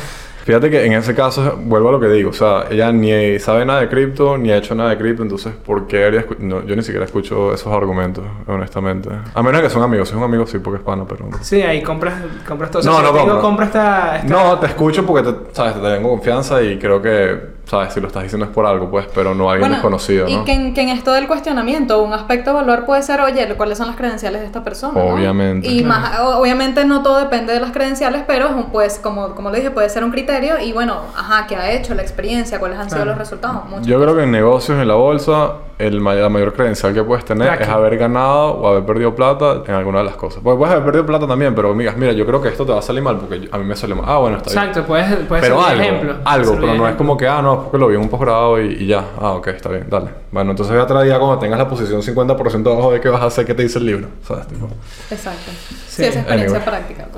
Fíjate 0.47 0.71
que 0.71 0.85
en 0.87 0.93
ese 0.93 1.13
caso, 1.13 1.59
vuelvo 1.61 1.89
a 1.89 1.93
lo 1.93 1.99
que 1.99 2.07
digo, 2.07 2.31
o 2.31 2.33
sea, 2.33 2.67
ella 2.71 2.93
ni 2.93 3.37
sabe 3.41 3.65
nada 3.67 3.81
de 3.81 3.89
cripto, 3.89 4.39
ni 4.39 4.53
ha 4.53 4.59
hecho 4.59 4.77
nada 4.77 4.91
de 4.91 4.97
cripto, 4.97 5.25
entonces, 5.25 5.53
¿por 5.53 5.89
qué 5.89 6.05
haría 6.05 6.25
no, 6.39 6.65
yo 6.65 6.77
ni 6.77 6.83
siquiera 6.85 7.05
escucho 7.05 7.53
esos 7.53 7.73
argumentos, 7.73 8.23
honestamente. 8.47 9.09
A 9.35 9.43
menos 9.43 9.61
que 9.61 9.69
son 9.71 9.83
amigos, 9.83 10.09
si 10.09 10.15
es 10.15 10.19
un 10.19 10.23
amigo 10.23 10.47
sí, 10.47 10.61
porque 10.61 10.79
es 10.79 10.85
pana, 10.85 11.05
pero... 11.09 11.29
Sí, 11.41 11.63
ahí 11.63 11.83
compras, 11.83 12.15
compras 12.47 12.71
todo. 12.71 12.81
No, 12.85 12.93
O 12.93 12.95
sea, 12.95 13.03
no 13.03 13.09
si 13.09 13.15
te 13.15 13.21
digo, 13.23 13.33
compro. 13.33 13.49
compra 13.49 13.67
esta, 13.67 14.17
esta- 14.19 14.29
No, 14.29 14.59
te 14.61 14.67
escucho 14.67 15.05
porque, 15.05 15.33
te, 15.33 15.37
¿sabes? 15.53 15.75
Te 15.75 15.81
tengo 15.81 16.11
confianza 16.11 16.63
y 16.63 16.79
creo 16.79 17.03
que, 17.03 17.56
¿sabes? 17.67 17.93
Si 17.93 18.01
lo 18.01 18.07
estás 18.07 18.23
diciendo 18.23 18.47
es 18.47 18.53
por 18.53 18.65
algo, 18.65 18.89
pues, 18.91 19.07
pero 19.15 19.35
no 19.35 19.51
alguien 19.51 19.73
desconocido, 19.73 20.29
y 20.29 20.37
¿no? 20.37 20.45
que 20.45 20.53
en, 20.53 20.73
que 20.75 20.83
en 20.83 20.89
esto 20.91 21.13
del 21.13 21.27
cuestionamiento, 21.27 22.01
un 22.03 22.13
aspecto 22.15 22.51
a 22.51 22.53
evaluar 22.55 22.87
puede 22.87 23.03
ser, 23.03 23.21
oye, 23.21 23.47
¿cuáles 23.57 23.77
son 23.79 23.89
las 23.89 23.97
credenciales 23.97 24.41
de 24.41 24.47
esta 24.47 24.63
persona? 24.65 24.95
¿no? 25.03 25.15
Obviamente. 25.15 25.67
Y 25.69 25.83
Claro. 25.83 26.01
más, 26.01 26.21
obviamente 26.37 26.85
no 26.85 27.03
todo 27.03 27.19
depende 27.19 27.53
de 27.53 27.61
las 27.61 27.73
credenciales, 27.73 28.23
pero 28.27 28.67
pues, 28.73 28.99
como, 28.99 29.35
como 29.35 29.51
lo 29.51 29.57
dije, 29.57 29.71
puede 29.71 29.89
ser 29.89 30.05
un 30.05 30.11
criterio 30.13 30.61
y 30.61 30.73
bueno, 30.73 31.01
ajá, 31.17 31.47
¿qué 31.49 31.57
ha 31.57 31.73
hecho? 31.73 31.95
La 31.95 32.03
experiencia, 32.03 32.59
¿cuáles 32.59 32.79
han 32.79 32.85
sido 32.89 32.99
Claro. 32.99 33.11
los 33.11 33.19
resultados? 33.19 33.65
Muchas 33.69 33.87
Yo 33.87 33.97
creo 33.97 34.09
cosas. 34.09 34.17
que 34.19 34.23
en 34.25 34.31
negocios, 34.33 34.79
en 34.81 34.89
la 34.89 34.95
bolsa, 34.95 35.53
el 35.79 36.03
la 36.03 36.29
mayor 36.31 36.55
credencial 36.55 36.95
que 36.95 37.03
puedes 37.03 37.25
tener 37.27 37.49
Tracking. 37.49 37.67
es 37.67 37.73
haber 37.75 37.99
ganado 37.99 38.53
o 38.55 38.69
haber 38.69 38.85
perdido 38.87 39.15
plata 39.15 39.63
en 39.67 39.75
alguna 39.75 39.99
de 39.99 40.05
las 40.05 40.15
cosas. 40.17 40.41
Porque 40.43 40.57
puedes 40.59 40.73
haber 40.73 40.85
perdido 40.87 41.05
plata 41.05 41.27
también, 41.27 41.55
pero 41.55 41.71
amigas, 41.73 41.97
mira, 41.99 42.13
yo 42.13 42.25
creo 42.25 42.41
que 42.41 42.49
esto 42.49 42.65
te 42.65 42.73
va 42.73 42.79
a 42.79 42.83
salir 42.83 43.03
mal 43.03 43.17
porque 43.19 43.41
yo- 43.41 43.49
a 43.53 43.59
mí 43.59 43.65
me 43.65 43.77
sale 43.77 43.95
mal. 43.95 44.05
Ah, 44.09 44.17
bueno, 44.19 44.39
está 44.39 44.51
bien. 44.51 44.63
Exacto, 44.63 44.87
puedes, 44.87 45.07
puedes 45.27 45.45
Pero 45.45 45.57
ser 45.61 45.65
un 45.65 45.71
algo, 45.71 45.83
ejemplo. 45.83 46.15
algo, 46.25 46.55
pero 46.61 46.75
no 46.75 46.89
es 46.89 46.95
como 46.95 47.17
que, 47.17 47.29
ah, 47.29 47.43
no, 47.43 47.56
porque 47.65 47.79
lo 47.79 47.89
vi 47.89 47.95
en 47.97 48.03
un 48.03 48.09
posgrado 48.09 48.61
y, 48.61 48.75
y 48.83 48.87
ya. 48.87 49.05
Ah, 49.21 49.33
ok, 49.33 49.49
está 49.49 49.69
bien, 49.69 49.87
dale. 49.89 50.11
Bueno, 50.31 50.51
entonces 50.53 50.75
ya 50.75 50.83
otro 50.83 51.03
día 51.03 51.19
cuando 51.19 51.39
tengas 51.39 51.59
la 51.59 51.69
posición 51.69 52.03
50% 52.03 52.73
abajo 52.73 52.93
de 52.93 53.01
qué 53.01 53.09
vas 53.09 53.23
a 53.23 53.27
hacer, 53.27 53.45
qué 53.45 53.55
te 53.55 53.63
dice 53.63 53.79
el 53.79 53.87
libro. 53.87 54.09
¿Sabes? 54.27 54.47
Tipo, 54.47 54.69
Exacto. 55.11 55.51
Sí. 55.51 55.75
Sí, 55.89 56.05
esa 56.05 56.21
experiencia 56.21 56.59
Anyway. 56.59 56.65
práctica. 56.65 57.09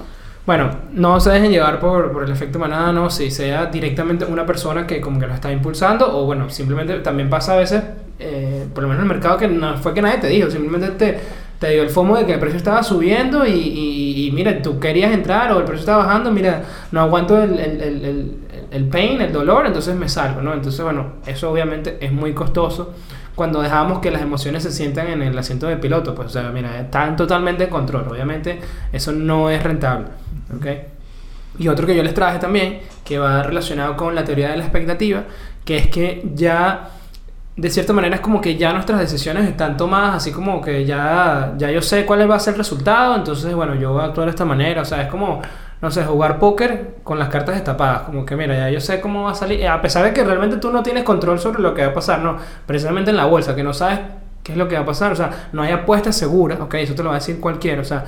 Bueno, 0.46 0.70
no 0.92 1.20
se 1.20 1.31
dejen 1.31 1.51
llevar 1.51 1.79
por, 1.79 2.11
por 2.11 2.24
el 2.24 2.33
efecto 2.33 2.59
manada, 2.59 2.90
no, 2.90 3.11
si 3.11 3.31
sea 3.31 3.66
directamente 3.66 4.24
una 4.24 4.46
persona 4.46 4.87
que 4.87 4.98
como 5.01 5.20
que 5.20 5.27
lo 5.27 5.35
está 5.35 5.53
impulsando 5.53 6.16
o 6.18 6.24
bueno, 6.24 6.48
simplemente 6.48 6.94
también 7.01 7.29
pasa 7.29 7.53
a 7.53 7.57
veces, 7.57 7.83
eh, 8.18 8.66
por 8.72 8.83
lo 8.83 8.88
menos 8.88 9.05
en 9.05 9.11
el 9.11 9.14
mercado, 9.14 9.37
que 9.37 9.46
no 9.46 9.77
fue 9.77 9.92
que 9.92 10.01
nadie 10.01 10.16
te 10.18 10.29
dijo, 10.29 10.51
simplemente 10.51 10.88
te, 10.92 11.20
te 11.59 11.70
dio 11.72 11.83
el 11.83 11.90
FOMO 11.90 12.16
de 12.16 12.24
que 12.24 12.33
el 12.33 12.40
precio 12.40 12.57
estaba 12.57 12.83
subiendo 12.83 13.44
y, 13.46 13.51
y, 13.51 14.27
y 14.29 14.33
mira, 14.33 14.62
tú 14.62 14.81
querías 14.81 15.12
entrar 15.12 15.53
o 15.53 15.59
el 15.59 15.64
precio 15.64 15.81
estaba 15.81 16.07
bajando, 16.07 16.31
mira, 16.31 16.62
no 16.92 17.03
aguanto 17.03 17.37
el, 17.42 17.59
el, 17.59 17.83
el, 17.83 18.05
el, 18.07 18.35
el 18.70 18.88
pain, 18.88 19.20
el 19.20 19.33
dolor, 19.33 19.66
entonces 19.66 19.94
me 19.94 20.09
salgo, 20.09 20.42
¿no? 20.42 20.52
Entonces, 20.52 20.83
bueno, 20.83 21.14
eso 21.26 21.50
obviamente 21.50 21.98
es 22.00 22.12
muy 22.12 22.35
costoso 22.35 22.94
cuando 23.38 23.62
dejamos 23.62 24.00
que 24.00 24.11
las 24.11 24.20
emociones 24.20 24.64
se 24.64 24.72
sientan 24.72 25.07
en 25.07 25.22
el 25.22 25.38
asiento 25.38 25.68
de 25.68 25.76
piloto, 25.76 26.12
pues, 26.12 26.26
o 26.26 26.31
sea, 26.31 26.50
mira, 26.50 26.81
están 26.81 27.14
totalmente 27.14 27.64
en 27.64 27.70
control. 27.70 28.09
Obviamente, 28.11 28.59
eso 28.92 29.12
no 29.12 29.48
es 29.48 29.62
rentable, 29.62 30.07
¿ok? 30.57 30.66
Y 31.61 31.68
otro 31.68 31.87
que 31.87 31.94
yo 31.94 32.02
les 32.02 32.14
traje 32.14 32.40
también, 32.40 32.81
que 33.04 33.16
va 33.18 33.44
relacionado 33.44 33.96
con 33.96 34.14
la 34.16 34.24
teoría 34.24 34.50
de 34.50 34.57
la 34.57 34.64
expectativa, 34.64 35.22
que 35.64 35.76
es 35.76 35.87
que 35.87 36.28
ya, 36.35 36.90
de 37.57 37.70
cierta 37.70 37.92
manera, 37.92 38.16
es 38.16 38.20
como 38.20 38.40
que 38.40 38.57
ya 38.57 38.72
nuestras 38.72 38.98
decisiones 38.98 39.48
están 39.48 39.76
tomadas, 39.76 40.16
así 40.16 40.33
como 40.33 40.61
que 40.61 40.85
ya, 40.85 41.54
ya 41.57 41.70
yo 41.70 41.81
sé 41.81 42.04
cuál 42.04 42.28
va 42.28 42.35
a 42.35 42.40
ser 42.40 42.54
el 42.54 42.59
resultado, 42.59 43.14
entonces, 43.14 43.54
bueno, 43.54 43.76
yo 43.76 43.92
voy 43.92 44.02
a 44.02 44.07
actuar 44.07 44.26
de 44.26 44.31
esta 44.31 44.44
manera, 44.44 44.83
o 44.83 44.85
sea, 44.85 45.02
es 45.02 45.09
como, 45.09 45.40
no 45.81 45.91
sé, 45.91 46.05
jugar 46.05 46.38
póker 46.38 46.97
con 47.05 47.19
las 47.19 47.29
cartas 47.29 47.55
destapadas, 47.55 48.03
como 48.03 48.27
que 48.27 48.37
mira, 48.37 48.55
ya 48.57 48.71
yo 48.71 48.81
sé 48.81 49.01
cómo 49.01 49.25
va 49.25 49.33
a 49.33 49.35
salir, 49.35 49.67
a 49.67 49.81
pesar 49.81 50.05
de 50.05 50.12
que 50.12 50.25
realmente 50.25 50.57
tú 50.57 50.71
no 50.71 50.83
tienes 50.83 51.05
control 51.05 51.38
sobre 51.38 51.61
lo 51.61 51.75
que 51.75 51.83
va 51.83 51.93
a 51.93 51.95
pasar, 51.95 52.21
no, 52.21 52.37
precisamente 52.67 53.11
en 53.11 53.17
la 53.17 53.27
bolsa, 53.27 53.55
que 53.55 53.62
no 53.62 53.73
sabes 53.73 54.01
qué 54.43 54.53
es 54.53 54.59
lo 54.59 54.67
que 54.67 54.75
va 54.75 54.83
a 54.83 54.87
pasar, 54.87 55.12
o 55.12 55.17
sea, 55.17 55.49
no 55.53 55.62
hay 55.62 55.73
apuestas 55.73 56.17
seguras, 56.17 56.59
ok, 56.61 56.75
eso 56.75 56.95
te 56.95 57.03
lo 57.03 57.11
va 57.11 57.17
a 57.17 57.19
decir 57.19 57.38
cualquiera, 57.38 57.81
o 57.83 57.85
sea, 57.85 58.05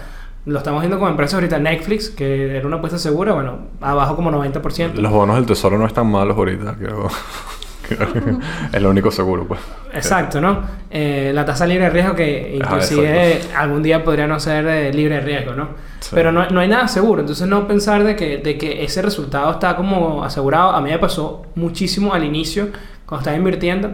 lo 0.46 0.58
estamos 0.58 0.80
viendo 0.80 0.98
con 0.98 1.10
empresas 1.10 1.34
ahorita, 1.34 1.58
Netflix, 1.58 2.08
que 2.08 2.56
era 2.56 2.66
una 2.66 2.76
apuesta 2.76 2.98
segura, 2.98 3.34
bueno, 3.34 3.58
abajo 3.80 4.16
como 4.16 4.30
90%. 4.32 4.94
los 4.94 5.12
bonos 5.12 5.36
del 5.36 5.46
tesoro 5.46 5.78
no 5.78 5.86
están 5.86 6.10
malos 6.10 6.36
ahorita, 6.36 6.74
creo. 6.76 7.08
Es 8.72 8.82
lo 8.82 8.90
único 8.90 9.10
seguro, 9.10 9.46
pues. 9.46 9.60
Exacto, 9.92 10.40
¿no? 10.40 10.60
Eh, 10.90 11.32
la 11.34 11.44
tasa 11.44 11.66
libre 11.66 11.84
de 11.84 11.90
riesgo 11.90 12.14
que 12.14 12.58
Ajá, 12.62 12.76
inclusive 12.76 13.40
algún 13.56 13.82
día 13.82 14.02
podría 14.04 14.26
no 14.26 14.38
ser 14.38 14.66
eh, 14.66 14.92
libre 14.92 15.16
de 15.16 15.20
riesgo, 15.20 15.54
¿no? 15.54 15.68
Sí. 16.00 16.10
Pero 16.14 16.32
no, 16.32 16.48
no 16.48 16.60
hay 16.60 16.68
nada 16.68 16.88
seguro, 16.88 17.20
entonces 17.20 17.46
no 17.46 17.66
pensar 17.66 18.04
de 18.04 18.16
que, 18.16 18.38
de 18.38 18.56
que 18.56 18.84
ese 18.84 19.02
resultado 19.02 19.50
está 19.50 19.76
como 19.76 20.24
asegurado. 20.24 20.70
A 20.70 20.80
mí 20.80 20.90
me 20.90 20.98
pasó 20.98 21.46
muchísimo 21.54 22.14
al 22.14 22.24
inicio, 22.24 22.68
cuando 23.06 23.22
estaba 23.22 23.36
invirtiendo, 23.36 23.92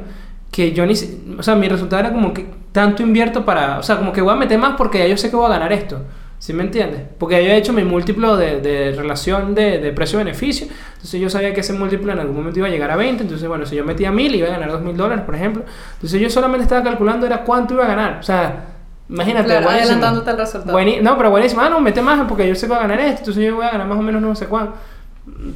que 0.51 0.73
yo 0.73 0.87
ni... 0.87 0.95
O 1.39 1.43
sea, 1.43 1.55
mi 1.55 1.69
resultado 1.69 2.01
era 2.01 2.13
como 2.13 2.33
que 2.33 2.47
tanto 2.73 3.03
invierto 3.03 3.45
para... 3.45 3.79
O 3.79 3.83
sea, 3.83 3.97
como 3.97 4.13
que 4.13 4.21
voy 4.21 4.33
a 4.33 4.37
meter 4.37 4.59
más 4.59 4.75
porque 4.77 4.99
ya 4.99 5.07
yo 5.07 5.17
sé 5.17 5.31
que 5.31 5.37
voy 5.37 5.47
a 5.47 5.51
ganar 5.51 5.73
esto. 5.73 6.01
¿Sí 6.39 6.53
me 6.53 6.63
entiendes? 6.63 7.01
Porque 7.19 7.43
yo 7.43 7.51
he 7.51 7.57
hecho 7.57 7.73
mi 7.73 7.83
múltiplo 7.83 8.37
de, 8.37 8.61
de 8.61 8.93
relación 8.93 9.55
de, 9.55 9.79
de 9.79 9.93
precio-beneficio. 9.93 10.67
Entonces 10.95 11.21
yo 11.21 11.31
sabía 11.31 11.55
que 11.55 11.61
ese 11.61 11.73
múltiplo 11.73 12.13
en 12.13 12.19
algún 12.19 12.37
momento 12.37 12.59
iba 12.59 12.69
a 12.69 12.71
llegar 12.71 12.91
a 12.91 12.97
20. 12.97 13.23
Entonces, 13.23 13.49
bueno, 13.49 13.65
si 13.65 13.75
yo 13.75 13.85
metía 13.85 14.13
1000 14.13 14.35
iba 14.35 14.49
a 14.49 14.51
ganar 14.51 14.71
2000 14.71 14.97
dólares, 14.97 15.25
por 15.25 15.35
ejemplo. 15.35 15.65
Entonces 15.95 16.21
yo 16.21 16.29
solamente 16.29 16.65
estaba 16.65 16.83
calculando 16.83 17.27
era 17.27 17.43
cuánto 17.43 17.75
iba 17.75 17.85
a 17.85 17.89
ganar. 17.89 18.19
O 18.21 18.23
sea, 18.23 18.67
imagínate. 19.09 19.47
Claro, 19.47 19.71
adelantándote 19.71 20.31
el 20.31 20.37
resultado. 20.37 20.79
No, 21.03 21.17
pero 21.17 21.31
buenísimo. 21.31 21.63
Ah, 21.63 21.71
no, 21.71 21.81
mete 21.81 22.03
más 22.03 22.23
porque 22.29 22.47
yo 22.47 22.55
sé 22.55 22.67
que 22.67 22.75
voy 22.75 22.79
a 22.79 22.83
ganar 22.87 23.01
esto. 23.01 23.21
Entonces 23.21 23.45
yo 23.45 23.57
voy 23.57 23.65
a 23.65 23.71
ganar 23.71 23.87
más 23.87 23.99
o 23.99 24.03
menos 24.03 24.21
no 24.21 24.35
sé 24.35 24.47
cuánto. 24.47 24.75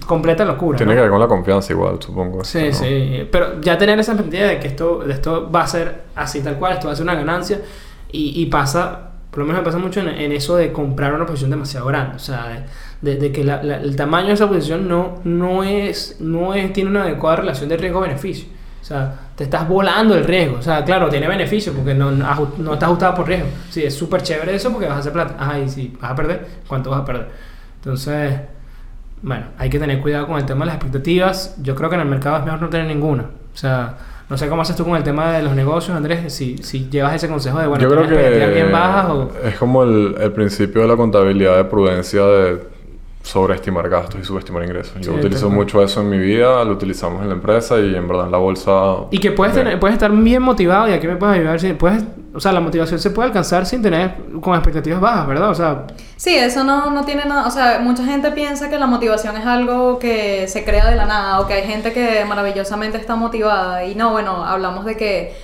Completa 0.06 0.44
locura. 0.44 0.78
Tiene 0.78 0.94
¿no? 0.94 0.96
que 0.96 1.02
ver 1.02 1.10
con 1.10 1.20
la 1.20 1.28
confianza 1.28 1.72
igual, 1.72 1.98
supongo. 2.00 2.42
Sí, 2.42 2.68
¿no? 2.68 2.72
sí, 2.72 3.28
pero 3.30 3.60
ya 3.60 3.78
tener 3.78 4.00
esa 4.00 4.14
perspectiva 4.14 4.48
de 4.48 4.58
que 4.58 4.66
esto, 4.66 5.00
de 5.00 5.12
esto 5.12 5.48
va 5.48 5.62
a 5.62 5.66
ser 5.66 6.04
así 6.16 6.40
tal 6.40 6.56
cual, 6.56 6.72
esto 6.72 6.88
va 6.88 6.94
a 6.94 6.96
ser 6.96 7.04
una 7.04 7.14
ganancia 7.14 7.60
y, 8.10 8.42
y 8.42 8.46
pasa, 8.46 9.09
por 9.30 9.40
lo 9.40 9.46
menos 9.46 9.60
me 9.62 9.64
pasa 9.64 9.78
mucho 9.78 10.00
en, 10.00 10.32
eso 10.32 10.56
de 10.56 10.72
comprar 10.72 11.14
una 11.14 11.26
posición 11.26 11.50
demasiado 11.50 11.86
grande, 11.86 12.16
o 12.16 12.18
sea, 12.18 12.66
de, 13.00 13.32
que 13.32 13.44
la- 13.44 13.60
el 13.60 13.96
tamaño 13.96 14.28
de 14.28 14.34
esa 14.34 14.48
posición 14.48 14.88
no, 14.88 15.20
no, 15.24 15.62
es, 15.64 16.16
no 16.20 16.52
tiene 16.72 16.90
una 16.90 17.02
adecuada 17.02 17.36
relación 17.36 17.68
de 17.68 17.76
riesgo-beneficio, 17.76 18.48
o 18.80 18.84
sea, 18.84 19.14
te 19.36 19.44
estás 19.44 19.68
volando 19.68 20.14
el 20.14 20.24
riesgo, 20.24 20.56
o 20.58 20.62
sea, 20.62 20.84
claro, 20.84 21.08
tiene 21.08 21.28
beneficio 21.28 21.72
porque 21.72 21.94
no, 21.94 22.10
no 22.10 22.52
no 22.58 22.72
está 22.74 22.86
ajustado 22.86 23.14
por 23.14 23.28
riesgo, 23.28 23.48
sí, 23.70 23.84
es 23.84 23.94
súper 23.94 24.22
chévere 24.22 24.54
eso 24.54 24.70
porque 24.72 24.86
vas 24.86 24.96
a 24.96 25.00
hacer 25.00 25.12
plata, 25.12 25.36
ajá, 25.38 25.58
y 25.60 25.68
si 25.68 25.96
vas 26.00 26.10
a 26.10 26.14
perder, 26.14 26.46
¿cuánto 26.66 26.90
vas 26.90 27.00
a 27.00 27.04
perder? 27.04 27.28
Entonces... 27.76 28.40
Bueno, 29.22 29.46
hay 29.58 29.68
que 29.68 29.78
tener 29.78 30.00
cuidado 30.00 30.26
con 30.26 30.38
el 30.38 30.46
tema 30.46 30.60
de 30.60 30.66
las 30.66 30.76
expectativas. 30.76 31.54
Yo 31.62 31.74
creo 31.74 31.90
que 31.90 31.96
en 31.96 32.02
el 32.02 32.08
mercado 32.08 32.38
es 32.38 32.44
mejor 32.44 32.62
no 32.62 32.68
tener 32.70 32.86
ninguna. 32.86 33.24
O 33.52 33.56
sea, 33.56 33.96
no 34.30 34.38
sé 34.38 34.48
cómo 34.48 34.62
haces 34.62 34.76
tú 34.76 34.84
con 34.84 34.96
el 34.96 35.02
tema 35.02 35.32
de 35.32 35.42
los 35.42 35.56
negocios, 35.56 35.96
Andrés, 35.96 36.32
si, 36.32 36.56
si 36.58 36.88
llevas 36.88 37.16
ese 37.16 37.28
consejo 37.28 37.58
de, 37.58 37.66
bueno, 37.66 37.82
Yo 37.82 37.90
creo 37.90 38.02
¿tienes 38.02 38.18
expectativas 38.20 38.54
bien 38.54 38.66
que 38.68 38.72
bajas 38.72 39.10
o...? 39.10 39.30
es 39.44 39.56
como 39.56 39.82
el, 39.82 40.16
el 40.20 40.32
principio 40.32 40.82
de 40.82 40.88
la 40.88 40.96
contabilidad 40.96 41.56
de 41.56 41.64
prudencia 41.64 42.24
de 42.24 42.69
sobreestimar 43.22 43.88
gastos 43.88 44.20
y 44.20 44.24
subestimar 44.24 44.62
ingresos. 44.64 44.94
Yo 45.00 45.12
Sí, 45.12 45.18
utilizo 45.18 45.50
mucho 45.50 45.82
eso 45.82 46.00
en 46.00 46.10
mi 46.10 46.18
vida, 46.18 46.64
lo 46.64 46.72
utilizamos 46.72 47.22
en 47.22 47.28
la 47.28 47.34
empresa 47.34 47.78
y 47.78 47.94
en 47.94 48.08
verdad 48.08 48.26
en 48.26 48.32
la 48.32 48.38
bolsa... 48.38 48.96
Y 49.10 49.18
que 49.18 49.32
puedes, 49.32 49.54
tener, 49.54 49.78
puedes 49.78 49.94
estar 49.94 50.10
bien 50.10 50.42
motivado 50.42 50.88
y 50.88 50.92
aquí 50.92 51.06
me 51.06 51.16
puedes 51.16 51.36
ayudar. 51.36 51.60
Si 51.60 51.72
puedes, 51.74 52.02
o 52.34 52.40
sea, 52.40 52.52
la 52.52 52.60
motivación 52.60 52.98
se 52.98 53.10
puede 53.10 53.28
alcanzar 53.28 53.66
sin 53.66 53.82
tener 53.82 54.14
con 54.40 54.54
expectativas 54.54 55.00
bajas, 55.00 55.26
¿verdad? 55.26 55.50
O 55.50 55.54
sea, 55.54 55.86
Sí, 56.16 56.36
eso 56.36 56.64
no, 56.64 56.90
no 56.90 57.04
tiene 57.04 57.24
nada, 57.24 57.46
o 57.46 57.50
sea, 57.50 57.78
mucha 57.80 58.04
gente 58.04 58.30
piensa 58.32 58.68
que 58.68 58.78
la 58.78 58.86
motivación 58.86 59.36
es 59.36 59.46
algo 59.46 59.98
que 59.98 60.48
se 60.48 60.64
crea 60.64 60.88
de 60.90 60.96
la 60.96 61.06
nada 61.06 61.40
o 61.40 61.46
que 61.46 61.54
hay 61.54 61.62
gente 61.62 61.92
que 61.92 62.24
maravillosamente 62.26 62.98
está 62.98 63.16
motivada 63.16 63.84
y 63.86 63.94
no, 63.94 64.12
bueno, 64.12 64.44
hablamos 64.44 64.84
de 64.84 64.96
que 64.96 65.34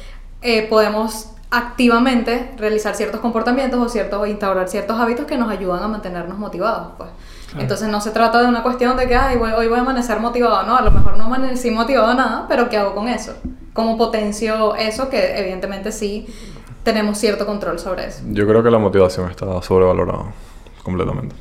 eh, 0.42 0.66
podemos 0.68 1.30
activamente 1.50 2.50
realizar 2.58 2.94
ciertos 2.94 3.20
comportamientos 3.20 3.80
o 3.80 3.88
ciertos, 3.88 4.20
o 4.20 4.26
instaurar 4.26 4.68
ciertos 4.68 4.98
hábitos 4.98 5.26
que 5.26 5.38
nos 5.38 5.48
ayudan 5.50 5.82
a 5.82 5.88
mantenernos 5.88 6.38
motivados, 6.38 6.88
pues. 6.98 7.08
Claro. 7.56 7.62
Entonces 7.62 7.88
no 7.88 8.00
se 8.00 8.10
trata 8.10 8.40
de 8.42 8.48
una 8.48 8.62
cuestión 8.62 8.96
de 8.96 9.06
que, 9.08 9.14
ay, 9.16 9.36
voy- 9.38 9.52
hoy 9.52 9.66
voy 9.68 9.78
a 9.78 9.80
amanecer 9.80 10.20
motivado, 10.20 10.62
no, 10.64 10.76
a 10.76 10.82
lo 10.82 10.90
mejor 10.90 11.16
no 11.16 11.24
amanecí 11.24 11.70
motivado 11.70 12.12
nada, 12.14 12.44
pero 12.48 12.68
¿qué 12.68 12.76
hago 12.76 12.94
con 12.94 13.08
eso? 13.08 13.32
¿Cómo 13.72 13.96
potencio 13.96 14.74
eso? 14.76 15.08
Que 15.08 15.38
evidentemente 15.38 15.90
sí 15.92 16.26
tenemos 16.82 17.18
cierto 17.18 17.46
control 17.46 17.78
sobre 17.78 18.06
eso. 18.06 18.22
Yo 18.28 18.46
creo 18.46 18.62
que 18.62 18.70
la 18.70 18.78
motivación 18.78 19.30
está 19.30 19.60
sobrevalorada 19.62 20.24
completamente. 20.82 21.34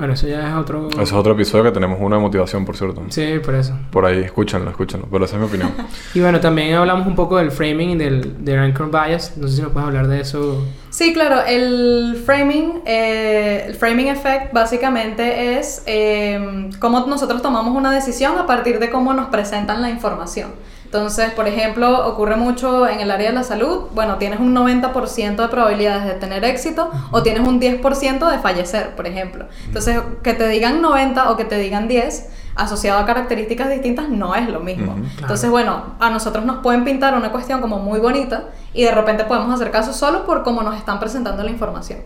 Bueno, 0.00 0.14
eso 0.14 0.26
ya 0.26 0.48
es 0.48 0.54
otro... 0.54 0.88
Ese 0.88 1.02
es 1.02 1.12
otro 1.12 1.34
episodio 1.34 1.64
que 1.64 1.72
tenemos 1.72 1.98
uno 2.00 2.16
de 2.16 2.22
motivación, 2.22 2.64
por 2.64 2.74
cierto. 2.74 3.02
Sí, 3.10 3.38
por 3.44 3.54
eso. 3.54 3.74
Por 3.90 4.06
ahí, 4.06 4.22
escúchenlo, 4.22 4.70
escúchenlo. 4.70 5.06
Pero 5.10 5.26
esa 5.26 5.36
es 5.36 5.40
mi 5.42 5.46
opinión. 5.46 5.74
Y 6.14 6.20
bueno, 6.20 6.40
también 6.40 6.74
hablamos 6.74 7.06
un 7.06 7.14
poco 7.14 7.36
del 7.36 7.50
framing 7.50 7.90
y 7.90 7.96
del, 7.96 8.42
del 8.42 8.58
anchor 8.58 8.90
bias. 8.90 9.36
No 9.36 9.46
sé 9.46 9.56
si 9.56 9.62
nos 9.62 9.72
puedes 9.72 9.86
hablar 9.86 10.08
de 10.08 10.22
eso. 10.22 10.66
Sí, 10.88 11.12
claro, 11.12 11.42
el 11.46 12.22
framing, 12.24 12.80
eh, 12.86 13.64
el 13.66 13.74
framing 13.74 14.08
effect 14.08 14.54
básicamente 14.54 15.58
es 15.58 15.82
eh, 15.84 16.70
cómo 16.78 17.06
nosotros 17.06 17.42
tomamos 17.42 17.76
una 17.76 17.92
decisión 17.92 18.38
a 18.38 18.46
partir 18.46 18.78
de 18.78 18.88
cómo 18.88 19.12
nos 19.12 19.28
presentan 19.28 19.82
la 19.82 19.90
información. 19.90 20.52
Entonces, 20.90 21.30
por 21.30 21.46
ejemplo, 21.46 22.04
ocurre 22.08 22.34
mucho 22.34 22.88
en 22.88 22.98
el 22.98 23.12
área 23.12 23.28
de 23.28 23.34
la 23.36 23.44
salud, 23.44 23.86
bueno, 23.94 24.16
tienes 24.16 24.40
un 24.40 24.52
90% 24.52 25.36
de 25.36 25.46
probabilidades 25.46 26.04
de 26.04 26.14
tener 26.14 26.44
éxito 26.44 26.90
o 27.12 27.22
tienes 27.22 27.46
un 27.46 27.60
10% 27.60 28.28
de 28.28 28.38
fallecer, 28.40 28.96
por 28.96 29.06
ejemplo. 29.06 29.46
Entonces, 29.66 30.00
que 30.24 30.34
te 30.34 30.48
digan 30.48 30.82
90 30.82 31.30
o 31.30 31.36
que 31.36 31.44
te 31.44 31.58
digan 31.58 31.86
10 31.86 32.30
asociado 32.56 32.98
a 32.98 33.06
características 33.06 33.70
distintas 33.70 34.08
no 34.08 34.34
es 34.34 34.48
lo 34.48 34.58
mismo. 34.58 34.96
Entonces, 35.20 35.48
bueno, 35.48 35.94
a 36.00 36.10
nosotros 36.10 36.44
nos 36.44 36.56
pueden 36.56 36.82
pintar 36.82 37.14
una 37.14 37.30
cuestión 37.30 37.60
como 37.60 37.78
muy 37.78 38.00
bonita 38.00 38.46
y 38.74 38.82
de 38.82 38.90
repente 38.90 39.22
podemos 39.22 39.54
hacer 39.54 39.70
caso 39.70 39.92
solo 39.92 40.26
por 40.26 40.42
cómo 40.42 40.60
nos 40.64 40.76
están 40.76 40.98
presentando 40.98 41.44
la 41.44 41.50
información. 41.50 42.00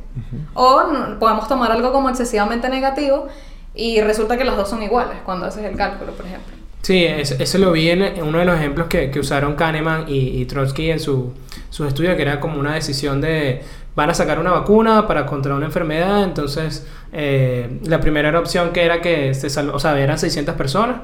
O 0.52 0.82
podemos 1.18 1.48
tomar 1.48 1.72
algo 1.72 1.90
como 1.90 2.10
excesivamente 2.10 2.68
negativo 2.68 3.28
y 3.74 4.02
resulta 4.02 4.36
que 4.36 4.44
los 4.44 4.58
dos 4.58 4.68
son 4.68 4.82
iguales 4.82 5.16
cuando 5.24 5.46
haces 5.46 5.64
el 5.64 5.74
cálculo, 5.74 6.12
por 6.12 6.26
ejemplo. 6.26 6.63
Sí, 6.84 7.02
eso, 7.06 7.58
lo 7.58 7.72
vi 7.72 7.88
en, 7.88 8.22
uno 8.22 8.38
de 8.38 8.44
los 8.44 8.56
ejemplos 8.56 8.88
que, 8.88 9.10
que 9.10 9.18
usaron 9.18 9.54
Kahneman 9.54 10.04
y, 10.06 10.40
y 10.40 10.44
Trotsky 10.44 10.90
en 10.90 11.00
su, 11.00 11.32
su 11.70 11.86
estudio, 11.86 12.14
que 12.14 12.20
era 12.20 12.40
como 12.40 12.60
una 12.60 12.74
decisión 12.74 13.22
de 13.22 13.62
van 13.94 14.10
a 14.10 14.14
sacar 14.14 14.38
una 14.38 14.50
vacuna 14.50 15.06
para 15.06 15.24
contra 15.24 15.54
una 15.54 15.64
enfermedad, 15.64 16.24
entonces 16.24 16.86
eh, 17.12 17.80
la 17.84 18.00
primera 18.00 18.28
era 18.28 18.38
opción 18.38 18.72
que 18.72 18.84
era 18.84 19.00
que 19.00 19.32
se 19.32 19.48
salvó, 19.48 19.76
o 19.76 19.78
sea, 19.78 19.98
eran 19.98 20.18
600 20.18 20.56
personas, 20.56 20.96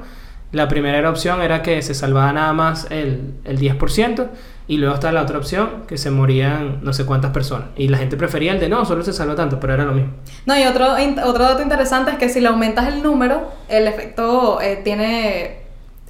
la 0.53 0.69
primera 0.69 0.99
era 0.99 1.09
opción 1.09 1.41
era 1.41 1.63
que 1.63 1.81
se 1.81 1.95
salvaba 1.95 2.31
nada 2.33 2.53
más 2.53 2.87
el, 2.91 3.35
el 3.45 3.59
10%, 3.59 4.29
y 4.67 4.77
luego 4.77 4.95
está 4.95 5.11
la 5.11 5.23
otra 5.23 5.39
opción, 5.39 5.85
que 5.89 5.99
se 5.99 6.11
morían 6.11 6.81
no 6.83 6.93
sé 6.93 7.05
cuántas 7.07 7.33
personas, 7.33 7.69
y 7.77 7.89
la 7.89 7.99
gente 7.99 8.17
prefería 8.17 8.53
el 8.53 8.61
de 8.61 8.69
no, 8.69 8.85
solo 8.85 9.03
se 9.03 9.13
salvó 9.13 9.35
tanto, 9.35 9.59
pero 9.59 9.75
era 9.75 9.85
lo 9.85 9.93
mismo. 9.93 10.13
No, 10.47 10.59
y 10.59 10.65
otro, 10.65 10.95
otro 11.25 11.45
dato 11.45 11.63
interesante 11.63 12.11
es 12.11 12.19
que 12.19 12.29
si 12.29 12.41
le 12.41 12.49
aumentas 12.49 12.89
el 12.89 13.03
número, 13.03 13.51
el 13.69 13.87
efecto 13.87 14.61
eh, 14.61 14.81
tiene, 14.83 15.60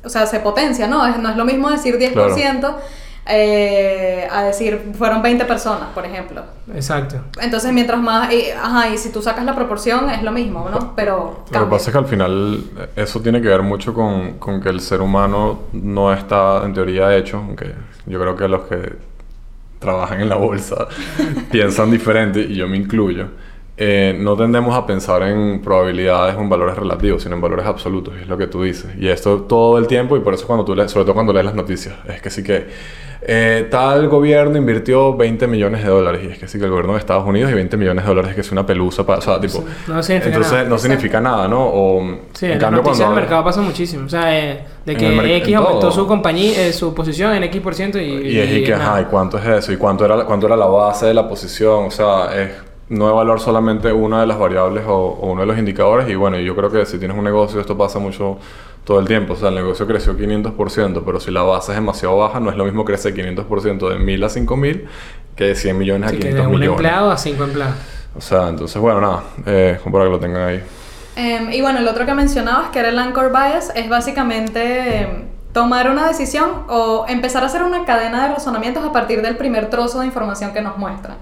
o 0.05 0.09
sea, 0.09 0.27
se 0.27 0.41
potencia, 0.41 0.87
¿no? 0.87 1.07
Es, 1.07 1.19
no 1.19 1.31
es 1.31 1.37
lo 1.37 1.45
mismo 1.45 1.71
decir 1.71 1.99
10% 1.99 2.77
eh, 3.27 4.27
a 4.31 4.45
decir 4.45 4.93
fueron 4.97 5.23
20 5.23 5.45
personas, 5.45 5.91
por 5.95 6.05
ejemplo. 6.05 6.43
Exacto. 6.75 7.17
Entonces, 7.41 7.73
mientras 7.73 8.01
más, 8.01 8.33
y, 8.33 8.51
ajá, 8.51 8.89
y 8.89 8.99
si 8.99 9.11
tú 9.11 9.23
sacas 9.23 9.45
la 9.45 9.55
proporción 9.55 10.11
es 10.11 10.23
lo 10.23 10.33
mismo, 10.33 10.69
¿no? 10.71 10.95
Pero 10.97 11.45
Lo 11.51 11.53
que 11.53 11.53
cambia. 11.53 11.71
pasa 11.71 11.91
es 11.91 11.93
que 11.93 11.99
al 11.99 12.07
final 12.07 12.65
eh, 12.79 12.89
eso 12.97 13.21
tiene 13.21 13.41
que 13.41 13.49
ver 13.49 13.63
mucho 13.63 13.95
con, 13.95 14.39
con 14.39 14.61
que 14.61 14.71
el 14.71 14.81
ser 14.81 15.01
humano 15.01 15.61
no 15.73 16.13
está 16.13 16.63
en 16.65 16.73
teoría 16.75 17.15
hecho, 17.17 17.37
aunque 17.37 17.75
yo 18.07 18.21
creo 18.21 18.35
que 18.37 18.49
los 18.49 18.63
que 18.63 18.97
trabajan 19.79 20.21
en 20.23 20.29
la 20.29 20.37
bolsa 20.37 20.89
piensan 21.51 21.91
diferente 21.91 22.41
y 22.41 22.57
yo 22.57 22.69
me 22.69 22.77
incluyo. 22.79 23.29
Eh, 23.83 24.15
no 24.15 24.37
tendemos 24.37 24.77
a 24.77 24.85
pensar 24.85 25.23
en 25.23 25.63
probabilidades 25.63 26.37
o 26.37 26.41
en 26.43 26.51
valores 26.51 26.77
relativos, 26.77 27.23
sino 27.23 27.37
en 27.37 27.41
valores 27.41 27.65
absolutos, 27.65 28.13
y 28.19 28.21
es 28.21 28.29
lo 28.29 28.37
que 28.37 28.47
tú 28.47 28.63
dices. 28.63 28.91
Y 28.99 29.09
esto 29.09 29.41
todo 29.45 29.79
el 29.79 29.87
tiempo, 29.87 30.19
y 30.19 30.21
por 30.21 30.35
eso 30.35 30.47
cuando 30.47 30.67
tú 30.67 30.75
lees, 30.75 30.91
sobre 30.91 31.07
todo 31.07 31.15
cuando 31.15 31.33
lees 31.33 31.47
las 31.47 31.55
noticias, 31.55 31.95
es 32.07 32.21
que 32.21 32.29
sí 32.29 32.43
que 32.43 32.67
eh, 33.23 33.69
tal 33.71 34.07
gobierno 34.09 34.59
invirtió 34.59 35.17
20 35.17 35.47
millones 35.47 35.83
de 35.83 35.89
dólares, 35.89 36.21
y 36.25 36.27
es 36.27 36.39
que 36.39 36.47
sí 36.47 36.59
que 36.59 36.67
el 36.67 36.71
gobierno 36.71 36.93
de 36.93 36.99
Estados 36.99 37.27
Unidos 37.27 37.51
y 37.51 37.55
20 37.55 37.79
millones 37.79 38.05
de 38.05 38.09
dólares 38.11 38.29
es 38.29 38.35
que 38.35 38.41
es 38.43 38.53
una 38.53 38.67
pelusa 38.67 39.07
para, 39.07 39.21
o 39.21 39.23
sea, 39.23 39.41
tipo, 39.41 39.65
No 39.89 40.03
significa 40.03 40.29
entonces 40.29 40.53
nada. 40.53 40.69
no 40.69 40.79
significa 40.79 41.21
nada, 41.23 41.49
¿no? 41.49 41.67
O 41.67 42.19
Sí, 42.35 42.47
en, 42.53 42.61
las 42.61 42.73
noticias 42.73 43.09
del 43.09 43.17
mercado 43.17 43.45
pasa 43.45 43.63
muchísimo. 43.63 44.05
O 44.05 44.11
sea, 44.11 44.39
eh, 44.39 44.61
de 44.85 44.95
que 44.95 45.37
X 45.39 45.49
en 45.49 45.55
aumentó 45.55 45.81
todo. 45.81 45.93
su 45.93 46.07
compañía, 46.07 46.71
su 46.75 46.93
posición 46.93 47.33
en 47.33 47.45
X 47.45 47.63
por 47.63 47.75
ciento 47.75 47.99
y... 47.99 48.29
Y 48.29 48.39
es 48.39 48.51
y 48.59 48.63
que, 48.63 48.75
ajá, 48.75 49.01
¿y 49.01 49.05
cuánto 49.05 49.39
es 49.39 49.47
eso? 49.47 49.73
¿Y 49.73 49.79
cuánto 49.79 50.05
era, 50.05 50.23
cuánto 50.27 50.47
era 50.47 50.57
la 50.57 50.67
base 50.67 51.07
de 51.07 51.15
la 51.15 51.27
posición? 51.27 51.87
O 51.87 51.91
sea, 51.91 52.29
es 52.39 52.70
no 52.91 53.09
evaluar 53.09 53.41
solamente 53.41 53.93
una 53.93 54.21
de 54.21 54.27
las 54.27 54.39
variables 54.39 54.85
o, 54.87 54.95
o 54.95 55.31
uno 55.33 55.41
de 55.41 55.47
los 55.47 55.59
indicadores. 55.59 56.09
Y 56.09 56.15
bueno, 56.17 56.39
yo 56.39 56.55
creo 56.55 56.71
que 56.71 56.85
si 56.85 56.99
tienes 56.99 57.17
un 57.17 57.25
negocio, 57.25 57.61
esto 57.61 57.79
pasa 57.79 57.99
mucho 57.99 58.39
todo 58.85 58.99
el 59.01 59.07
tiempo. 59.07 59.35
O 59.35 59.37
sea, 59.37 59.49
el 59.49 59.55
negocio 59.55 59.87
creció 59.87 60.17
500%, 60.17 61.03
pero 61.05 61.21
si 61.21 61.31
la 61.31 61.43
base 61.43 61.73
es 61.73 61.77
demasiado 61.79 62.19
baja, 62.19 62.41
no 62.41 62.51
es 62.51 62.57
lo 62.57 62.65
mismo 62.65 62.85
crecer 62.85 63.15
500% 63.15 63.89
de 63.89 63.99
1000 63.99 64.25
a 64.25 64.29
5000 64.29 64.89
que 65.37 65.45
de 65.45 65.55
100 65.55 65.79
millones 65.79 66.03
a 66.05 66.07
Así 66.09 66.17
que 66.19 66.29
500 66.29 66.43
de 66.43 66.47
un 66.47 66.61
millones. 66.61 66.71
empleado 66.79 67.11
a 67.11 67.17
cinco 67.17 67.45
empleados. 67.45 67.77
O 68.17 68.21
sea, 68.21 68.49
entonces, 68.49 68.81
bueno, 68.83 69.01
nada, 69.01 69.23
eh, 69.47 69.79
para 69.91 70.05
que 70.05 70.11
lo 70.11 70.19
tengan 70.19 70.43
ahí. 70.43 70.63
Em, 71.17 71.53
y 71.53 71.61
bueno, 71.61 71.79
el 71.79 71.87
otro 71.89 72.05
que 72.07 72.15
mencionabas, 72.15 72.71
que 72.71 72.81
era 72.81 72.89
el 72.89 72.99
anchor 72.99 73.31
bias, 73.31 73.73
es 73.77 73.89
básicamente 73.89 75.03
em, 75.03 75.25
tomar 75.53 75.89
una 75.91 76.07
decisión 76.09 76.65
o 76.69 77.05
empezar 77.09 77.43
a 77.43 77.47
hacer 77.47 77.63
una 77.63 77.85
cadena 77.85 78.27
de 78.27 78.35
razonamientos 78.35 78.85
a 78.85 78.93
partir 78.93 79.23
del 79.23 79.37
primer 79.37 79.71
trozo 79.71 80.01
de 80.01 80.07
información 80.07 80.53
que 80.53 80.61
nos 80.61 80.77
muestra. 80.79 81.17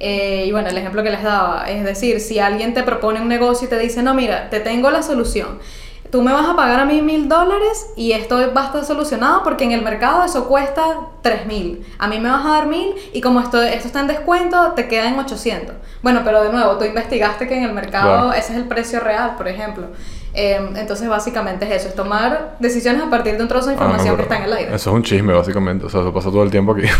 Eh, 0.00 0.44
y 0.46 0.52
bueno, 0.52 0.68
el 0.68 0.78
ejemplo 0.78 1.02
que 1.02 1.10
les 1.10 1.22
daba, 1.22 1.66
es 1.68 1.84
decir, 1.84 2.20
si 2.20 2.38
alguien 2.38 2.72
te 2.72 2.82
propone 2.82 3.20
un 3.20 3.28
negocio 3.28 3.66
y 3.66 3.70
te 3.70 3.78
dice, 3.78 4.02
no, 4.02 4.14
mira, 4.14 4.48
te 4.48 4.58
tengo 4.60 4.90
la 4.90 5.02
solución. 5.02 5.58
Tú 6.10 6.22
me 6.22 6.32
vas 6.32 6.48
a 6.48 6.56
pagar 6.56 6.80
a 6.80 6.84
mí 6.86 7.02
mil 7.02 7.28
dólares 7.28 7.86
y 7.96 8.12
esto 8.12 8.36
va 8.52 8.62
a 8.62 8.66
estar 8.66 8.84
solucionado 8.84 9.44
porque 9.44 9.62
en 9.62 9.72
el 9.72 9.82
mercado 9.82 10.24
eso 10.24 10.48
cuesta 10.48 10.82
tres 11.22 11.46
mil. 11.46 11.86
A 11.98 12.08
mí 12.08 12.18
me 12.18 12.28
vas 12.28 12.44
a 12.44 12.48
dar 12.48 12.66
mil 12.66 12.94
y 13.12 13.20
como 13.20 13.40
esto, 13.40 13.62
esto 13.62 13.86
está 13.86 14.00
en 14.00 14.08
descuento, 14.08 14.72
te 14.72 14.88
queda 14.88 15.06
en 15.06 15.18
800. 15.20 15.76
Bueno, 16.02 16.22
pero 16.24 16.42
de 16.42 16.50
nuevo, 16.50 16.78
tú 16.78 16.84
investigaste 16.84 17.46
que 17.46 17.56
en 17.56 17.62
el 17.62 17.72
mercado 17.72 18.32
ese 18.32 18.52
es 18.52 18.58
el 18.58 18.64
precio 18.64 18.98
real, 18.98 19.36
por 19.36 19.46
ejemplo. 19.46 19.86
Em, 20.32 20.76
entonces, 20.76 21.08
básicamente 21.08 21.64
es 21.66 21.72
eso, 21.82 21.88
es 21.88 21.94
tomar 21.96 22.56
decisiones 22.60 23.02
a 23.02 23.10
partir 23.10 23.36
de 23.36 23.42
un 23.42 23.48
trozo 23.48 23.68
de 23.70 23.74
Ah, 23.74 23.78
no, 23.78 23.84
información 23.86 24.16
que 24.16 24.22
pero 24.22 24.32
está 24.34 24.36
en 24.38 24.50
el 24.52 24.56
aire. 24.58 24.74
Eso 24.76 24.90
es 24.90 24.96
un 24.96 25.02
chisme, 25.02 25.32
básicamente. 25.32 25.86
O 25.86 25.88
sea, 25.88 26.00
eso 26.02 26.12
pasa 26.14 26.30
todo 26.30 26.42
el 26.44 26.50
tiempo 26.50 26.72
aquí. 26.72 26.82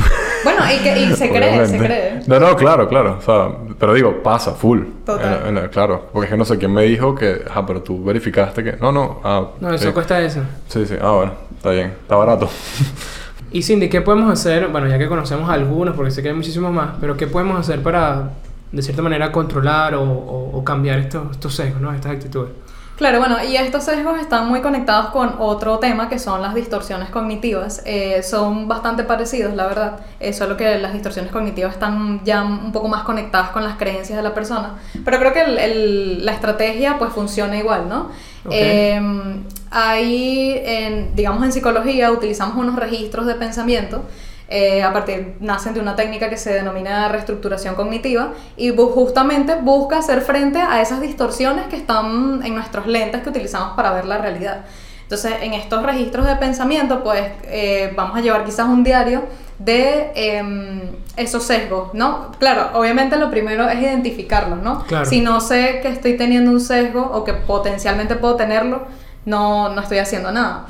Bueno, 0.43 0.63
y, 0.75 0.79
que, 0.83 0.99
y 0.99 1.13
se 1.15 1.29
cree, 1.29 1.67
se 1.67 1.77
cree. 1.77 2.23
No, 2.27 2.41
no, 2.41 2.57
claro, 2.57 2.89
claro. 2.89 3.19
O 3.19 3.21
sea, 3.21 3.51
pero 3.79 3.93
digo, 3.93 4.23
pasa, 4.23 4.53
full. 4.53 4.81
Total. 5.05 5.43
En 5.43 5.49
en 5.49 5.55
la- 5.63 5.69
claro. 5.69 6.09
Porque 6.15 6.25
es 6.29 6.31
que 6.31 6.39
no 6.39 6.47
sé 6.47 6.57
quién 6.57 6.73
me 6.73 6.83
dijo 6.85 7.15
que... 7.15 7.45
Ah, 7.55 7.67
pero 7.67 7.83
tú 7.83 8.03
verificaste 8.03 8.65
que... 8.65 8.73
No, 8.81 8.91
no. 8.91 9.21
Ah, 9.23 9.49
No, 9.61 9.71
eso 9.75 9.89
sí. 9.89 9.93
cuesta 9.93 10.19
eso. 10.19 10.41
Sí, 10.69 10.87
sí. 10.87 10.95
Ah, 10.99 11.11
bueno. 11.13 11.33
Está 11.59 11.71
bien. 11.73 11.89
Está 12.03 12.17
barato. 12.17 12.49
Y 13.53 13.63
Cindy, 13.65 13.89
¿qué 13.91 14.01
podemos 14.01 14.31
hacer? 14.33 14.69
Bueno, 14.69 14.87
ya 14.87 14.97
que 14.97 15.09
conocemos 15.09 15.51
algunos, 15.51 15.95
porque 15.97 16.11
sé 16.13 16.23
que 16.23 16.29
hay 16.29 16.35
muchísimos 16.35 16.73
más, 16.73 16.91
pero 17.01 17.17
¿qué 17.17 17.27
podemos 17.27 17.59
hacer 17.59 17.83
para, 17.83 18.31
de 18.71 18.81
cierta 18.81 19.03
manera, 19.03 19.33
controlar 19.33 19.95
o, 19.97 20.03
o- 20.05 20.57
o 20.57 20.65
cambiar 20.65 21.01
estos, 21.01 21.33
estos 21.33 21.55
sesgos, 21.57 21.81
¿no? 21.83 21.93
estas 21.93 22.13
actitudes? 22.13 22.53
Claro, 23.01 23.19
bueno, 23.19 23.39
y 23.43 23.57
estos 23.57 23.85
sesgos 23.85 24.21
están 24.21 24.47
muy 24.47 24.61
conectados 24.61 25.07
con 25.07 25.37
otro 25.39 25.79
tema 25.79 26.11
que 26.11 26.19
son 26.19 26.43
las 26.43 26.55
distorsiones 26.55 27.09
cognitivas. 27.09 27.81
Eh, 27.87 28.23
son 28.23 28.69
bastante 28.69 29.05
parecidos, 29.05 29.55
la 29.55 29.67
verdad. 29.67 30.01
Eh, 30.21 30.35
solo 30.35 30.55
que 30.59 30.79
las 30.79 30.93
distorsiones 30.93 31.33
cognitivas 31.33 31.73
están 31.73 32.23
ya 32.25 32.43
un 32.43 32.73
poco 32.73 32.89
más 32.89 33.03
conectadas 33.05 33.49
con 33.53 33.65
las 33.65 33.77
creencias 33.79 34.19
de 34.19 34.23
la 34.23 34.35
persona. 34.35 34.75
Pero 35.03 35.19
creo 35.19 35.33
que 35.33 35.41
el- 35.41 35.59
el- 35.59 36.27
la 36.27 36.33
estrategia 36.33 36.99
pues 36.99 37.11
funciona 37.15 37.57
igual, 37.57 37.89
¿no? 37.89 38.11
Eh, 38.51 39.01
hay, 39.71 40.61
en, 40.63 41.17
digamos, 41.17 41.43
en 41.43 41.53
psicología 41.53 42.11
utilizamos 42.13 42.55
unos 42.59 42.77
registros 42.77 43.25
de 43.25 43.35
pensamiento 43.35 44.03
eh, 44.51 44.83
a 44.83 44.93
partir, 44.93 45.37
nacen 45.41 45.73
de 45.75 45.81
una 45.81 45.95
técnica 45.97 46.29
que 46.29 46.37
se 46.37 46.53
denomina 46.53 47.09
reestructuración 47.09 47.77
cognitiva 47.77 48.33
y 48.57 48.73
bu- 48.73 48.93
justamente 48.93 49.55
busca 49.55 49.99
hacer 49.99 50.21
frente 50.23 50.59
a 50.61 50.83
esas 50.83 51.01
distorsiones 51.01 51.67
que 51.69 51.77
están 51.77 52.41
en 52.45 52.55
nuestros 52.55 52.87
lentes 52.87 53.23
que 53.23 53.29
utilizamos 53.31 53.77
para 53.77 53.93
ver 53.93 54.05
la 54.07 54.19
realidad. 54.19 54.65
Entonces, 55.03 55.33
en 55.43 55.55
estos 55.55 55.83
registros 55.85 56.27
de 56.27 56.37
pensamiento, 56.37 57.03
pues 57.03 57.23
eh, 57.45 57.93
vamos 57.97 58.17
a 58.17 58.21
llevar 58.21 58.45
quizás 58.45 58.67
un 58.69 58.85
diario 58.85 59.23
de 59.59 60.13
em, 60.15 60.81
esos 61.17 61.43
sesgos, 61.45 61.93
¿no? 61.95 62.33
Claro, 62.39 62.71
obviamente 62.75 63.17
lo 63.17 63.31
primero 63.31 63.69
es 63.69 63.81
identificarlos, 63.81 64.63
¿no? 64.63 64.85
Claro. 64.85 65.05
Si 65.07 65.21
no 65.21 65.41
sé 65.41 65.81
que 65.83 65.89
estoy 65.89 66.17
teniendo 66.17 66.51
un 66.51 66.61
sesgo 66.61 67.03
o 67.03 67.25
que 67.25 67.35
potencialmente 67.35 68.15
puedo 68.17 68.37
tenerlo, 68.37 68.83
no, 69.27 69.69
no 69.69 69.81
estoy 69.83 69.99
haciendo 69.99 70.31
nada. 70.33 70.67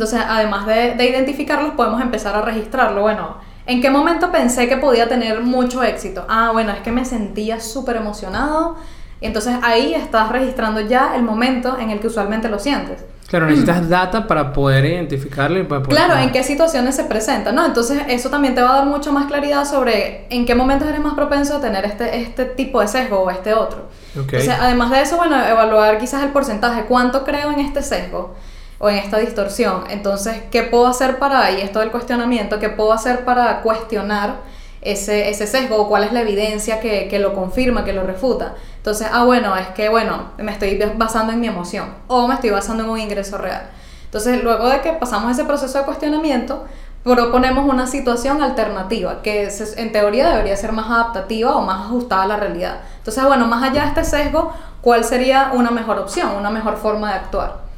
Entonces, 0.00 0.22
además 0.26 0.64
de, 0.64 0.94
de 0.94 1.10
identificarlos, 1.10 1.74
podemos 1.74 2.00
empezar 2.00 2.34
a 2.34 2.40
registrarlo. 2.40 3.02
Bueno, 3.02 3.36
¿en 3.66 3.82
qué 3.82 3.90
momento 3.90 4.32
pensé 4.32 4.66
que 4.66 4.78
podía 4.78 5.06
tener 5.10 5.42
mucho 5.42 5.82
éxito? 5.82 6.24
Ah, 6.26 6.52
bueno, 6.54 6.72
es 6.72 6.78
que 6.78 6.90
me 6.90 7.04
sentía 7.04 7.60
súper 7.60 7.96
emocionado. 7.96 8.76
Y 9.20 9.26
entonces 9.26 9.56
ahí 9.62 9.92
estás 9.92 10.30
registrando 10.30 10.80
ya 10.80 11.14
el 11.16 11.22
momento 11.22 11.76
en 11.78 11.90
el 11.90 12.00
que 12.00 12.06
usualmente 12.06 12.48
lo 12.48 12.58
sientes. 12.58 13.04
Claro, 13.28 13.44
necesitas 13.44 13.90
data 13.90 14.26
para 14.26 14.54
poder 14.54 14.86
identificarlo 14.86 15.60
y 15.60 15.64
para 15.64 15.82
poder... 15.82 15.98
Claro, 15.98 16.18
en 16.18 16.32
qué 16.32 16.42
situaciones 16.44 16.96
se 16.96 17.04
presenta, 17.04 17.52
¿no? 17.52 17.66
Entonces 17.66 18.00
eso 18.08 18.30
también 18.30 18.54
te 18.54 18.62
va 18.62 18.70
a 18.70 18.76
dar 18.76 18.86
mucho 18.86 19.12
más 19.12 19.26
claridad 19.26 19.66
sobre 19.66 20.26
en 20.30 20.46
qué 20.46 20.54
momentos 20.54 20.88
eres 20.88 21.02
más 21.02 21.12
propenso 21.12 21.58
a 21.58 21.60
tener 21.60 21.84
este, 21.84 22.22
este 22.22 22.46
tipo 22.46 22.80
de 22.80 22.88
sesgo 22.88 23.20
o 23.20 23.30
este 23.30 23.52
otro. 23.52 23.90
Ok. 24.16 24.32
Entonces, 24.32 24.56
además 24.58 24.90
de 24.92 25.02
eso, 25.02 25.18
bueno, 25.18 25.36
evaluar 25.44 25.98
quizás 25.98 26.22
el 26.22 26.30
porcentaje, 26.30 26.86
cuánto 26.88 27.22
creo 27.22 27.52
en 27.52 27.60
este 27.60 27.82
sesgo 27.82 28.34
o 28.80 28.88
en 28.90 28.96
esta 28.96 29.18
distorsión. 29.18 29.84
Entonces, 29.90 30.42
¿qué 30.50 30.64
puedo 30.64 30.88
hacer 30.88 31.18
para, 31.20 31.50
y 31.52 31.60
esto 31.60 31.78
del 31.78 31.92
cuestionamiento, 31.92 32.58
qué 32.58 32.68
puedo 32.70 32.92
hacer 32.92 33.24
para 33.24 33.60
cuestionar 33.62 34.38
ese, 34.82 35.28
ese 35.28 35.46
sesgo 35.46 35.76
o 35.76 35.88
cuál 35.88 36.02
es 36.04 36.12
la 36.12 36.22
evidencia 36.22 36.80
que, 36.80 37.06
que 37.08 37.18
lo 37.18 37.34
confirma, 37.34 37.84
que 37.84 37.92
lo 37.92 38.02
refuta? 38.02 38.54
Entonces, 38.78 39.06
ah, 39.12 39.24
bueno, 39.24 39.54
es 39.56 39.68
que, 39.68 39.88
bueno, 39.90 40.30
me 40.38 40.50
estoy 40.52 40.82
basando 40.96 41.32
en 41.32 41.40
mi 41.40 41.46
emoción 41.46 41.86
o 42.08 42.26
me 42.26 42.34
estoy 42.34 42.50
basando 42.50 42.82
en 42.82 42.90
un 42.90 42.98
ingreso 42.98 43.36
real. 43.38 43.68
Entonces, 44.06 44.42
luego 44.42 44.68
de 44.68 44.80
que 44.80 44.92
pasamos 44.94 45.30
ese 45.30 45.44
proceso 45.44 45.78
de 45.78 45.84
cuestionamiento, 45.84 46.64
proponemos 47.04 47.64
una 47.72 47.86
situación 47.86 48.42
alternativa 48.42 49.22
que 49.22 49.50
se- 49.50 49.80
en 49.80 49.92
teoría 49.92 50.30
debería 50.30 50.56
ser 50.56 50.72
más 50.72 50.90
adaptativa 50.90 51.54
o 51.56 51.60
más 51.62 51.86
ajustada 51.86 52.22
a 52.24 52.26
la 52.26 52.36
realidad. 52.36 52.80
Entonces, 52.98 53.22
bueno, 53.24 53.46
más 53.46 53.62
allá 53.62 53.82
de 53.82 53.88
este 53.88 54.04
sesgo, 54.04 54.52
¿cuál 54.82 55.04
sería 55.04 55.50
una 55.54 55.70
mejor 55.70 55.98
opción, 55.98 56.30
una 56.38 56.50
mejor 56.50 56.76
forma 56.76 57.10
de 57.10 57.14
actuar? 57.16 57.69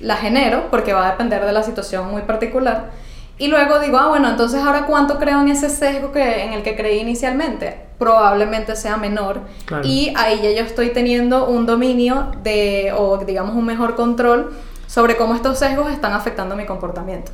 La 0.00 0.16
genero 0.16 0.68
porque 0.70 0.92
va 0.92 1.06
a 1.06 1.10
depender 1.12 1.44
de 1.44 1.52
la 1.52 1.62
situación 1.62 2.10
muy 2.10 2.22
particular. 2.22 2.90
Y 3.38 3.48
luego 3.48 3.80
digo, 3.80 3.96
ah, 3.98 4.08
bueno, 4.08 4.28
entonces 4.28 4.62
ahora 4.62 4.84
cuánto 4.84 5.18
creo 5.18 5.40
en 5.40 5.48
ese 5.48 5.70
sesgo 5.70 6.12
que, 6.12 6.44
en 6.44 6.52
el 6.52 6.62
que 6.62 6.76
creí 6.76 6.98
inicialmente. 6.98 7.86
Probablemente 7.98 8.76
sea 8.76 8.98
menor. 8.98 9.40
Claro. 9.64 9.82
Y 9.86 10.12
ahí 10.16 10.40
ya 10.42 10.50
yo 10.50 10.64
estoy 10.66 10.90
teniendo 10.90 11.46
un 11.46 11.64
dominio 11.64 12.32
de, 12.42 12.92
o 12.96 13.16
digamos 13.18 13.56
un 13.56 13.64
mejor 13.64 13.94
control 13.94 14.52
sobre 14.86 15.16
cómo 15.16 15.34
estos 15.34 15.58
sesgos 15.58 15.90
están 15.90 16.12
afectando 16.12 16.56
mi 16.56 16.66
comportamiento. 16.66 17.32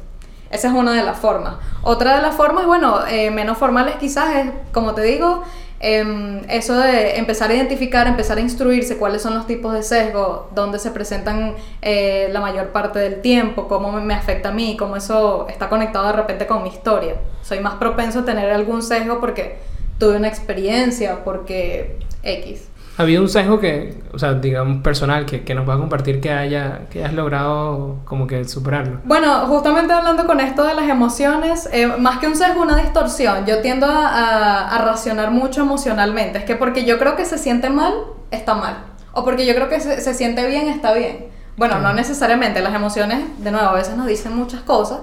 Esa 0.50 0.68
es 0.68 0.74
una 0.74 0.92
de 0.92 1.02
las 1.02 1.18
formas. 1.18 1.56
Otra 1.82 2.16
de 2.16 2.22
las 2.22 2.36
formas, 2.36 2.66
bueno, 2.66 3.00
eh, 3.08 3.30
menos 3.30 3.58
formales 3.58 3.96
quizás 3.96 4.36
es, 4.36 4.50
como 4.72 4.94
te 4.94 5.02
digo, 5.02 5.42
em, 5.80 6.42
eso 6.48 6.78
de 6.78 7.18
empezar 7.18 7.50
a 7.50 7.54
identificar, 7.54 8.06
empezar 8.06 8.38
a 8.38 8.40
instruirse 8.40 8.96
cuáles 8.96 9.22
son 9.22 9.34
los 9.34 9.46
tipos 9.46 9.72
de 9.72 9.82
sesgo, 9.82 10.48
dónde 10.54 10.78
se 10.78 10.90
presentan 10.90 11.54
eh, 11.82 12.28
la 12.32 12.40
mayor 12.40 12.68
parte 12.68 12.98
del 12.98 13.20
tiempo, 13.20 13.68
cómo 13.68 13.92
me 13.92 14.14
afecta 14.14 14.48
a 14.50 14.52
mí, 14.52 14.76
cómo 14.78 14.96
eso 14.96 15.46
está 15.48 15.68
conectado 15.68 16.06
de 16.06 16.12
repente 16.14 16.46
con 16.46 16.62
mi 16.62 16.70
historia. 16.70 17.16
Soy 17.42 17.60
más 17.60 17.74
propenso 17.74 18.20
a 18.20 18.24
tener 18.24 18.50
algún 18.50 18.82
sesgo 18.82 19.20
porque 19.20 19.58
tuve 19.98 20.16
una 20.16 20.28
experiencia, 20.28 21.24
porque 21.24 21.98
X. 22.22 22.68
¿Ha 22.98 23.02
habido 23.02 23.20
un 23.22 23.28
sesgo 23.28 23.60
que, 23.60 24.02
o 24.14 24.18
sea, 24.18 24.32
digamos, 24.34 24.82
personal, 24.82 25.26
que, 25.26 25.44
que 25.44 25.54
nos 25.54 25.68
va 25.68 25.74
a 25.74 25.76
compartir 25.78 26.18
que 26.20 26.30
haya, 26.30 26.80
que 26.90 27.00
hayas 27.00 27.12
logrado 27.12 27.96
como 28.06 28.26
que 28.26 28.44
superarlo? 28.46 29.00
Bueno, 29.04 29.46
justamente 29.48 29.92
hablando 29.92 30.26
con 30.26 30.40
esto 30.40 30.64
de 30.64 30.72
las 30.74 30.88
emociones, 30.88 31.68
eh, 31.72 31.86
más 31.98 32.18
que 32.18 32.26
un 32.26 32.36
sesgo, 32.36 32.62
una 32.62 32.76
distorsión. 32.76 33.44
Yo 33.44 33.60
tiendo 33.60 33.86
a, 33.86 34.06
a- 34.08 34.68
a 34.76 34.78
racionar 34.84 35.30
mucho 35.30 35.60
emocionalmente. 35.60 36.38
Es 36.38 36.44
que 36.44 36.56
porque 36.56 36.86
yo 36.86 36.98
creo 36.98 37.16
que 37.16 37.26
se 37.26 37.36
siente 37.36 37.68
mal, 37.68 37.92
está 38.30 38.54
mal. 38.54 38.76
O 39.12 39.24
porque 39.24 39.44
yo 39.44 39.54
creo 39.54 39.68
que 39.68 39.80
se, 39.80 40.00
se 40.00 40.14
siente 40.14 40.46
bien, 40.46 40.68
está 40.68 40.94
bien. 40.94 41.26
Bueno, 41.58 41.78
no 41.80 41.92
necesariamente. 41.92 42.60
Las 42.62 42.74
emociones, 42.74 43.20
de 43.44 43.50
nuevo, 43.50 43.68
a 43.68 43.72
veces 43.74 43.96
nos 43.96 44.06
dicen 44.06 44.34
muchas 44.34 44.60
cosas, 44.62 45.00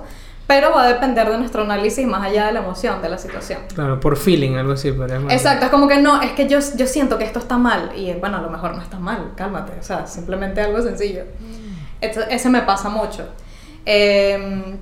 pero 0.47 0.71
va 0.71 0.83
a 0.83 0.87
depender 0.87 1.29
de 1.29 1.37
nuestro 1.37 1.63
análisis 1.63 2.05
más 2.05 2.23
allá 2.23 2.47
de 2.47 2.51
la 2.53 2.59
emoción, 2.59 3.01
de 3.01 3.09
la 3.09 3.17
situación. 3.17 3.59
Claro, 3.73 3.99
por 3.99 4.17
feeling, 4.17 4.55
algo 4.55 4.73
así. 4.73 4.91
podríamos 4.91 5.29
decir. 5.29 5.37
Exacto, 5.39 5.65
es 5.65 5.71
como 5.71 5.87
que 5.87 5.97
no, 5.99 6.21
es 6.21 6.33
que 6.33 6.47
yo, 6.47 6.59
yo 6.75 6.85
siento 6.87 7.17
que 7.17 7.23
esto 7.23 7.39
está 7.39 7.57
mal. 7.57 7.91
Y 7.95 8.11
bueno, 8.13 8.37
a 8.37 8.41
lo 8.41 8.49
mejor 8.49 8.75
no 8.75 8.81
está 8.81 8.99
mal, 8.99 9.31
cálmate. 9.35 9.73
O 9.79 9.83
sea, 9.83 10.05
simplemente 10.05 10.61
algo 10.61 10.81
sencillo. 10.81 11.23
Esto- 12.01 12.21
ese 12.29 12.49
me 12.49 12.61
pasa 12.61 12.89
mucho. 12.89 13.25
Eh, 13.85 14.75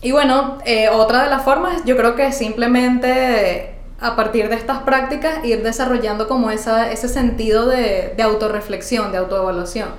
y 0.00 0.10
bueno, 0.12 0.58
eh, 0.64 0.88
otra 0.88 1.24
de 1.24 1.30
las 1.30 1.42
formas, 1.42 1.84
yo 1.84 1.96
creo 1.96 2.16
que 2.16 2.26
es 2.26 2.36
simplemente 2.36 3.74
a 4.00 4.16
partir 4.16 4.48
de 4.48 4.56
estas 4.56 4.78
prácticas 4.80 5.44
ir 5.44 5.62
desarrollando 5.62 6.26
como 6.26 6.50
esa, 6.50 6.90
ese 6.90 7.06
sentido 7.08 7.66
de, 7.68 8.14
de 8.16 8.22
autorreflexión, 8.22 9.12
de 9.12 9.18
autoevaluación. 9.18 9.90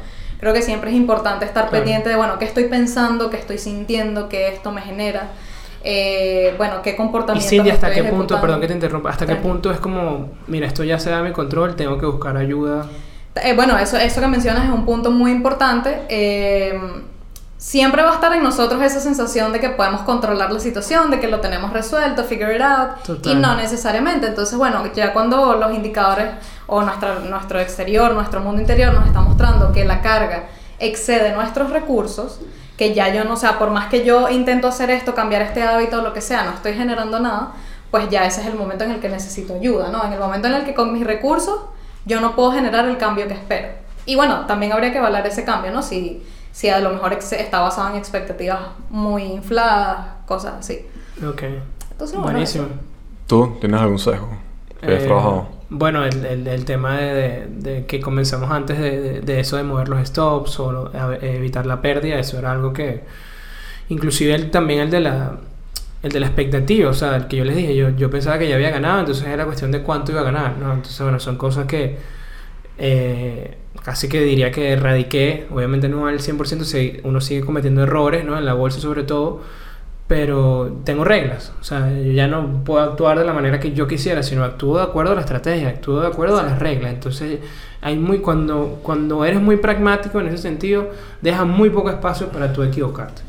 Creo 0.43 0.53
que 0.53 0.61
siempre 0.61 0.89
es 0.89 0.97
importante 0.97 1.45
estar 1.45 1.69
Claro. 1.69 1.85
pendiente 1.85 2.09
de, 2.09 2.17
bueno, 2.17 2.37
qué 2.37 2.43
estoy 2.43 2.65
pensando, 2.65 3.29
qué 3.29 3.37
estoy 3.37 3.57
sintiendo, 3.57 4.27
qué 4.27 4.49
esto 4.49 4.73
me 4.73 4.81
genera. 4.81 5.29
Eh, 5.85 6.53
bueno, 6.57 6.81
qué 6.81 6.89
Y 6.89 6.95
comportamiento 6.97 7.49
Cindy, 7.49 7.69
¿hasta 7.69 7.89
qué 7.93 8.03
punto, 8.03 8.41
perdón 8.41 8.59
que 8.59 8.67
te 8.67 8.73
interrumpa, 8.73 9.09
hasta 9.09 9.25
qué 9.25 9.35
punto 9.37 9.71
es 9.71 9.79
como, 9.79 10.31
mira, 10.47 10.67
esto 10.67 10.83
ya 10.83 10.99
se 10.99 11.11
da 11.11 11.19
a 11.19 11.23
mi 11.23 11.31
control, 11.31 11.77
tengo 11.77 11.97
que 11.97 12.05
buscar 12.05 12.35
ayuda? 12.35 12.87
Eh, 13.41 13.53
bueno, 13.55 13.77
eso, 13.77 13.95
eso 13.95 14.19
que 14.19 14.27
mencionas 14.27 14.65
es 14.65 14.71
un 14.71 14.83
punto 14.85 15.11
muy 15.11 15.31
importante. 15.31 16.01
Eh, 16.09 16.77
siempre 17.63 18.03
va 18.03 18.11
a 18.11 18.15
estar 18.15 18.33
en 18.33 18.43
nosotros 18.43 18.81
esa 18.81 18.99
sensación 18.99 19.53
de 19.53 19.61
que 19.61 19.69
podemos 19.69 20.01
controlar 20.01 20.51
la 20.51 20.59
situación, 20.59 21.09
de 21.09 21.21
que 21.21 21.29
lo 21.29 21.39
tenemos 21.39 21.71
resuelto, 21.71 22.25
figure 22.25 22.57
it 22.57 22.61
out, 22.61 23.01
Total. 23.05 23.31
y 23.31 23.35
no 23.35 23.55
necesariamente. 23.55 24.27
Entonces, 24.27 24.57
bueno, 24.57 24.83
ya 24.93 25.13
cuando 25.13 25.55
los 25.55 25.73
indicadores 25.73 26.27
o 26.67 26.81
nuestra, 26.81 27.19
nuestro 27.19 27.61
exterior, 27.61 28.13
nuestro 28.13 28.41
mundo 28.41 28.59
interior 28.59 28.93
nos 28.93 29.07
está 29.07 29.21
mostrando 29.21 29.71
que 29.71 29.85
la 29.85 30.01
carga 30.01 30.43
excede 30.77 31.33
nuestros 31.33 31.69
recursos, 31.69 32.41
que 32.75 32.93
ya 32.93 33.07
yo 33.13 33.23
no, 33.23 33.35
o 33.35 33.37
sea, 33.37 33.57
por 33.57 33.71
más 33.71 33.87
que 33.87 34.03
yo 34.03 34.27
intento 34.27 34.67
hacer 34.67 34.89
esto, 34.89 35.15
cambiar 35.15 35.41
este 35.41 35.63
hábito 35.63 35.99
o 35.99 36.01
lo 36.01 36.11
que 36.11 36.19
sea, 36.19 36.43
no 36.43 36.51
estoy 36.51 36.73
generando 36.73 37.21
nada, 37.21 37.53
pues 37.91 38.09
ya 38.09 38.25
ese 38.25 38.41
es 38.41 38.47
el 38.47 38.55
momento 38.55 38.83
en 38.83 38.91
el 38.91 38.99
que 38.99 39.07
necesito 39.07 39.55
ayuda, 39.55 39.87
¿no? 39.87 40.03
En 40.03 40.11
el 40.11 40.19
momento 40.19 40.49
en 40.49 40.55
el 40.55 40.65
que 40.65 40.73
con 40.73 40.91
mis 40.91 41.07
recursos 41.07 41.61
yo 42.05 42.19
no 42.19 42.35
puedo 42.35 42.51
generar 42.51 42.85
el 42.89 42.97
cambio 42.97 43.25
que 43.29 43.35
espero. 43.35 43.69
Y 44.05 44.17
bueno, 44.17 44.47
también 44.47 44.73
habría 44.73 44.91
que 44.91 44.97
evaluar 44.97 45.25
ese 45.25 45.45
cambio, 45.45 45.71
¿no? 45.71 45.81
Si, 45.81 46.21
si 46.53 46.69
a 46.69 46.79
lo 46.79 46.91
mejor 46.91 47.13
está 47.13 47.59
basado 47.61 47.89
en 47.91 47.97
expectativas 47.97 48.61
muy 48.89 49.23
infladas, 49.23 50.07
cosas 50.27 50.53
así. 50.59 50.87
Ok. 51.27 51.43
Entonces, 51.91 52.19
bueno, 52.21 52.39
Buenísimo. 52.39 52.65
eso. 52.65 52.75
¿Tú 53.27 53.57
tienes 53.59 53.81
algún 53.81 53.99
sesgo 53.99 54.29
que 54.85 54.91
hayas 54.91 55.03
Eh, 55.03 55.07
trabajado? 55.07 55.49
Bueno, 55.69 56.05
el, 56.05 56.25
el, 56.25 56.47
el 56.47 56.65
tema 56.65 56.97
de, 56.97 57.13
de- 57.13 57.47
de 57.47 57.85
que 57.87 57.99
comenzamos 57.99 58.51
antes 58.51 58.77
de, 58.79 59.01
de- 59.01 59.21
de 59.21 59.39
eso 59.39 59.57
de 59.57 59.63
mover 59.63 59.89
los 59.89 60.07
stops 60.07 60.59
o 60.59 60.71
lo- 60.71 60.91
a- 60.93 61.15
evitar 61.21 61.65
la 61.65 61.81
pérdida, 61.81 62.19
eso 62.19 62.37
era 62.39 62.51
algo 62.51 62.73
que... 62.73 63.03
Inclusive 63.89 64.35
el- 64.35 64.51
también 64.51 64.81
el 64.81 64.91
de 64.91 64.99
la... 65.01 65.37
El 66.03 66.11
de 66.11 66.19
la 66.19 66.27
expectativa, 66.27 66.89
o 66.89 66.93
sea, 66.93 67.15
el 67.15 67.27
que 67.27 67.37
yo 67.37 67.45
les 67.45 67.55
dije, 67.55 67.75
yo, 67.75 67.89
yo 67.91 68.09
pensaba 68.11 68.37
que 68.37 68.49
ya 68.49 68.55
había 68.55 68.71
ganado, 68.71 68.99
entonces 69.01 69.25
era 69.27 69.45
cuestión 69.45 69.71
de 69.71 69.81
cuánto 69.83 70.11
iba 70.11 70.21
a 70.21 70.25
ganar, 70.25 70.57
¿no? 70.57 70.73
Entonces, 70.73 71.01
bueno, 71.01 71.19
son 71.19 71.37
cosas 71.37 71.65
que 71.65 71.97
eh, 72.77 73.57
casi 73.81 74.07
que 74.07 74.21
diría 74.21 74.51
que 74.51 74.73
erradiqué, 74.73 75.47
obviamente 75.51 75.89
no 75.89 76.07
al 76.07 76.19
100%, 76.19 76.63
si 76.63 76.99
uno 77.03 77.21
sigue 77.21 77.41
cometiendo 77.41 77.83
errores, 77.83 78.23
¿no? 78.25 78.37
En 78.37 78.45
la 78.45 78.53
bolsa 78.53 78.79
sobre 78.79 79.03
todo, 79.03 79.41
pero 80.07 80.81
tengo 80.83 81.03
reglas, 81.03 81.53
o 81.59 81.63
sea, 81.63 81.89
yo 81.89 82.11
ya 82.11 82.27
no 82.27 82.63
puedo 82.63 82.83
actuar 82.83 83.17
de 83.17 83.25
la 83.25 83.33
manera 83.33 83.59
que 83.59 83.71
yo 83.71 83.87
quisiera, 83.87 84.21
sino 84.21 84.43
actúo 84.43 84.77
de 84.77 84.83
acuerdo 84.83 85.13
a 85.13 85.15
la 85.15 85.21
estrategia, 85.21 85.69
actúo 85.69 86.01
de 86.01 86.07
acuerdo 86.07 86.39
a 86.39 86.43
las 86.43 86.59
reglas, 86.59 86.93
entonces 86.93 87.39
hay 87.81 87.97
muy 87.97 88.19
cuando 88.19 88.79
cuando 88.83 89.25
eres 89.25 89.41
muy 89.41 89.57
pragmático 89.57 90.19
en 90.19 90.27
ese 90.27 90.37
sentido, 90.37 90.89
deja 91.21 91.45
muy 91.45 91.69
poco 91.69 91.89
espacio 91.89 92.27
para 92.29 92.51
tú 92.53 92.63
equivocarte. 92.63 93.21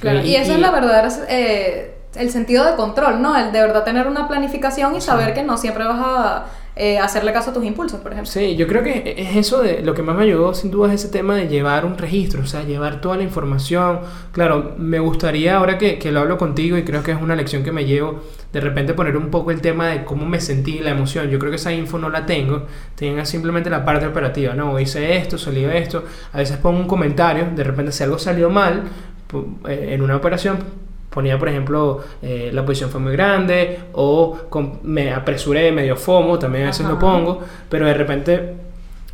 Claro, 0.00 0.20
y, 0.20 0.34
eso 0.34 0.52
es 0.54 0.60
la 0.60 0.70
verdadera 0.70 1.08
eh, 1.28 1.94
el 2.16 2.30
sentido 2.30 2.64
de 2.64 2.74
control, 2.74 3.22
¿no? 3.22 3.36
El 3.36 3.52
de 3.52 3.60
verdad 3.60 3.84
tener 3.84 4.06
una 4.06 4.28
planificación 4.28 4.96
y 4.96 5.00
saber 5.00 5.34
que 5.34 5.42
no 5.42 5.56
siempre 5.56 5.84
vas 5.84 6.00
a 6.00 6.46
eh, 6.76 6.98
hacerle 6.98 7.32
caso 7.32 7.50
a 7.50 7.52
tus 7.52 7.64
impulsos, 7.64 8.00
por 8.00 8.12
ejemplo. 8.12 8.30
Sí, 8.30 8.56
yo 8.56 8.66
creo 8.66 8.82
que 8.82 9.14
es 9.16 9.36
eso 9.36 9.62
de 9.62 9.82
lo 9.82 9.94
que 9.94 10.02
más 10.02 10.16
me 10.16 10.24
ayudó 10.24 10.54
sin 10.54 10.72
duda 10.72 10.92
es 10.92 11.02
ese 11.02 11.12
tema 11.12 11.36
de 11.36 11.46
llevar 11.46 11.84
un 11.84 11.96
registro, 11.96 12.42
o 12.42 12.46
sea, 12.46 12.64
llevar 12.64 13.00
toda 13.00 13.16
la 13.16 13.22
información. 13.22 14.00
Claro, 14.32 14.74
me 14.76 14.98
gustaría 14.98 15.56
ahora 15.56 15.78
que, 15.78 16.00
que 16.00 16.10
lo 16.10 16.20
hablo 16.20 16.36
contigo 16.36 16.76
y 16.76 16.82
creo 16.82 17.04
que 17.04 17.12
es 17.12 17.22
una 17.22 17.36
lección 17.36 17.62
que 17.62 17.70
me 17.70 17.84
llevo, 17.84 18.22
de 18.52 18.60
repente 18.60 18.92
poner 18.92 19.16
un 19.16 19.30
poco 19.30 19.52
el 19.52 19.60
tema 19.60 19.86
de 19.88 20.04
cómo 20.04 20.26
me 20.26 20.40
sentí, 20.40 20.80
la 20.80 20.90
emoción. 20.90 21.30
Yo 21.30 21.38
creo 21.38 21.50
que 21.50 21.56
esa 21.56 21.72
info 21.72 21.98
no 21.98 22.08
la 22.08 22.26
tengo, 22.26 22.66
tenga 22.96 23.24
simplemente 23.24 23.70
la 23.70 23.84
parte 23.84 24.06
operativa, 24.06 24.54
¿no? 24.54 24.78
Hice 24.80 25.16
esto, 25.16 25.38
salió 25.38 25.70
esto, 25.70 26.04
a 26.32 26.38
veces 26.38 26.56
pongo 26.56 26.80
un 26.80 26.88
comentario, 26.88 27.46
de 27.54 27.62
repente 27.62 27.92
si 27.92 28.02
algo 28.02 28.18
salió 28.18 28.50
mal 28.50 28.82
eh, 29.68 29.90
en 29.92 30.02
una 30.02 30.16
operación, 30.16 30.58
ponía, 31.14 31.38
por 31.38 31.48
ejemplo, 31.48 32.02
eh, 32.20 32.50
la 32.52 32.66
posición 32.66 32.90
fue 32.90 33.00
muy 33.00 33.12
grande 33.12 33.78
o 33.92 34.36
me 34.82 35.12
apresuré, 35.12 35.70
medio 35.70 35.96
FOMO, 35.96 36.38
también 36.40 36.64
a 36.64 36.66
veces 36.68 36.86
lo 36.86 36.98
pongo, 36.98 37.40
pero 37.68 37.86
de 37.86 37.94
repente 37.94 38.54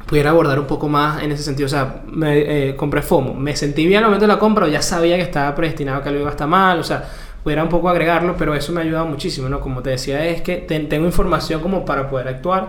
pudiera 0.06 0.30
abordar 0.30 0.58
un 0.58 0.66
poco 0.66 0.88
más 0.88 1.22
en 1.22 1.30
ese 1.30 1.42
sentido. 1.42 1.66
O 1.66 1.68
sea, 1.68 2.02
me 2.06 2.68
eh, 2.70 2.76
compré 2.76 3.02
FOMO, 3.02 3.34
me 3.34 3.54
sentí 3.54 3.86
bien 3.86 3.98
al 3.98 4.06
momento 4.06 4.24
de 4.24 4.32
la 4.32 4.38
compra, 4.38 4.66
ya 4.66 4.80
sabía 4.80 5.16
que 5.16 5.22
estaba 5.22 5.54
predestinado 5.54 6.02
que 6.02 6.08
algo 6.08 6.22
iba 6.22 6.30
a 6.30 6.32
estar 6.32 6.48
mal, 6.48 6.80
o 6.80 6.84
sea, 6.84 7.04
pudiera 7.44 7.62
un 7.62 7.68
poco 7.68 7.90
agregarlo, 7.90 8.34
pero 8.36 8.54
eso 8.54 8.72
me 8.72 8.80
ha 8.80 8.84
ayudado 8.84 9.06
muchísimo, 9.06 9.48
¿no? 9.50 9.60
Como 9.60 9.82
te 9.82 9.90
decía, 9.90 10.26
es 10.26 10.40
que 10.40 10.56
tengo 10.56 11.04
información 11.04 11.60
como 11.60 11.84
para 11.84 12.08
poder 12.08 12.28
actuar. 12.28 12.68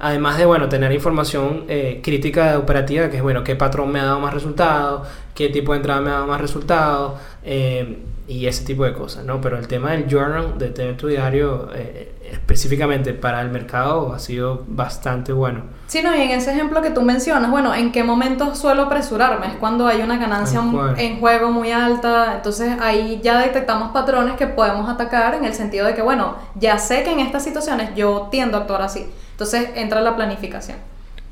Además 0.00 0.38
de, 0.38 0.46
bueno, 0.46 0.68
tener 0.68 0.92
información 0.92 1.64
eh, 1.68 2.00
crítica 2.04 2.56
operativa, 2.56 3.10
que 3.10 3.16
es, 3.16 3.22
bueno, 3.22 3.42
qué 3.42 3.56
patrón 3.56 3.90
me 3.90 3.98
ha 3.98 4.04
dado 4.04 4.20
más 4.20 4.32
resultados, 4.32 5.08
qué 5.34 5.48
tipo 5.48 5.72
de 5.72 5.78
entrada 5.78 6.00
me 6.00 6.10
ha 6.10 6.14
dado 6.14 6.26
más 6.28 6.40
resultados, 6.40 7.14
eh, 7.42 7.98
y 8.28 8.46
ese 8.46 8.62
tipo 8.62 8.84
de 8.84 8.92
cosas, 8.92 9.24
¿no? 9.24 9.40
Pero 9.40 9.56
el 9.56 9.66
tema 9.66 9.92
del 9.92 10.06
journal, 10.06 10.58
de 10.58 10.68
tener 10.68 10.98
tu 10.98 11.06
diario 11.08 11.70
eh, 11.74 12.12
específicamente 12.30 13.14
para 13.14 13.40
el 13.40 13.48
mercado 13.48 14.12
ha 14.12 14.18
sido 14.18 14.64
bastante 14.66 15.32
bueno. 15.32 15.62
Sí, 15.86 16.02
no, 16.02 16.14
y 16.14 16.20
en 16.20 16.32
ese 16.32 16.52
ejemplo 16.52 16.82
que 16.82 16.90
tú 16.90 17.00
mencionas, 17.00 17.50
bueno, 17.50 17.74
¿en 17.74 17.90
qué 17.90 18.04
momento 18.04 18.54
suelo 18.54 18.82
apresurarme? 18.82 19.46
Es 19.46 19.54
cuando 19.54 19.86
hay 19.86 20.02
una 20.02 20.18
ganancia 20.18 20.60
en 20.98 21.20
juego. 21.20 21.50
muy 21.50 21.72
alta, 21.72 22.34
entonces 22.36 22.76
ahí 22.80 23.18
ya 23.22 23.40
detectamos 23.40 23.92
patrones 23.92 24.36
que 24.36 24.46
podemos 24.46 24.90
atacar 24.90 25.34
en 25.34 25.46
el 25.46 25.54
sentido 25.54 25.86
de 25.86 25.94
que, 25.94 26.02
bueno, 26.02 26.34
ya 26.54 26.78
sé 26.78 27.04
que 27.04 27.12
en 27.12 27.20
estas 27.20 27.42
situaciones 27.42 27.94
yo 27.96 28.28
tiendo 28.30 28.58
a 28.58 28.60
actuar 28.60 28.82
así, 28.82 29.06
entonces 29.30 29.70
entra 29.74 30.02
la 30.02 30.14
planificación. 30.14 30.76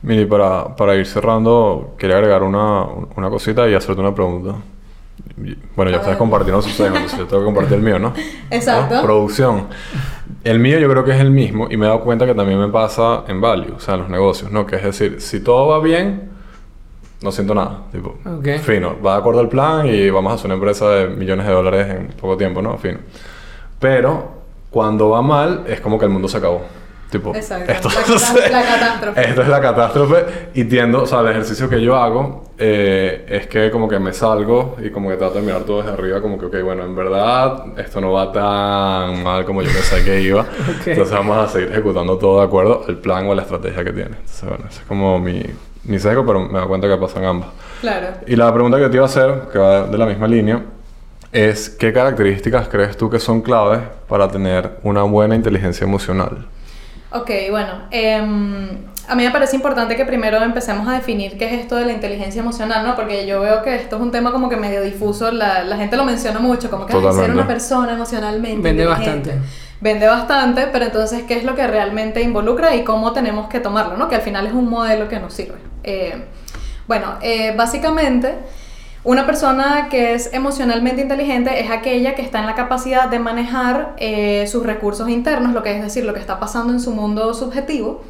Miri, 0.00 0.24
para, 0.24 0.74
para 0.76 0.94
ir 0.94 1.06
cerrando, 1.06 1.94
quería 1.98 2.16
agregar 2.16 2.42
una, 2.42 2.84
una 3.16 3.28
cosita 3.28 3.68
y 3.68 3.74
hacerte 3.74 4.00
una 4.00 4.14
pregunta. 4.14 4.54
Bueno, 5.74 5.90
ya 5.90 5.98
estás 5.98 6.16
compartiendo 6.16 6.62
sus 6.62 6.78
entonces 6.80 7.18
yo 7.18 7.26
tengo 7.26 7.42
que 7.42 7.44
compartir 7.44 7.74
el 7.74 7.82
mío, 7.82 7.98
¿no? 7.98 8.14
Exacto. 8.50 9.02
Producción. 9.02 9.66
El 10.44 10.60
mío 10.60 10.78
yo 10.78 10.88
creo 10.88 11.04
que 11.04 11.10
es 11.12 11.20
el 11.20 11.30
mismo 11.30 11.68
y 11.70 11.76
me 11.76 11.84
he 11.86 11.88
dado 11.88 12.00
cuenta 12.00 12.24
que 12.24 12.34
también 12.34 12.58
me 12.58 12.68
pasa 12.68 13.24
en 13.28 13.40
value, 13.40 13.74
o 13.76 13.80
sea, 13.80 13.94
en 13.94 14.00
los 14.00 14.08
negocios, 14.08 14.50
¿no? 14.50 14.66
Que 14.66 14.76
es 14.76 14.82
decir, 14.82 15.20
si 15.20 15.40
todo 15.40 15.68
va 15.68 15.80
bien, 15.80 16.30
no 17.20 17.32
siento 17.32 17.54
nada. 17.54 17.82
Tipo, 17.92 18.16
fino, 18.62 18.96
va 19.04 19.14
de 19.14 19.18
acuerdo 19.18 19.40
al 19.40 19.48
plan 19.48 19.86
y 19.86 20.08
vamos 20.08 20.32
a 20.32 20.34
hacer 20.36 20.46
una 20.46 20.54
empresa 20.54 20.88
de 20.90 21.08
millones 21.08 21.46
de 21.46 21.52
dólares 21.52 21.86
en 21.90 22.08
poco 22.18 22.36
tiempo, 22.36 22.62
¿no? 22.62 22.78
Fino. 22.78 22.98
Pero 23.78 24.30
cuando 24.70 25.10
va 25.10 25.22
mal, 25.22 25.64
es 25.66 25.80
como 25.80 25.98
que 25.98 26.06
el 26.06 26.10
mundo 26.10 26.28
se 26.28 26.38
acabó. 26.38 26.62
Tipo, 27.16 27.34
Exacto. 27.34 27.72
Esto, 27.72 27.88
la, 28.50 28.62
catástrofe. 28.62 29.28
Esto 29.28 29.42
es 29.42 29.48
la 29.48 29.60
catástrofe. 29.60 30.24
Y 30.52 30.64
tiendo, 30.64 31.02
o 31.02 31.06
sea, 31.06 31.20
el 31.20 31.28
ejercicio 31.28 31.66
que 31.66 31.80
yo 31.80 31.96
hago 31.96 32.44
eh, 32.58 33.24
es 33.26 33.46
que 33.46 33.70
como 33.70 33.88
que 33.88 33.98
me 33.98 34.12
salgo 34.12 34.76
y 34.82 34.90
como 34.90 35.08
que 35.08 35.16
trato 35.16 35.36
de 35.36 35.40
mirar 35.40 35.62
todo 35.62 35.78
desde 35.78 35.92
arriba, 35.92 36.20
como 36.20 36.38
que, 36.38 36.46
ok, 36.46 36.62
bueno, 36.62 36.84
en 36.84 36.94
verdad 36.94 37.78
esto 37.78 38.02
no 38.02 38.12
va 38.12 38.30
tan 38.30 39.22
mal 39.22 39.46
como 39.46 39.62
yo 39.62 39.70
pensé 39.72 40.04
que 40.04 40.20
iba. 40.20 40.44
Entonces 40.86 41.10
vamos 41.10 41.38
a 41.38 41.48
seguir 41.48 41.72
ejecutando 41.72 42.18
todo 42.18 42.40
de 42.40 42.44
acuerdo 42.44 42.84
al 42.86 42.98
plan 42.98 43.26
o 43.26 43.32
a 43.32 43.34
la 43.34 43.42
estrategia 43.42 43.82
que 43.82 43.92
tiene. 43.92 44.16
Entonces, 44.16 44.44
bueno, 44.46 44.64
ese 44.68 44.80
es 44.80 44.86
como 44.86 45.18
mi, 45.18 45.42
mi 45.84 45.98
sesgo, 45.98 46.26
pero 46.26 46.40
me 46.40 46.58
da 46.58 46.66
cuenta 46.66 46.86
que 46.86 46.98
pasan 46.98 47.24
ambas. 47.24 47.48
Claro. 47.80 48.08
Y 48.26 48.36
la 48.36 48.52
pregunta 48.52 48.78
que 48.78 48.90
te 48.90 48.96
iba 48.96 49.06
a 49.06 49.08
hacer, 49.08 49.48
que 49.50 49.58
va 49.58 49.84
de 49.84 49.96
la 49.96 50.04
misma 50.04 50.28
línea, 50.28 50.62
es 51.32 51.70
¿qué 51.70 51.94
características 51.94 52.68
crees 52.68 52.96
tú 52.96 53.08
que 53.08 53.18
son 53.18 53.40
claves 53.40 53.80
para 54.06 54.28
tener 54.28 54.78
una 54.82 55.02
buena 55.02 55.34
inteligencia 55.34 55.84
emocional? 55.84 56.46
Ok, 57.20 57.30
bueno, 57.50 57.82
em, 57.90 58.78
a 59.08 59.14
mí 59.14 59.24
me 59.24 59.30
parece 59.30 59.56
importante 59.56 59.96
que 59.96 60.04
primero 60.04 60.42
empecemos 60.42 60.86
a 60.88 60.92
definir 60.92 61.38
qué 61.38 61.46
es 61.46 61.60
esto 61.60 61.76
de 61.76 61.86
la 61.86 61.92
inteligencia 61.92 62.40
emocional, 62.40 62.84
¿no? 62.86 62.94
Porque 62.94 63.26
yo 63.26 63.40
veo 63.40 63.62
que 63.62 63.74
esto 63.74 63.96
es 63.96 64.02
un 64.02 64.10
tema 64.10 64.32
como 64.32 64.48
que 64.48 64.56
medio 64.56 64.82
difuso, 64.82 65.30
la, 65.30 65.64
la 65.64 65.76
gente 65.76 65.96
lo 65.96 66.04
menciona 66.04 66.40
mucho, 66.40 66.70
como 66.70 66.84
que 66.86 66.92
ser 66.92 67.30
una 67.30 67.46
persona 67.46 67.92
emocionalmente. 67.92 68.60
Vende 68.60 68.84
bastante. 68.84 69.34
Vende 69.80 70.06
bastante, 70.06 70.68
pero 70.72 70.86
entonces, 70.86 71.22
¿qué 71.24 71.34
es 71.34 71.44
lo 71.44 71.54
que 71.54 71.66
realmente 71.66 72.22
involucra 72.22 72.74
y 72.74 72.82
cómo 72.82 73.12
tenemos 73.12 73.48
que 73.48 73.60
tomarlo, 73.60 73.96
¿no? 73.96 74.08
Que 74.08 74.16
al 74.16 74.22
final 74.22 74.46
es 74.46 74.52
un 74.52 74.68
modelo 74.68 75.08
que 75.08 75.20
nos 75.20 75.32
sirve. 75.32 75.58
Eh, 75.84 76.24
bueno, 76.86 77.14
eh, 77.20 77.54
básicamente 77.56 78.34
una 79.06 79.24
persona 79.24 79.86
que 79.88 80.14
es 80.14 80.34
emocionalmente 80.34 81.00
inteligente 81.00 81.60
es 81.60 81.70
aquella 81.70 82.16
que 82.16 82.22
está 82.22 82.40
en 82.40 82.46
la 82.46 82.56
capacidad 82.56 83.08
de 83.08 83.20
manejar 83.20 83.94
eh, 83.98 84.48
sus 84.48 84.66
recursos 84.66 85.08
internos, 85.08 85.52
lo 85.52 85.62
que 85.62 85.76
es 85.76 85.80
decir, 85.80 86.04
lo 86.04 86.12
que 86.12 86.18
está 86.18 86.40
pasando 86.40 86.72
en 86.72 86.80
su 86.80 86.90
mundo 86.90 87.32
subjetivo 87.32 88.02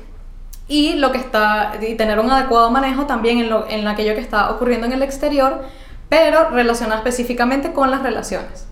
y 0.69 0.95
lo 0.95 1.13
que 1.13 1.19
está 1.19 1.75
y 1.87 1.97
tener 1.97 2.19
un 2.19 2.31
adecuado 2.31 2.71
manejo 2.71 3.05
también 3.05 3.39
en, 3.41 3.51
lo, 3.51 3.69
en 3.69 3.87
aquello 3.87 4.15
que 4.15 4.23
está 4.23 4.51
ocurriendo 4.51 4.87
en 4.87 4.95
el 4.95 5.03
exterior, 5.03 5.65
pero 6.09 6.49
relacionado 6.49 6.97
específicamente 6.97 7.75
con 7.75 7.91
las 7.91 8.03
relaciones. 8.03 8.67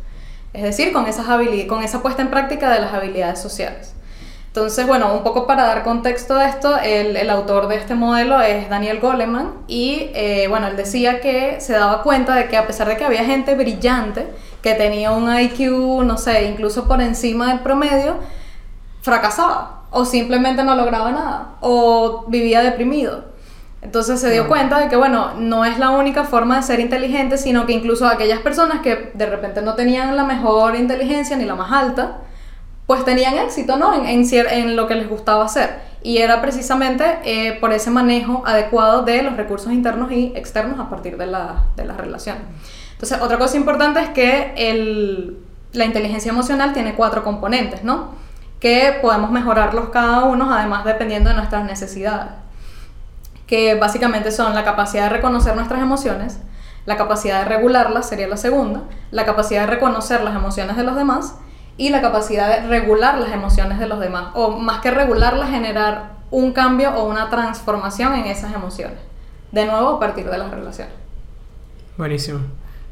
Es 0.55 0.62
decir, 0.62 0.95
con, 0.95 1.07
esas 1.07 1.27
con 1.68 1.83
esa 1.83 2.01
puesta 2.01 2.22
en 2.22 2.31
práctica 2.31 2.72
de 2.72 2.81
las 2.81 2.95
habilidades 2.95 3.39
sociales. 3.39 3.93
Entonces, 4.55 4.87
bueno, 4.87 5.13
un 5.13 5.25
poco 5.25 5.49
para 5.49 5.65
dar 5.65 5.83
contexto 5.83 6.37
a 6.37 6.49
esto, 6.49 6.79
el, 6.79 7.17
el 7.17 7.29
autor 7.29 7.67
de 7.67 7.75
este 7.75 7.97
modelo 7.97 8.41
es 8.41 8.71
Daniel 8.71 9.01
Goleman 9.01 9.53
y, 9.67 10.13
eh, 10.15 10.47
bueno, 10.49 10.69
él 10.69 10.77
decía 10.77 11.21
que 11.21 11.61
se 11.61 11.73
daba 11.73 12.05
cuenta 12.05 12.37
de 12.37 12.47
que 12.47 12.57
a 12.57 12.65
pesar 12.65 12.87
de 12.87 12.97
que 12.97 13.05
había 13.05 13.25
gente 13.25 13.57
brillante, 13.57 14.29
que 14.63 14.75
tenía 14.75 15.11
un 15.11 15.29
IQ, 15.37 16.05
no 16.05 16.17
sé, 16.19 16.45
incluso 16.45 16.87
por 16.87 17.03
encima 17.03 17.49
del 17.49 17.65
promedio, 17.65 18.15
fracasaba 19.03 19.87
o 19.91 20.05
simplemente 20.05 20.63
no 20.63 20.77
lograba 20.77 21.11
nada 21.11 21.57
o 21.61 22.25
vivía 22.29 22.63
deprimido. 22.63 23.25
Entonces 23.83 24.21
se 24.21 24.31
dio 24.31 24.47
cuenta 24.47 24.79
de 24.79 24.89
que, 24.89 24.95
bueno, 24.95 25.33
no 25.37 25.65
es 25.65 25.81
la 25.81 25.91
única 25.91 26.23
forma 26.23 26.59
de 26.59 26.63
ser 26.63 26.79
inteligente, 26.79 27.39
sino 27.39 27.67
que 27.67 27.73
incluso 27.73 28.07
aquellas 28.07 28.39
personas 28.39 28.83
que 28.83 29.11
de 29.15 29.27
repente 29.27 29.63
no 29.63 29.75
tenían 29.75 30.15
la 30.15 30.23
mejor 30.23 30.77
inteligencia 30.77 31.37
ni 31.37 31.45
la 31.45 31.57
más 31.57 31.73
alta, 31.73 32.19
pues 32.87 33.05
tenían 33.05 33.39
éxito, 33.39 33.76
¿no? 33.76 33.95
En, 33.95 34.07
en, 34.07 34.26
en, 34.30 34.76
lo 34.76 34.87
que 34.87 34.95
les 34.95 35.09
gustaba 35.09 35.45
hacer. 35.45 35.80
Y 36.03 36.18
era 36.18 36.43
precisamente 36.43 37.18
eh, 37.24 37.57
por 37.61 37.72
ese 37.72 37.91
manejo 37.91 38.43
adecuado 38.47 39.03
de 39.03 39.22
los 39.22 39.37
recursos 39.37 39.72
internos 39.72 40.12
y 40.12 40.32
externos 40.37 40.78
a 40.78 40.91
partir 40.91 41.16
de 41.16 41.26
la, 41.26 41.64
de 41.76 41.87
la 41.87 41.97
relación. 41.97 42.37
Entonces, 42.93 43.20
otra 43.22 43.39
cosa 43.39 43.57
importante 43.57 44.01
es 44.01 44.11
que 44.11 44.53
el, 44.57 45.39
la 45.72 45.87
inteligencia 45.87 46.30
emocional 46.30 46.74
tiene 46.74 46.95
cuatro 46.95 47.24
componentes, 47.24 47.85
¿no? 47.85 48.11
Que 48.61 48.99
podemos 49.01 49.30
mejorarlos 49.30 49.89
cada 49.89 50.24
uno, 50.24 50.53
además 50.53 50.85
dependiendo 50.85 51.30
de 51.30 51.37
nuestras 51.37 51.64
necesidades. 51.64 52.32
Que 53.47 53.74
básicamente 53.74 54.30
son 54.30 54.55
la 54.55 54.64
capacidad 54.64 55.05
de 55.05 55.11
reconocer 55.11 55.57
nuestras 55.57 55.80
emociones, 55.80 56.39
la 56.87 56.99
capacidad 56.99 57.41
de 57.41 57.45
regularlas 57.47 58.07
sería 58.07 58.28
la 58.28 58.37
segunda, 58.37 58.82
la 59.11 59.24
capacidad 59.24 59.62
de 59.62 59.68
reconocer 59.68 60.22
las 60.22 60.35
emociones 60.35 60.76
de 60.76 60.82
los 60.82 60.97
demás 60.97 61.37
y 61.77 61.91
la 61.91 62.01
capacidad 62.01 62.61
de 62.61 62.68
regular 62.68 63.18
las 63.18 63.33
emociones 63.33 63.79
de 63.79 63.87
los 63.87 64.01
demás, 64.01 64.29
o 64.35 64.51
más 64.59 64.81
que 64.81 64.91
regularlas, 64.91 65.51
generar 65.51 66.14
un 66.31 66.53
cambio 66.53 66.91
o 66.91 67.09
una 67.09 67.31
transformación 67.31 68.14
en 68.14 68.27
esas 68.27 68.55
emociones. 68.55 68.99
De 69.53 69.66
nuevo, 69.66 69.91
a 69.91 70.01
partir 70.01 70.29
de 70.29 70.39
las 70.39 70.51
relaciones. 70.51 70.93
Buenísimo. 71.97 72.41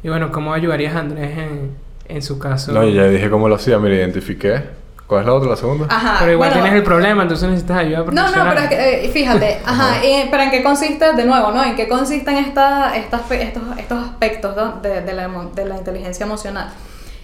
Y 0.03 0.09
bueno, 0.09 0.31
¿cómo 0.31 0.53
ayudarías 0.53 0.95
a 0.95 1.01
Andrés 1.01 1.37
en, 1.39 1.77
en 2.09 2.23
su 2.23 2.39
caso? 2.39 2.73
No, 2.73 2.85
ya 2.85 3.07
dije 3.07 3.31
cómo 3.31 3.49
lo 3.49 3.57
hacía, 3.57 3.79
me 3.79 3.89
identifiqué. 3.89 4.83
¿Cuál 5.07 5.23
es 5.23 5.27
la 5.27 5.35
otra, 5.35 5.51
la 5.51 5.57
segunda? 5.57 5.87
Ajá, 5.91 6.17
pero 6.21 6.33
igual 6.33 6.53
tienes 6.53 6.73
el 6.73 6.83
problema, 6.83 7.23
entonces 7.23 7.49
necesitas 7.49 7.79
ayuda 7.79 8.05
profesional. 8.05 8.35
No, 8.35 8.45
no, 8.45 8.51
pero 8.51 8.63
es 8.63 8.69
que, 8.69 9.05
eh, 9.05 9.09
fíjate, 9.11 9.61
ajá, 9.67 9.97
pero 10.31 10.43
¿en 10.43 10.51
qué 10.51 10.63
consiste, 10.63 11.13
de 11.13 11.25
nuevo, 11.25 11.53
¿no? 11.53 11.63
¿En 11.63 11.77
qué 11.77 11.87
consisten 11.87 12.37
esta, 12.39 12.97
estas, 12.97 13.31
estos, 13.31 13.63
estos 13.77 14.09
aspectos 14.09 14.57
de, 14.83 15.03
de, 15.03 15.13
la, 15.13 15.29
de 15.55 15.65
la 15.67 15.77
inteligencia 15.77 16.25
emocional? 16.25 16.73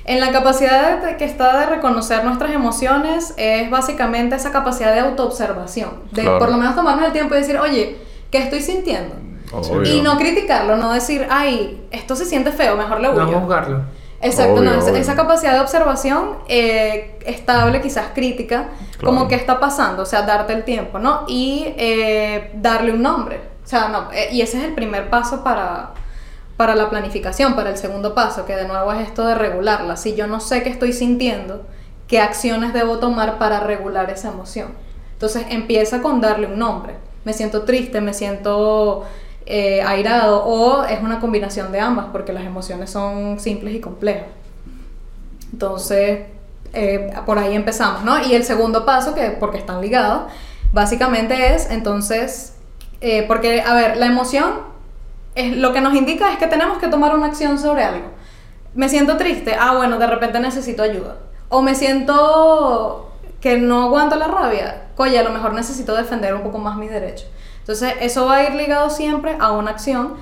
En 0.09 0.21
la 0.21 0.33
capacidad 0.33 1.17
que 1.19 1.25
está 1.27 1.59
de 1.61 1.67
reconocer 1.67 2.25
nuestras 2.25 2.53
emociones 2.53 3.35
es 3.37 3.69
básicamente 3.71 4.37
esa 4.37 4.51
capacidad 4.51 4.95
de 4.95 5.01
autoobservación, 5.01 5.91
de 6.13 6.23
por 6.25 6.51
lo 6.51 6.57
menos 6.57 6.75
tomarnos 6.75 7.05
el 7.05 7.13
tiempo 7.13 7.35
y 7.35 7.39
decir, 7.39 7.59
oye, 7.59 7.99
¿qué 8.31 8.39
estoy 8.39 8.63
sintiendo? 8.63 9.15
Obvio. 9.53 9.83
Y 9.85 10.01
no 10.01 10.17
criticarlo, 10.17 10.77
no 10.79 10.93
decir, 10.95 11.27
ay, 11.29 11.87
esto 11.91 12.17
se 12.17 12.25
siente 12.25 12.53
feo, 12.53 12.75
mejor 12.77 13.01
le 13.01 13.09
No 13.13 13.27
huyo. 13.29 13.39
juzgarlo. 13.41 13.83
Exacto, 14.23 14.55
Obvio, 14.55 14.65
no, 14.71 14.79
esa, 14.79 14.91
obvio. 14.91 14.97
esa 15.03 15.15
capacidad 15.15 15.53
de 15.53 15.61
observación 15.61 16.39
eh, 16.49 17.19
estable, 17.27 17.81
quizás 17.83 18.07
crítica, 18.15 18.69
Claro. 18.99 19.15
como 19.15 19.29
qué 19.29 19.35
está 19.37 19.61
pasando, 19.61 20.03
o 20.05 20.07
sea, 20.07 20.23
darte 20.23 20.55
el 20.55 20.65
tiempo, 20.65 20.99
¿no? 20.99 21.25
Y 21.29 21.67
eh, 21.77 22.51
darle 22.55 22.93
un 22.93 23.03
nombre, 23.03 23.41
o 23.63 23.69
sea, 23.69 23.89
no, 23.89 24.11
eh, 24.13 24.29
y 24.33 24.41
ese 24.41 24.57
es 24.57 24.65
el 24.65 24.75
primer 24.75 25.11
paso 25.11 25.45
para, 25.45 25.91
para 26.59 26.75
la 26.75 26.91
planificación, 26.91 27.55
para 27.55 27.71
el 27.71 27.79
segundo 27.79 28.17
paso, 28.17 28.45
que 28.45 28.57
de 28.57 28.67
nuevo 28.67 28.93
es 28.93 29.07
esto 29.07 29.25
de 29.25 29.37
regularla. 29.37 29.97
Si 29.97 30.17
yo 30.17 30.27
no 30.27 30.41
sé 30.41 30.65
qué 30.65 30.71
estoy 30.71 30.93
sintiendo, 30.93 31.65
¿qué 32.09 32.21
acciones 32.21 32.73
debo 32.73 32.99
tomar 32.99 33.39
para 33.39 33.61
regular 33.61 34.11
esa 34.11 34.31
emoción? 34.31 34.73
Entonces 35.13 35.47
empieza 35.51 36.03
con 36.03 36.21
darle 36.21 36.49
un 36.49 36.59
nombre. 36.59 36.97
Me 37.25 37.33
siento 37.33 37.63
triste, 37.63 38.01
me 38.01 38.13
siento 38.13 39.05
eh, 39.47 39.83
airado 39.83 40.45
o 40.45 40.83
es 40.83 41.01
una 41.01 41.21
combinación 41.21 41.71
de 41.71 41.79
ambas 41.79 42.07
porque 42.11 42.33
las 42.33 42.45
emociones 42.45 42.91
son 42.91 43.39
simples 43.39 43.77
y 43.77 43.81
complejas. 43.81 44.27
Entonces, 45.53 46.27
eh, 46.73 47.13
por 47.25 47.39
ahí 47.39 47.55
empezamos, 47.55 48.03
¿no? 48.03 48.21
Y 48.27 48.35
el 48.35 48.43
segundo 48.43 48.85
paso, 48.85 49.15
que 49.15 49.31
porque 49.39 49.59
están 49.59 49.81
ligados, 49.81 50.23
básicamente 50.73 51.55
es 51.55 51.71
entonces, 51.71 52.55
eh, 53.01 53.25
porque, 53.29 53.61
a 53.61 53.75
ver, 53.75 53.97
la 53.97 54.07
emoción 54.07 54.68
es, 55.35 55.57
lo 55.57 55.73
que 55.73 55.81
nos 55.81 55.95
indica 55.95 56.33
es 56.33 56.39
que 56.39 56.47
tenemos 56.47 56.79
que 56.79 56.89
tomar 56.89 57.15
una 57.15 57.27
acción 57.27 57.59
sobre 57.59 57.85
algo. 57.85 58.07
Me 58.75 58.89
siento 58.89 59.17
triste, 59.17 59.57
ah, 59.59 59.75
bueno, 59.77 59.99
de 59.99 60.07
repente 60.07 60.41
necesito 60.41 60.83
ayuda. 60.83 61.17
O 61.49 61.63
me 61.63 61.75
siento 61.75 63.11
que 63.41 63.57
no 63.57 63.85
aguanto 63.85 64.17
la 64.17 64.27
rabia, 64.27 64.85
coye, 64.97 65.19
a 65.19 65.23
lo 65.23 65.31
mejor 65.31 65.55
necesito 65.55 65.95
defender 65.97 66.35
un 66.35 66.43
poco 66.43 66.59
más 66.59 66.77
mis 66.77 66.91
derechos. 66.91 67.27
Entonces, 67.61 67.95
eso 68.01 68.27
va 68.27 68.37
a 68.37 68.43
ir 68.45 68.55
ligado 68.55 68.91
siempre 68.91 69.37
a 69.39 69.53
una 69.53 69.71
acción 69.71 70.15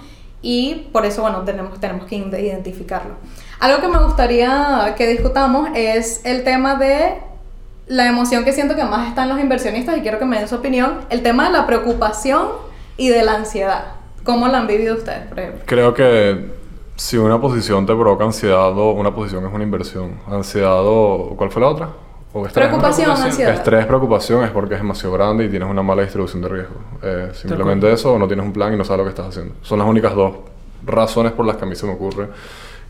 y 0.43 0.89
por 0.93 1.07
eso, 1.07 1.23
bueno, 1.23 1.43
tenemos, 1.43 1.81
tenemos 1.81 2.07
que 2.07 2.17
ide- 2.17 2.41
identificarlo. 2.43 3.15
Algo 3.59 3.81
que 3.81 3.89
me 3.89 3.99
gustaría 4.05 4.95
que 4.97 5.07
discutamos 5.07 5.71
es 5.75 6.21
el 6.25 6.45
tema 6.45 6.75
de 6.75 7.19
la 7.87 8.07
emoción 8.07 8.45
que 8.45 8.53
siento 8.53 8.77
que 8.77 8.85
más 8.85 9.09
están 9.09 9.29
los 9.29 9.41
inversionistas 9.41 9.97
y 9.97 10.01
quiero 10.03 10.19
que 10.19 10.25
me 10.25 10.39
den 10.39 10.49
su 10.49 10.57
opinión, 10.57 10.99
el 11.09 11.23
tema 11.23 11.47
de 11.47 11.51
la 11.53 11.67
preocupación 11.67 12.49
y 12.97 13.09
de 13.09 13.23
la 13.23 13.35
ansiedad. 13.35 13.85
¿Cómo 14.27 14.47
la 14.49 14.59
han 14.59 14.67
vivido 14.67 14.97
ustedes, 14.97 15.27
por 15.29 15.39
ejemplo? 15.39 15.63
Creo 15.65 15.95
que 15.95 16.45
si 16.97 17.17
una 17.17 17.41
posición 17.41 17.87
te 17.87 17.95
provoca 17.95 18.25
ansiedad 18.25 18.77
o 18.77 18.91
una 18.93 19.15
posición 19.15 19.47
es 19.47 19.53
una 19.55 19.65
inversión. 19.65 20.17
Ansiedad 20.29 20.81
o... 20.83 21.35
¿Cuál 21.37 21.51
fue 21.51 21.63
la 21.63 21.69
otra? 21.69 21.89
¿O 22.33 22.45
estrés? 22.47 22.67
Preocupación, 22.67 23.05
preocupación. 23.07 23.31
ansiedad. 23.31 23.55
Estrés, 23.55 23.87
preocupación 23.87 24.45
es 24.45 24.51
porque 24.51 24.75
es 24.75 24.81
demasiado 24.81 25.15
grande 25.15 25.45
y 25.45 25.49
tienes 25.49 25.69
una 25.71 25.83
mala 25.83 26.03
distribución 26.03 26.43
de 26.43 26.49
riesgo. 26.49 26.75
Eh, 27.03 27.31
simplemente 27.35 27.91
eso 27.91 28.13
o 28.13 28.19
no 28.19 28.27
tienes 28.27 28.45
un 28.45 28.53
plan 28.53 28.75
y 28.75 28.77
no 28.77 28.85
sabes 28.85 28.99
lo 28.99 29.05
que 29.05 29.11
estás 29.11 29.29
haciendo. 29.29 29.55
Son 29.63 29.79
las 29.79 29.89
únicas 29.89 30.15
dos 30.15 30.35
razones 30.85 31.33
por 31.33 31.47
las 31.47 31.57
que 31.57 31.65
a 31.65 31.69
mí 31.69 31.75
se 31.77 31.87
me 31.87 31.93
ocurre 31.93 32.29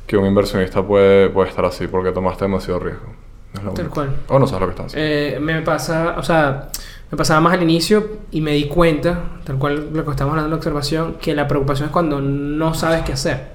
que 0.06 0.16
un 0.16 0.26
inversionista 0.26 0.82
puede, 0.82 1.28
puede 1.30 1.48
estar 1.50 1.64
así, 1.64 1.86
porque 1.86 2.12
tomaste 2.12 2.44
demasiado 2.44 2.78
riesgo. 2.80 3.06
Es 3.54 3.62
la 3.62 3.70
Tal 3.72 3.84
única. 3.86 3.94
cual. 3.94 4.16
O 4.28 4.38
no 4.38 4.46
sabes 4.46 4.60
lo 4.60 4.66
que 4.68 4.70
estás 4.72 4.86
haciendo. 4.86 5.08
Eh, 5.36 5.38
me 5.40 5.62
pasa, 5.62 6.14
o 6.16 6.22
sea, 6.22 6.68
me 7.10 7.16
pasaba 7.16 7.40
más 7.40 7.54
al 7.54 7.62
inicio 7.62 8.18
y 8.32 8.40
me 8.40 8.52
di 8.52 8.64
cuenta, 8.64 9.20
tal 9.44 9.58
cual 9.58 9.90
lo 9.92 10.04
que 10.04 10.10
estamos 10.10 10.32
hablando 10.32 10.44
de 10.44 10.50
la 10.50 10.56
observación, 10.56 11.14
que 11.20 11.34
la 11.34 11.46
preocupación 11.46 11.86
es 11.86 11.92
cuando 11.92 12.20
no 12.20 12.74
sabes 12.74 13.02
qué 13.02 13.12
hacer. 13.12 13.54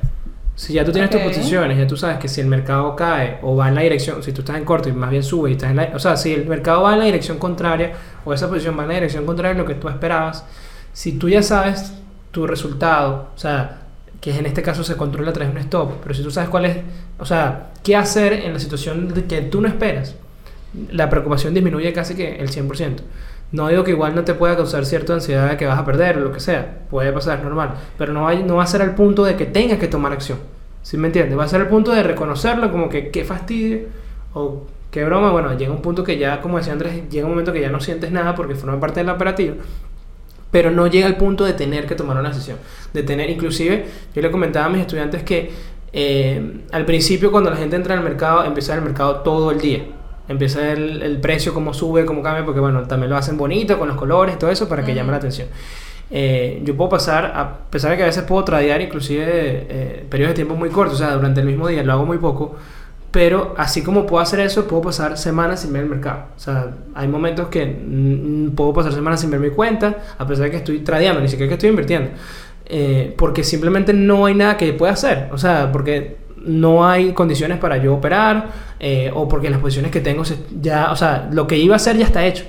Si 0.55 0.73
ya 0.73 0.85
tú 0.85 0.91
tienes 0.91 1.09
Ok. 1.09 1.17
tus 1.21 1.31
posiciones, 1.31 1.77
ya 1.77 1.87
tú 1.87 1.97
sabes 1.97 2.17
que 2.17 2.27
si 2.27 2.39
el 2.39 2.47
mercado 2.47 2.95
cae 2.95 3.39
o 3.41 3.55
va 3.55 3.69
en 3.69 3.75
la 3.75 3.81
dirección, 3.81 4.21
si 4.21 4.31
tú 4.31 4.41
estás 4.41 4.57
en 4.57 4.65
corto 4.65 4.89
y 4.89 4.93
más 4.93 5.09
bien 5.09 5.23
sube 5.23 5.49
y 5.49 5.53
estás 5.53 5.71
en 5.71 5.77
la... 5.77 5.89
O 5.93 5.99
sea, 5.99 6.15
si 6.17 6.33
el 6.33 6.45
mercado 6.45 6.83
va 6.83 6.93
en 6.93 6.99
la 6.99 7.05
dirección 7.05 7.39
contraria 7.39 7.93
o 8.25 8.33
esa 8.33 8.47
posición 8.47 8.77
va 8.77 8.83
en 8.83 8.89
la 8.89 8.95
dirección 8.95 9.25
contraria 9.25 9.55
a 9.55 9.57
lo 9.57 9.65
que 9.65 9.75
tú 9.75 9.89
esperabas, 9.89 10.45
si 10.93 11.13
tú 11.13 11.29
ya 11.29 11.41
sabes 11.41 11.93
tu 12.31 12.45
resultado, 12.47 13.29
o 13.35 13.37
sea, 13.37 13.81
que 14.19 14.37
en 14.37 14.45
este 14.45 14.61
caso 14.61 14.83
se 14.83 14.95
controla 14.95 15.31
a 15.31 15.33
través 15.33 15.53
de 15.53 15.59
un 15.59 15.63
stop, 15.65 15.93
pero 16.03 16.13
si 16.13 16.21
tú 16.21 16.29
sabes 16.31 16.49
cuál 16.49 16.65
es, 16.65 16.77
o 17.17 17.25
sea, 17.25 17.71
qué 17.83 17.95
hacer 17.95 18.33
en 18.33 18.53
la 18.53 18.59
situación 18.59 19.11
que 19.27 19.41
tú 19.41 19.61
no 19.61 19.67
esperas, 19.67 20.15
la 20.91 21.09
preocupación 21.09 21.53
disminuye 21.53 21.91
casi 21.91 22.13
que 22.13 22.35
el 22.35 22.49
100%. 22.49 22.97
No 23.51 23.67
digo 23.67 23.83
que 23.83 23.91
igual 23.91 24.15
no 24.15 24.23
te 24.23 24.33
pueda 24.33 24.55
causar 24.55 24.85
cierta 24.85 25.13
ansiedad 25.13 25.49
de 25.49 25.57
que 25.57 25.65
vas 25.65 25.77
a 25.77 25.85
perder 25.85 26.17
o 26.17 26.21
lo 26.21 26.31
que 26.31 26.39
sea, 26.39 26.79
puede 26.89 27.11
pasar, 27.11 27.43
normal, 27.43 27.73
pero 27.97 28.13
no 28.13 28.23
va, 28.23 28.33
no 28.33 28.57
va 28.57 28.63
a 28.63 28.67
ser 28.67 28.81
al 28.81 28.95
punto 28.95 29.25
de 29.25 29.35
que 29.35 29.45
tengas 29.45 29.77
que 29.77 29.87
tomar 29.87 30.13
acción. 30.13 30.39
¿Sí 30.83 30.97
me 30.97 31.07
entiendes? 31.07 31.37
Va 31.37 31.43
a 31.43 31.47
ser 31.47 31.61
el 31.61 31.67
punto 31.67 31.91
de 31.91 32.01
reconocerlo 32.01 32.71
como 32.71 32.89
que 32.89 33.09
qué 33.09 33.23
fastidio 33.23 33.81
o 34.33 34.65
qué 34.89 35.03
broma. 35.03 35.31
Bueno, 35.31 35.55
llega 35.57 35.71
un 35.71 35.81
punto 35.81 36.03
que 36.03 36.17
ya, 36.17 36.41
como 36.41 36.57
decía 36.57 36.73
Andrés, 36.73 37.09
llega 37.09 37.25
un 37.25 37.31
momento 37.31 37.53
que 37.53 37.61
ya 37.61 37.69
no 37.69 37.79
sientes 37.79 38.11
nada 38.11 38.35
porque 38.35 38.55
forma 38.55 38.79
parte 38.79 39.01
del 39.01 39.09
operativo 39.09 39.55
pero 40.51 40.69
no 40.69 40.85
llega 40.87 41.07
al 41.07 41.15
punto 41.15 41.45
de 41.45 41.53
tener 41.53 41.87
que 41.87 41.95
tomar 41.95 42.17
una 42.17 42.29
decisión. 42.29 42.57
De 42.93 43.03
tener, 43.03 43.29
inclusive, 43.29 43.85
yo 44.13 44.21
le 44.21 44.29
comentaba 44.29 44.65
a 44.65 44.69
mis 44.69 44.81
estudiantes 44.81 45.23
que 45.23 45.49
eh, 45.93 46.61
al 46.71 46.85
principio 46.85 47.31
cuando 47.31 47.49
la 47.49 47.55
gente 47.55 47.75
entra 47.77 47.97
al 47.97 48.03
mercado, 48.03 48.43
empieza 48.43 48.75
el 48.75 48.81
mercado 48.81 49.21
todo 49.21 49.51
el 49.51 49.59
día. 49.59 49.85
Empieza 50.32 50.71
el, 50.71 51.01
el 51.03 51.19
precio, 51.19 51.53
cómo 51.53 51.73
sube, 51.73 52.05
cómo 52.05 52.23
cambia, 52.23 52.45
porque 52.45 52.59
bueno, 52.59 52.84
también 52.84 53.09
lo 53.09 53.17
hacen 53.17 53.38
bonito 53.38 53.77
con 53.77 53.88
los 53.88 53.97
colores, 53.97 54.39
todo 54.39 54.49
eso, 54.49 54.67
para 54.67 54.84
que 54.84 54.91
Ujú. 54.91 54.97
llame 54.97 55.11
la 55.11 55.17
atención. 55.17 55.47
Eh, 56.09 56.61
yo 56.65 56.75
puedo 56.75 56.89
pasar, 56.89 57.32
a 57.36 57.69
pesar 57.69 57.91
de 57.91 57.97
que 57.97 58.03
a 58.03 58.07
veces 58.07 58.23
puedo 58.23 58.43
tradear 58.43 58.82
inclusive 58.82 59.25
eh, 59.25 60.05
periodos 60.09 60.32
de 60.32 60.36
tiempo 60.36 60.55
muy 60.55 60.69
cortos, 60.69 60.95
o 60.95 60.97
sea, 60.97 61.13
durante 61.13 61.39
el 61.39 61.47
mismo 61.47 61.67
día 61.67 61.84
lo 61.84 61.93
hago 61.93 62.05
muy 62.05 62.17
poco, 62.17 62.55
pero 63.11 63.53
así 63.57 63.82
como 63.82 64.05
puedo 64.05 64.21
hacer 64.21 64.39
eso, 64.41 64.67
puedo 64.67 64.82
pasar 64.84 65.17
semanas 65.17 65.61
sin 65.61 65.73
ver 65.73 65.84
el 65.84 65.89
mercado. 65.89 66.25
O 66.36 66.39
sea, 66.39 66.71
hay 66.95 67.07
momentos 67.07 67.47
que 67.47 67.65
puedo 68.55 68.73
pasar 68.73 68.93
semanas 68.93 69.21
sin 69.21 69.32
ver 69.32 69.39
mi 69.39 69.49
cuenta, 69.49 69.97
a 70.17 70.25
pesar 70.25 70.45
de 70.45 70.51
que 70.51 70.57
estoy 70.57 70.79
tradeando, 70.79 71.19
ni 71.21 71.27
siquiera 71.27 71.49
que 71.49 71.55
estoy 71.55 71.69
invirtiendo. 71.69 72.11
Eh, 72.65 73.13
porque 73.17 73.43
simplemente 73.43 73.91
no 73.91 74.25
hay 74.27 74.34
nada 74.36 74.55
que 74.55 74.71
pueda 74.71 74.93
hacer. 74.93 75.27
O 75.34 75.38
sea, 75.38 75.71
porque 75.73 76.15
no 76.45 76.87
hay 76.87 77.13
condiciones 77.13 77.57
para 77.59 77.77
yo 77.77 77.93
operar, 77.95 78.47
eh, 78.79 79.11
o 79.13 79.27
porque 79.27 79.49
las 79.49 79.59
posiciones 79.59 79.91
que 79.91 80.01
tengo 80.01 80.25
se- 80.25 80.37
ya, 80.61 80.91
o 80.91 80.95
sea, 80.95 81.29
lo 81.31 81.47
que 81.47 81.57
iba 81.57 81.75
a 81.75 81.77
hacer 81.77 81.97
ya 81.97 82.05
está 82.05 82.25
hecho. 82.25 82.45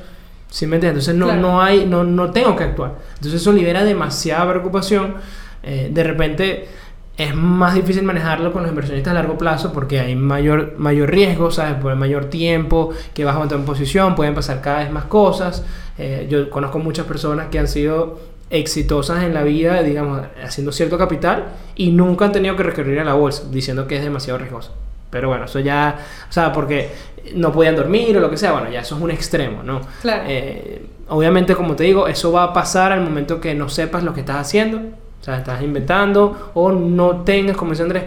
¿Sí 0.49 0.67
me 0.67 0.77
entiendes? 0.77 1.09
Entonces 1.09 1.15
no, 1.19 1.27
Claro. 1.27 1.41
no 1.41 1.63
hay, 1.63 1.87
no, 1.87 2.05
no 2.05 2.31
tengo 2.31 2.55
que 2.57 2.65
actuar. 2.65 2.97
Entonces 3.15 3.41
eso 3.41 3.53
libera 3.53 3.85
demasiada 3.85 4.49
preocupación. 4.51 5.15
Eh, 5.63 5.91
de 5.93 6.05
repente 6.05 6.69
es 7.17 7.35
más 7.35 7.75
difícil 7.75 8.03
manejarlo 8.03 8.53
con 8.53 8.63
los 8.63 8.71
inversionistas 8.71 9.13
a 9.13 9.15
largo 9.15 9.37
plazo 9.39 9.73
porque 9.73 10.01
hay 10.01 10.15
mayor, 10.17 10.75
mayor 10.79 11.11
riesgo, 11.11 11.51
¿sabes? 11.51 11.75
Por 11.75 11.93
el 11.93 11.99
mayor 11.99 12.27
tiempo 12.27 12.91
que 13.15 13.25
vas 13.25 13.33
a 13.33 13.35
aguantar 13.37 13.59
en 13.59 13.65
posición, 13.65 14.15
pueden 14.15 14.35
pasar 14.35 14.61
cada 14.61 14.81
vez 14.81 14.91
más 14.91 15.05
cosas. 15.05 15.65
Eh, 15.99 16.27
yo 16.31 16.49
conozco 16.51 16.79
muchas 16.79 17.07
personas 17.07 17.47
que 17.49 17.59
han 17.59 17.69
sido 17.69 18.19
exitosas 18.53 19.25
en 19.25 19.33
la 19.33 19.43
vida, 19.43 19.83
digamos, 19.83 20.21
haciendo 20.45 20.73
cierto 20.73 20.99
capital 20.99 21.47
y 21.75 21.91
nunca 21.91 22.27
han 22.27 22.33
tenido 22.33 22.55
que 22.55 22.63
recurrir 22.63 23.01
a 23.01 23.05
la 23.05 23.15
bolsa, 23.15 23.45
diciendo 23.51 23.87
que 23.87 23.97
es 23.97 24.05
demasiado 24.05 24.39
riesgoso. 24.39 24.73
Pero 25.11 25.29
bueno, 25.29 25.47
eso 25.47 25.59
ya, 25.59 25.99
o 26.29 26.33
sea, 26.33 26.53
porque 26.53 26.91
no 27.35 27.51
podían 27.51 27.77
dormir 27.77 28.17
o 28.17 28.21
lo 28.21 28.31
que 28.31 28.37
sea, 28.37 28.53
bueno, 28.53 28.71
ya 28.71 28.81
eso 28.81 28.97
es 28.97 29.03
un 29.03 29.11
extremo, 29.11 29.63
¿no? 29.63 29.81
Claro. 30.03 30.25
Eh, 30.27 30.87
obviamente, 31.09 31.55
como 31.55 31.75
te 31.75 31.85
digo, 31.85 32.07
eso 32.07 32.31
va 32.31 32.45
a 32.45 32.53
pasar 32.53 32.93
al 32.93 33.01
momento 33.01 33.41
que 33.41 33.55
no 33.55 33.71
sepas 33.71 34.05
lo 34.05 34.13
que 34.13 34.21
estás 34.21 34.37
haciendo, 34.37 34.79
o 34.79 35.25
sea, 35.25 35.39
estás 35.39 35.63
inventando 35.63 36.51
o 36.55 36.73
no 36.73 37.23
tengas, 37.23 37.57
como 37.57 37.71
dice 37.71 37.85
Andrés, 37.85 38.05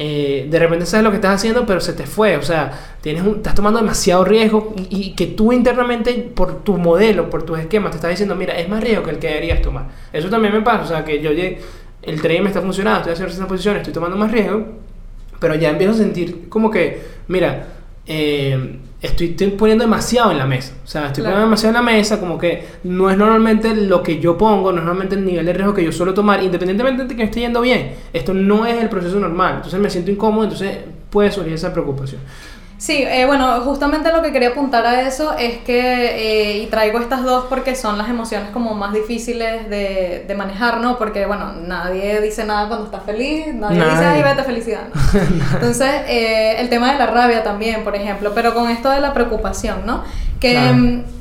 eh, 0.00 0.46
de 0.48 0.58
repente 0.60 0.86
sabes 0.86 1.02
lo 1.02 1.10
que 1.10 1.16
estás 1.16 1.34
haciendo, 1.34 1.66
pero 1.66 1.80
se 1.80 1.92
te 1.92 2.06
fue, 2.06 2.36
o 2.36 2.42
sea, 2.42 2.70
tienes 3.00 3.26
estás 3.26 3.56
tomando 3.56 3.80
demasiado 3.80 4.24
riesgo 4.24 4.72
y, 4.90 5.12
que 5.16 5.26
tú 5.26 5.52
internamente, 5.52 6.12
por 6.12 6.62
tu 6.62 6.76
modelo, 6.78 7.28
por 7.28 7.42
tus 7.42 7.58
esquemas, 7.58 7.90
te 7.90 7.96
estás 7.96 8.10
diciendo, 8.10 8.36
mira, 8.36 8.56
es 8.56 8.68
más 8.68 8.80
riesgo 8.80 9.02
que 9.02 9.10
el 9.10 9.18
que 9.18 9.26
deberías 9.26 9.60
tomar. 9.60 9.86
Eso 10.12 10.30
también 10.30 10.54
me 10.54 10.60
pasa, 10.60 10.84
o 10.84 10.86
sea, 10.86 11.04
que 11.04 11.20
yo 11.20 11.30
el 11.30 12.22
trading 12.22 12.42
me 12.42 12.46
está 12.46 12.62
funcionando, 12.62 13.00
estoy 13.00 13.14
haciendo 13.14 13.32
esta 13.32 13.48
posición, 13.48 13.76
estoy 13.76 13.92
tomando 13.92 14.16
más 14.16 14.30
riesgo, 14.30 14.66
pero 15.40 15.56
ya 15.56 15.70
empiezo 15.70 15.94
a 15.94 15.96
sentir 15.96 16.48
como 16.48 16.70
que, 16.70 17.02
mira, 17.26 17.66
eh, 18.06 18.78
estoy, 19.00 19.28
estoy 19.28 19.48
poniendo 19.48 19.84
demasiado 19.84 20.30
en 20.32 20.38
la 20.38 20.46
mesa. 20.46 20.72
O 20.84 20.86
sea, 20.86 21.06
estoy 21.06 21.22
Claro. 21.22 21.34
poniendo 21.36 21.46
demasiado 21.50 21.78
en 21.78 21.84
la 21.86 21.92
mesa, 21.92 22.20
como 22.20 22.38
que 22.38 22.64
no 22.84 23.10
es 23.10 23.16
normalmente 23.16 23.74
lo 23.76 24.02
que 24.02 24.18
yo 24.20 24.36
pongo, 24.36 24.72
no 24.72 24.78
es 24.78 24.84
normalmente 24.84 25.14
el 25.16 25.24
nivel 25.24 25.46
de 25.46 25.52
riesgo 25.52 25.74
que 25.74 25.84
yo 25.84 25.92
suelo 25.92 26.14
tomar, 26.14 26.42
independientemente 26.42 27.02
de 27.04 27.08
que 27.08 27.14
me 27.16 27.24
esté 27.24 27.40
yendo 27.40 27.60
bien. 27.60 27.92
Esto 28.12 28.34
no 28.34 28.66
es 28.66 28.80
el 28.82 28.88
proceso 28.88 29.18
normal. 29.20 29.54
Entonces 29.56 29.78
me 29.80 29.90
siento 29.90 30.10
incómodo, 30.10 30.44
entonces 30.44 30.78
puede 31.10 31.30
surgir 31.30 31.52
esa 31.54 31.72
preocupación. 31.72 32.20
Sí, 32.78 33.02
eh, 33.02 33.26
bueno, 33.26 33.60
justamente 33.62 34.12
lo 34.12 34.22
que 34.22 34.30
quería 34.30 34.50
apuntar 34.50 34.86
a 34.86 35.02
eso 35.02 35.36
es 35.36 35.58
que, 35.58 36.52
eh, 36.52 36.58
y 36.58 36.66
traigo 36.66 37.00
estas 37.00 37.24
dos 37.24 37.46
porque 37.48 37.74
son 37.74 37.98
las 37.98 38.08
emociones 38.08 38.50
como 38.50 38.72
más 38.74 38.92
difíciles 38.92 39.68
de, 39.68 40.24
de 40.28 40.34
manejar, 40.36 40.80
¿no? 40.80 40.96
Porque, 40.96 41.26
bueno, 41.26 41.54
nadie 41.54 42.20
dice 42.20 42.44
nada 42.44 42.68
cuando 42.68 42.86
está 42.86 43.00
feliz, 43.00 43.52
nadie, 43.52 43.82
dice, 43.82 43.96
Nadie. 43.96 44.06
ay, 44.06 44.22
vete 44.22 44.44
felicidad. 44.44 44.82
¿no? 44.94 45.20
Entonces, 45.54 45.90
eh, 46.06 46.60
el 46.60 46.68
tema 46.68 46.92
de 46.92 46.98
la 46.98 47.06
rabia 47.06 47.42
también, 47.42 47.82
por 47.82 47.96
ejemplo, 47.96 48.30
pero 48.32 48.54
con 48.54 48.70
esto 48.70 48.90
de 48.90 49.00
la 49.00 49.12
preocupación, 49.12 49.78
¿no? 49.84 50.04
Que 50.38 50.52
Claro. 50.52 51.17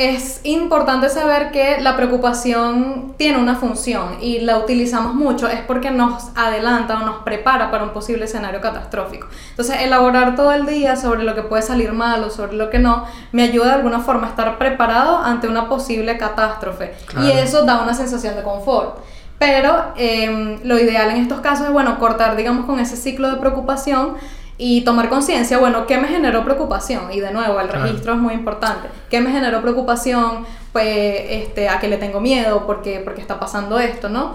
Es 0.00 0.40
importante 0.44 1.10
saber 1.10 1.50
que 1.50 1.78
la 1.78 1.94
preocupación 1.94 3.12
tiene 3.18 3.36
una 3.36 3.56
función 3.56 4.16
y 4.22 4.38
la 4.38 4.56
utilizamos 4.56 5.14
mucho 5.14 5.46
es 5.46 5.60
porque 5.60 5.90
nos 5.90 6.30
adelanta 6.36 6.96
o 6.96 7.04
nos 7.04 7.16
prepara 7.22 7.70
para 7.70 7.84
un 7.84 7.90
posible 7.90 8.24
escenario 8.24 8.62
catastrófico. 8.62 9.26
Entonces, 9.50 9.76
elaborar 9.82 10.36
todo 10.36 10.52
el 10.52 10.64
día 10.64 10.96
sobre 10.96 11.22
lo 11.22 11.34
que 11.34 11.42
puede 11.42 11.62
salir 11.62 11.92
mal 11.92 12.24
o 12.24 12.30
sobre 12.30 12.54
lo 12.54 12.70
que 12.70 12.78
no, 12.78 13.04
me 13.32 13.42
ayuda 13.42 13.66
de 13.66 13.72
alguna 13.74 14.00
forma 14.00 14.28
a 14.28 14.30
estar 14.30 14.56
preparado 14.56 15.18
ante 15.18 15.48
una 15.48 15.68
posible 15.68 16.16
catástrofe. 16.16 16.94
Y 17.22 17.32
eso 17.32 17.66
da 17.66 17.82
una 17.82 17.92
sensación 17.92 18.36
de 18.36 18.42
confort. 18.42 19.00
Pero 19.38 19.92
em, 19.96 20.60
lo 20.64 20.78
ideal 20.78 21.10
en 21.10 21.16
estos 21.18 21.40
casos 21.40 21.66
es, 21.66 21.72
bueno, 21.72 21.98
cortar, 21.98 22.36
digamos, 22.36 22.64
con 22.64 22.80
ese 22.80 22.96
ciclo 22.96 23.30
de 23.30 23.36
preocupación 23.36 24.16
y 24.62 24.82
tomar 24.82 25.08
conciencia, 25.08 25.56
bueno, 25.56 25.86
¿qué 25.86 25.96
me 25.96 26.06
generó 26.06 26.44
preocupación? 26.44 27.10
Y 27.10 27.20
de 27.20 27.32
nuevo, 27.32 27.58
el 27.60 27.68
registro 27.68 28.12
es 28.12 28.18
muy 28.18 28.34
importante. 28.34 28.88
¿Qué 29.08 29.18
me 29.22 29.30
generó 29.30 29.62
preocupación? 29.62 30.44
Pues, 30.70 30.86
este, 31.30 31.70
¿a 31.70 31.80
qué 31.80 31.88
le 31.88 31.96
tengo 31.96 32.20
miedo? 32.20 32.66
¿Por 32.66 32.82
qué, 32.82 33.00
porque 33.02 33.22
está 33.22 33.40
pasando 33.40 33.78
esto, 33.78 34.10
no? 34.10 34.34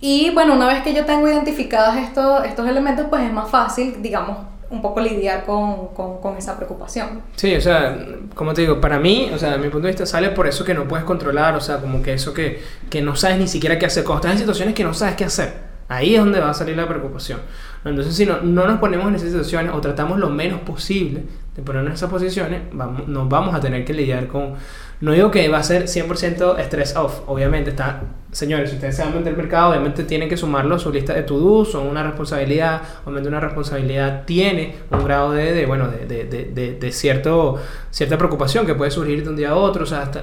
Y 0.00 0.30
bueno, 0.30 0.54
una 0.54 0.66
vez 0.66 0.82
que 0.82 0.92
yo 0.92 1.04
tengo 1.04 1.28
identificados 1.28 1.94
estos, 1.98 2.44
estos 2.46 2.68
elementos, 2.68 3.06
pues 3.08 3.22
es 3.22 3.32
más 3.32 3.48
fácil, 3.48 4.02
digamos, 4.02 4.38
un 4.70 4.82
poco 4.82 5.00
lidiar 5.00 5.44
con, 5.44 5.94
con, 5.94 6.20
con, 6.20 6.36
esa 6.36 6.56
preocupación. 6.56 7.22
Sí, 7.36 7.54
o 7.54 7.60
sea, 7.60 7.96
como 8.34 8.54
te 8.54 8.62
digo, 8.62 8.80
para 8.80 8.98
mí, 8.98 9.30
o 9.32 9.38
sea, 9.38 9.52
de 9.52 9.58
mi 9.58 9.68
punto 9.68 9.86
de 9.86 9.92
vista, 9.92 10.04
sale 10.04 10.30
por 10.30 10.48
eso 10.48 10.64
que 10.64 10.74
no 10.74 10.88
puedes 10.88 11.04
controlar, 11.04 11.54
o 11.54 11.60
sea, 11.60 11.76
como 11.76 12.02
que 12.02 12.14
eso 12.14 12.34
que, 12.34 12.60
que 12.90 13.00
no 13.02 13.14
sabes 13.14 13.38
ni 13.38 13.46
siquiera 13.46 13.78
qué 13.78 13.86
hacer, 13.86 14.02
cuando 14.02 14.22
estás 14.22 14.32
en 14.32 14.38
situaciones 14.38 14.74
que 14.74 14.82
no 14.82 14.92
sabes 14.94 15.14
qué 15.14 15.26
hacer. 15.26 15.71
Ahí 15.92 16.14
es 16.14 16.20
donde 16.20 16.40
va 16.40 16.50
a 16.50 16.54
salir 16.54 16.74
la 16.74 16.88
preocupación. 16.88 17.40
Entonces, 17.84 18.14
si 18.14 18.24
no, 18.24 18.40
no 18.40 18.66
nos 18.66 18.78
ponemos 18.78 19.08
en 19.08 19.16
esas 19.16 19.28
situaciones 19.28 19.72
o 19.74 19.80
tratamos 19.80 20.18
lo 20.18 20.30
menos 20.30 20.60
posible 20.60 21.22
de 21.54 21.62
ponernos 21.62 21.90
en 21.90 21.94
esas 21.94 22.08
posiciones, 22.08 22.62
vamos, 22.72 23.06
nos 23.08 23.28
vamos 23.28 23.54
a 23.54 23.60
tener 23.60 23.84
que 23.84 23.92
lidiar 23.92 24.26
con... 24.26 24.54
No 25.02 25.12
digo 25.12 25.30
que 25.30 25.48
va 25.48 25.58
a 25.58 25.62
ser 25.62 25.84
100% 25.84 26.58
stress 26.60 26.96
off, 26.96 27.22
obviamente 27.26 27.70
está... 27.70 28.02
Señores, 28.30 28.70
si 28.70 28.76
ustedes 28.76 28.96
se 28.96 29.02
van 29.02 29.12
a 29.12 29.16
meter 29.16 29.32
al 29.32 29.36
mercado, 29.36 29.70
obviamente 29.70 30.04
tienen 30.04 30.30
que 30.30 30.38
sumarlo 30.38 30.76
a 30.76 30.78
su 30.78 30.90
lista 30.90 31.12
de 31.12 31.24
to-do, 31.24 31.66
son 31.66 31.86
una 31.88 32.02
responsabilidad, 32.02 32.80
obviamente 33.04 33.28
una 33.28 33.40
responsabilidad 33.40 34.24
tiene 34.24 34.76
un 34.90 35.04
grado 35.04 35.32
de, 35.32 35.52
de 35.52 35.66
bueno, 35.66 35.88
de, 35.88 36.06
de, 36.06 36.76
de, 36.80 36.92
cierto, 36.92 37.60
cierta 37.90 38.16
preocupación 38.16 38.64
que 38.64 38.74
puede 38.74 38.90
surgir 38.90 39.22
de 39.24 39.28
un 39.28 39.36
día 39.36 39.50
a 39.50 39.56
otro, 39.56 39.82
o 39.82 39.86
sea, 39.86 40.02
hasta, 40.02 40.22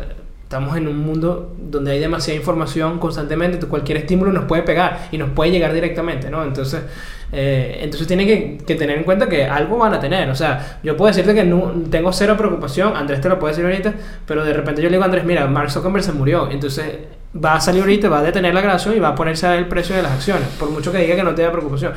Estamos 0.49 0.75
en 0.75 0.87
un 0.87 0.97
mundo 0.97 1.55
donde 1.59 1.91
hay 1.91 1.99
demasiada 1.99 2.35
información 2.35 2.97
constantemente, 2.97 3.63
cualquier 3.67 3.99
estímulo 3.99 4.31
nos 4.31 4.45
puede 4.45 4.63
pegar 4.63 5.07
y 5.11 5.17
nos 5.19 5.29
puede 5.29 5.51
llegar 5.51 5.71
directamente, 5.75 6.31
¿no? 6.31 6.43
Entonces, 6.43 6.81
eh, 7.31 7.77
entonces 7.83 8.07
tienen 8.07 8.25
que, 8.25 8.57
que, 8.65 8.73
tener 8.73 8.97
en 8.97 9.03
cuenta 9.03 9.29
que 9.29 9.45
algo 9.45 9.77
van 9.77 9.93
a 9.93 9.99
tener. 9.99 10.27
O 10.27 10.33
sea, 10.33 10.79
yo 10.81 10.97
puedo 10.97 11.09
decirte 11.09 11.35
que 11.35 11.43
no, 11.43 11.71
tengo 11.91 12.11
cero 12.11 12.35
preocupación, 12.35 12.97
Andrés 12.97 13.21
te 13.21 13.29
lo 13.29 13.37
puede 13.37 13.53
decir 13.53 13.63
ahorita, 13.63 13.93
pero 14.25 14.43
de 14.43 14.53
repente 14.53 14.81
yo 14.81 14.89
le 14.89 14.93
digo 14.93 15.03
a 15.03 15.05
Andrés, 15.05 15.23
mira, 15.23 15.45
Mark 15.45 15.69
Zuckerberg 15.69 16.03
se 16.03 16.13
murió, 16.13 16.49
entonces 16.49 16.97
va 17.35 17.53
a 17.53 17.61
salir 17.61 17.81
ahorita, 17.81 18.09
va 18.09 18.17
a 18.17 18.23
detener 18.23 18.51
la 18.51 18.61
grabación 18.61 18.97
y 18.97 18.99
va 18.99 19.09
a 19.09 19.15
ponerse 19.15 19.45
a 19.45 19.51
ver 19.51 19.59
el 19.59 19.67
precio 19.67 19.95
de 19.95 20.01
las 20.01 20.13
acciones, 20.13 20.47
por 20.59 20.71
mucho 20.71 20.91
que 20.91 20.97
diga 20.97 21.15
que 21.15 21.21
no 21.21 21.35
tenga 21.35 21.51
preocupación. 21.51 21.93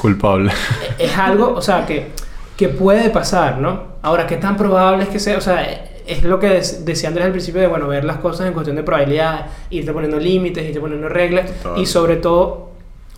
Culpable. 0.00 0.50
Es 0.98 1.16
algo, 1.16 1.54
o 1.54 1.62
sea, 1.62 1.86
que, 1.86 2.10
que 2.56 2.70
puede 2.70 3.10
pasar, 3.10 3.58
¿no? 3.58 3.94
Ahora, 4.02 4.26
¿qué 4.26 4.36
tan 4.36 4.56
probable 4.56 5.04
es 5.04 5.10
que 5.10 5.20
sea? 5.20 5.38
O 5.38 5.40
sea, 5.40 5.93
es 6.06 6.22
lo 6.22 6.38
que 6.38 6.48
decía 6.48 7.08
Andrés 7.08 7.26
al 7.26 7.32
principio 7.32 7.60
de, 7.60 7.66
bueno, 7.66 7.88
ver 7.88 8.04
las 8.04 8.18
cosas 8.18 8.46
en 8.46 8.52
cuestión 8.52 8.76
de 8.76 8.82
probabilidad, 8.82 9.46
irte 9.70 9.92
poniendo 9.92 10.18
límites, 10.18 10.66
irte 10.66 10.80
poniendo 10.80 11.08
reglas 11.08 11.50
y 11.76 11.86
sobre 11.86 12.16
todo 12.16 12.70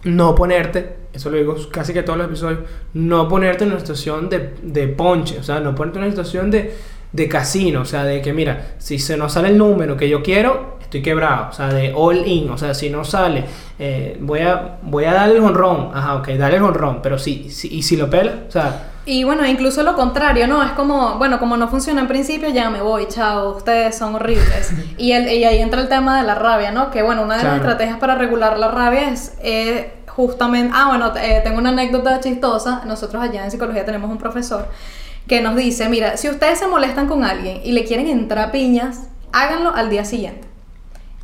no 0.05 0.35
ponerte, 0.35 0.97
eso 1.13 1.31
lo 1.31 1.37
digo 1.37 1.57
casi 1.73 1.93
que 1.93 2.03
todos 2.03 2.19
los 2.19 2.29
episodios, 2.29 2.61
no 2.95 3.29
ponerte 3.29 3.65
en 3.65 3.71
una 3.71 3.81
situación 3.81 4.29
de, 4.29 4.55
de 4.63 4.87
ponche, 4.89 5.39
o 5.39 5.43
sea, 5.43 5.59
no 5.59 5.75
ponerte 5.75 5.99
en 5.99 6.05
una 6.05 6.13
situación 6.13 6.51
de, 6.51 6.77
de 7.11 7.29
casino, 7.29 7.81
o 7.81 7.85
sea, 7.85 8.05
de 8.05 8.23
que 8.23 8.33
mira, 8.33 8.75
si 8.79 8.99
se 9.01 9.17
nos 9.17 9.33
sale 9.33 9.49
el 9.49 9.59
número 9.59 9.97
que 9.97 10.09
yo 10.09 10.23
quiero, 10.23 10.77
estoy 10.81 11.03
quebrado, 11.03 11.49
o 11.51 11.53
sea, 11.53 11.73
de 11.73 11.93
all 11.93 12.25
in, 12.25 12.51
o 12.51 12.59
sea, 12.59 12.73
si 12.73 12.89
no 12.89 13.05
sale, 13.05 13.45
eh, 13.81 14.17
voy, 14.21 14.41
a, 14.41 14.79
voy 14.83 15.05
a 15.05 15.15
darle 15.15 15.39
el 15.39 15.43
honrón, 15.43 15.91
ajá, 15.93 16.17
ok, 16.17 16.29
dale 16.39 16.57
el 16.57 16.63
honrón, 16.63 17.01
pero 17.03 17.19
si, 17.19 17.51
si, 17.51 17.75
y 17.75 17.83
si 17.83 17.97
lo 17.97 18.09
pela, 18.09 18.45
o 18.47 18.51
sea 18.51 18.93
y 19.07 19.23
bueno, 19.23 19.47
incluso 19.47 19.85
lo 19.85 19.95
contrario, 19.95 20.49
¿no? 20.49 20.65
Es 20.65 20.73
como, 20.73 21.17
bueno, 21.17 21.39
como 21.39 21.57
no 21.57 21.69
funciona 21.69 22.01
en 22.01 22.09
principio, 22.09 22.49
ya 22.49 22.71
me 22.71 22.83
voy, 22.83 23.07
chao, 23.07 23.57
ustedes 23.57 23.97
son 23.97 24.17
horribles. 24.17 24.73
y, 24.99 25.13
el, 25.13 25.29
y 25.33 25.45
ahí 25.45 25.59
entra 25.61 25.81
el 25.81 25.89
tema 25.89 26.21
de 26.21 26.27
la 26.27 26.35
rabia, 26.35 26.73
¿no? 26.73 26.91
Que 26.91 27.03
bueno, 27.03 27.23
una 27.23 27.37
de 27.37 27.45
las 27.45 27.57
estrategias 27.57 27.99
para 27.99 28.17
regular 28.17 28.59
la 28.59 28.69
rabia 28.69 29.11
es 29.11 29.35
eh, 29.43 29.95
justamente, 30.09 30.73
ah, 30.75 30.89
bueno, 30.89 31.13
eh, 31.17 31.41
tengo 31.45 31.59
una 31.59 31.69
anécdota 31.69 32.19
chistosa, 32.19 32.83
nosotros 32.85 33.23
allá 33.23 33.45
en 33.45 33.53
psicología 33.53 33.85
tenemos 33.85 34.11
un 34.11 34.19
profesor 34.19 34.69
que 35.29 35.41
nos 35.41 35.55
dice, 35.55 35.89
mira, 35.89 36.17
si 36.17 36.29
ustedes 36.29 36.59
se 36.59 36.67
molestan 36.67 37.07
con 37.07 37.25
alguien 37.25 37.61
y 37.63 37.73
le 37.73 37.85
quieren 37.85 38.09
entrar 38.09 38.51
piñas, 38.51 39.03
háganlo 39.33 39.73
al 39.75 39.89
día 39.89 40.05
siguiente. 40.05 40.49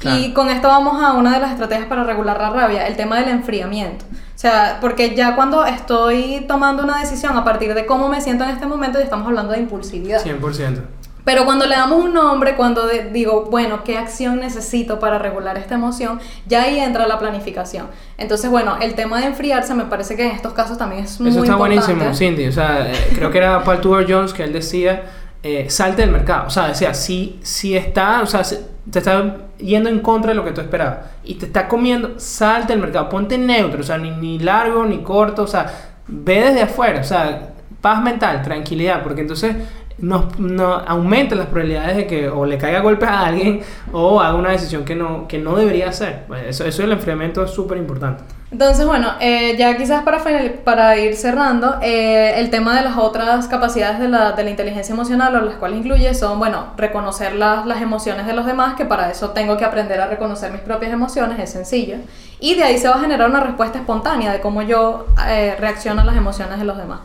Y 0.04 0.32
con 0.32 0.48
esto 0.48 0.66
vamos 0.66 1.02
a 1.02 1.12
una 1.12 1.34
de 1.34 1.40
las 1.40 1.52
estrategias 1.52 1.86
para 1.86 2.02
regular 2.04 2.36
la 2.36 2.50
rabia, 2.50 2.86
el 2.86 2.96
tema 2.96 3.20
del 3.20 3.28
enfriamiento. 3.28 4.04
O 4.42 4.48
sea, 4.48 4.78
porque 4.80 5.14
ya 5.14 5.36
cuando 5.36 5.64
estoy 5.64 6.44
tomando 6.48 6.82
una 6.82 6.98
decisión 6.98 7.36
a 7.36 7.44
partir 7.44 7.74
de 7.74 7.86
cómo 7.86 8.08
me 8.08 8.20
siento 8.20 8.42
en 8.42 8.50
este 8.50 8.66
momento, 8.66 8.98
ya 8.98 9.04
estamos 9.04 9.28
hablando 9.28 9.52
de 9.52 9.60
impulsividad. 9.60 10.20
100%. 10.20 10.80
Pero 11.24 11.44
cuando 11.44 11.64
le 11.64 11.76
damos 11.76 12.02
un 12.04 12.12
nombre, 12.12 12.56
cuando 12.56 12.88
digo, 13.12 13.46
bueno, 13.52 13.84
¿qué 13.84 13.96
acción 13.96 14.40
necesito 14.40 14.98
para 14.98 15.20
regular 15.20 15.56
esta 15.58 15.76
emoción? 15.76 16.18
Ya 16.48 16.62
ahí 16.62 16.80
entra 16.80 17.06
la 17.06 17.20
planificación. 17.20 17.86
Entonces, 18.18 18.50
bueno, 18.50 18.78
el 18.80 18.94
tema 18.94 19.20
de 19.20 19.26
enfriarse 19.26 19.74
me 19.74 19.84
parece 19.84 20.16
que 20.16 20.24
en 20.24 20.32
estos 20.32 20.54
casos 20.54 20.76
también 20.76 21.04
es 21.04 21.20
muy 21.20 21.30
Eso 21.30 21.44
está 21.44 21.52
importante. 21.52 21.92
buenísimo, 21.92 22.12
Cindy. 22.12 22.48
O 22.48 22.52
sea, 22.52 22.90
eh, 22.90 23.10
creo 23.14 23.30
que 23.30 23.38
era 23.38 23.62
Paul 23.62 23.80
Tudor 23.80 24.06
Jones 24.10 24.34
que 24.34 24.42
él 24.42 24.52
decía, 24.52 25.04
eh, 25.42 25.68
salte 25.70 26.02
del 26.02 26.12
mercado. 26.12 26.46
O 26.46 26.50
sea, 26.50 26.68
decía, 26.68 26.94
si, 26.94 27.38
si 27.42 27.76
está, 27.76 28.22
o 28.22 28.26
sea, 28.26 28.42
te 28.90 28.98
está 28.98 29.36
yendo 29.58 29.88
en 29.88 30.00
contra 30.00 30.30
de 30.30 30.34
lo 30.34 30.44
que 30.44 30.52
tú 30.52 30.60
esperabas 30.60 30.98
y 31.24 31.34
te 31.34 31.46
está 31.46 31.68
comiendo, 31.68 32.18
salte 32.18 32.72
del 32.72 32.82
mercado, 32.82 33.08
ponte 33.08 33.38
neutro, 33.38 33.80
o 33.80 33.84
sea, 33.84 33.98
ni, 33.98 34.10
ni 34.10 34.38
largo 34.38 34.84
ni 34.84 34.98
corto, 34.98 35.42
o 35.42 35.46
sea, 35.46 35.94
ve 36.08 36.42
desde 36.42 36.62
afuera, 36.62 37.00
o 37.00 37.04
sea, 37.04 37.50
paz 37.80 38.02
mental, 38.02 38.42
tranquilidad, 38.42 39.02
porque 39.02 39.22
entonces 39.22 39.56
nos, 39.98 40.38
no, 40.38 40.74
aumenta 40.74 41.34
las 41.34 41.46
probabilidades 41.46 41.96
de 41.96 42.06
que 42.06 42.28
o 42.28 42.44
le 42.44 42.58
caiga 42.58 42.80
golpe 42.80 43.06
a 43.06 43.26
alguien 43.26 43.60
o 43.92 44.20
haga 44.20 44.34
una 44.34 44.50
decisión 44.50 44.84
que 44.84 44.96
no, 44.96 45.28
que 45.28 45.38
no 45.38 45.54
debería 45.56 45.88
hacer. 45.88 46.24
Eso, 46.48 46.64
eso 46.64 46.82
del 46.82 46.92
enfriamiento 46.92 47.44
es 47.44 47.50
súper 47.50 47.78
importante. 47.78 48.24
Entonces, 48.52 48.84
bueno, 48.84 49.14
eh, 49.18 49.56
ya 49.56 49.78
quizás 49.78 50.02
para, 50.02 50.22
para 50.62 50.98
ir 50.98 51.16
cerrando, 51.16 51.78
eh, 51.80 52.34
el 52.36 52.50
tema 52.50 52.76
de 52.76 52.82
las 52.82 52.98
otras 52.98 53.48
capacidades 53.48 53.98
de 53.98 54.08
la, 54.08 54.32
de 54.32 54.44
la, 54.44 54.50
inteligencia 54.50 54.92
emocional, 54.92 55.34
o 55.34 55.40
las 55.40 55.54
cuales 55.54 55.78
incluye, 55.78 56.12
son, 56.12 56.38
bueno, 56.38 56.66
reconocer 56.76 57.34
las, 57.34 57.64
las 57.64 57.80
emociones 57.80 58.26
de 58.26 58.34
los 58.34 58.44
demás, 58.44 58.74
que 58.74 58.84
para 58.84 59.10
eso 59.10 59.30
tengo 59.30 59.56
que 59.56 59.64
aprender 59.64 59.98
a 60.02 60.06
reconocer 60.06 60.52
mis 60.52 60.60
propias 60.60 60.92
emociones, 60.92 61.38
es 61.38 61.48
sencillo. 61.48 61.96
Y 62.40 62.54
de 62.54 62.64
ahí 62.64 62.76
se 62.76 62.88
va 62.88 62.96
a 62.96 63.00
generar 63.00 63.30
una 63.30 63.40
respuesta 63.40 63.78
espontánea 63.78 64.30
de 64.30 64.40
cómo 64.40 64.60
yo 64.60 65.06
eh, 65.28 65.56
reacciono 65.58 66.02
a 66.02 66.04
las 66.04 66.16
emociones 66.16 66.58
de 66.58 66.66
los 66.66 66.76
demás. 66.76 67.00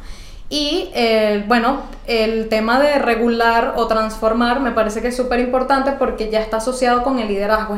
Y 0.49 0.89
eh, 0.93 1.45
bueno, 1.47 1.83
el 2.07 2.49
tema 2.49 2.77
de 2.77 2.99
regular 2.99 3.75
o 3.77 3.87
transformar 3.87 4.59
me 4.59 4.71
parece 4.71 5.01
que 5.01 5.09
es 5.09 5.15
súper 5.15 5.39
importante 5.39 5.93
porque 5.93 6.29
ya 6.29 6.41
está 6.41 6.57
asociado 6.57 7.03
con 7.03 7.19
el 7.19 7.29
liderazgo 7.29 7.77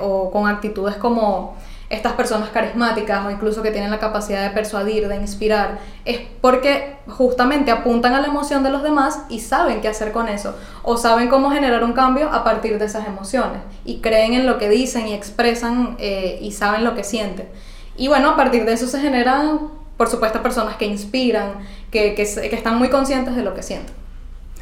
o 0.00 0.30
con 0.30 0.48
actitudes 0.48 0.96
como 0.96 1.56
estas 1.88 2.14
personas 2.14 2.50
carismáticas 2.50 3.24
o 3.24 3.30
incluso 3.30 3.62
que 3.62 3.70
tienen 3.70 3.90
la 3.90 3.98
capacidad 3.98 4.42
de 4.42 4.50
persuadir, 4.50 5.08
de 5.08 5.16
inspirar, 5.16 5.78
es 6.04 6.20
porque 6.40 6.96
justamente 7.06 7.70
apuntan 7.70 8.14
a 8.14 8.20
la 8.20 8.26
emoción 8.26 8.62
de 8.62 8.70
los 8.70 8.82
demás 8.82 9.22
y 9.28 9.40
saben 9.40 9.80
qué 9.80 9.88
hacer 9.88 10.12
con 10.12 10.28
eso 10.28 10.56
o 10.82 10.96
saben 10.96 11.28
cómo 11.28 11.50
generar 11.50 11.84
un 11.84 11.92
cambio 11.92 12.30
a 12.32 12.42
partir 12.44 12.78
de 12.78 12.86
esas 12.86 13.06
emociones 13.06 13.60
y 13.84 14.00
creen 14.00 14.34
en 14.34 14.46
lo 14.46 14.58
que 14.58 14.68
dicen 14.68 15.06
y 15.06 15.14
expresan 15.14 15.96
eh, 15.98 16.38
y 16.42 16.52
saben 16.52 16.84
lo 16.84 16.94
que 16.94 17.04
sienten. 17.04 17.48
Y 17.96 18.08
bueno, 18.08 18.30
a 18.30 18.36
partir 18.36 18.64
de 18.64 18.72
eso 18.72 18.86
se 18.86 19.00
generan 19.00 19.76
por 19.96 20.08
supuesto, 20.08 20.42
personas 20.42 20.76
que 20.76 20.84
inspiran, 20.84 21.54
que, 21.90 22.14
que, 22.14 22.24
que, 22.24 22.54
están 22.54 22.78
muy 22.78 22.90
conscientes 22.90 23.34
de 23.34 23.42
lo 23.42 23.54
que 23.54 23.62
sienten. 23.62 23.94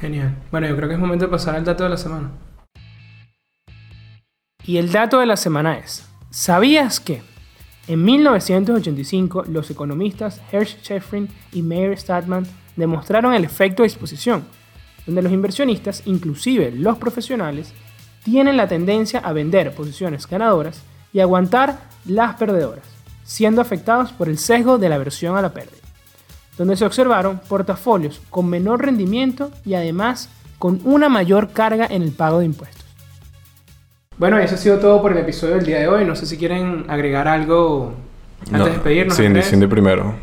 Genial. 0.01 0.35
Bueno, 0.51 0.69
yo 0.69 0.77
creo 0.77 0.89
que 0.89 0.95
es 0.95 1.01
momento 1.01 1.25
de 1.25 1.31
pasar 1.31 1.57
al 1.57 1.65
dato 1.65 1.85
de 1.85 1.91
la 1.91 1.97
semana. 1.97 2.31
Y 4.65 4.79
el 4.79 4.93
dato 4.93 5.19
de 5.19 5.27
la 5.27 5.37
semana 5.37 5.79
es, 5.79 6.09
¿sabías 6.35 6.99
que 6.99 7.23
en 7.87 8.05
1985 8.05 9.45
los 9.49 9.71
economistas 9.71 10.41
Hersh 10.51 10.79
Sheffrin 10.83 11.29
y 11.53 11.63
Meyer 11.63 11.97
Statman 11.99 12.47
demostraron 12.77 13.35
el 13.35 13.45
efecto 13.45 13.83
de 13.83 13.89
exposición, 13.89 14.45
donde 15.07 15.23
los 15.23 15.33
inversionistas, 15.33 16.03
inclusive 16.07 16.73
los 16.73 16.99
profesionales, 16.99 17.73
tienen 18.25 18.57
la 18.57 18.67
tendencia 18.67 19.21
a 19.21 19.33
vender 19.33 19.75
posiciones 19.75 20.27
ganadoras 20.27 20.83
y 21.13 21.21
aguantar 21.21 21.89
las 22.05 22.35
perdedoras? 22.37 22.95
siendo 23.25 23.61
afectados 23.61 24.13
por 24.13 24.29
el 24.29 24.39
sesgo 24.39 24.79
de 24.79 24.89
la 24.89 24.97
aversión 24.97 25.37
a 25.37 25.43
la 25.43 25.53
pérdida, 25.53 25.79
donde 26.57 26.77
se 26.77 26.85
observaron 26.85 27.41
portafolios 27.49 28.21
con 28.31 28.49
menor 28.49 28.85
rendimiento 28.85 29.51
y 29.65 29.75
además 29.75 30.29
con 30.59 30.81
una 30.85 31.09
mayor 31.09 31.51
carga 31.51 31.87
en 31.87 32.03
el 32.03 32.13
pago 32.13 32.39
de 32.39 32.47
impuestos. 32.47 32.84
Bueno, 34.17 34.39
eso 34.39 34.55
ha 34.55 34.59
sido 34.59 34.79
todo 34.79 35.03
por 35.03 35.13
el 35.13 35.19
episodio 35.19 35.57
del 35.57 35.67
día 35.67 35.79
de 35.81 35.89
hoy. 35.89 36.05
No 36.05 36.15
sé 36.15 36.27
si 36.27 36.37
quieren 36.37 36.87
agregar 36.89 37.27
algo 37.27 37.95
antes 38.47 38.65
de 38.65 38.71
despedirnos. 38.71 39.17
Cindy, 39.17 39.43
Cindy 39.43 39.67
primero. 39.67 40.15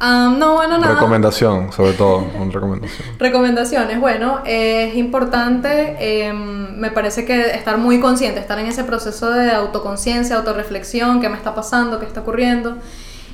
Um, 0.00 0.38
no, 0.38 0.54
bueno, 0.54 0.78
nada. 0.78 0.94
Recomendación, 0.94 1.72
sobre 1.72 1.92
todo, 1.92 2.24
una 2.38 2.50
recomendación. 2.50 3.06
Recomendaciones, 3.18 4.00
bueno, 4.00 4.40
es 4.46 4.94
importante, 4.96 6.24
em, 6.26 6.74
me 6.78 6.90
parece 6.90 7.26
que 7.26 7.50
estar 7.50 7.76
muy 7.76 8.00
consciente, 8.00 8.40
estar 8.40 8.58
en 8.58 8.66
ese 8.66 8.84
proceso 8.84 9.30
de 9.30 9.50
autoconciencia, 9.50 10.36
autorreflexión, 10.36 11.20
qué 11.20 11.28
me 11.28 11.36
está 11.36 11.54
pasando, 11.54 11.98
qué 11.98 12.06
está 12.06 12.20
ocurriendo. 12.20 12.78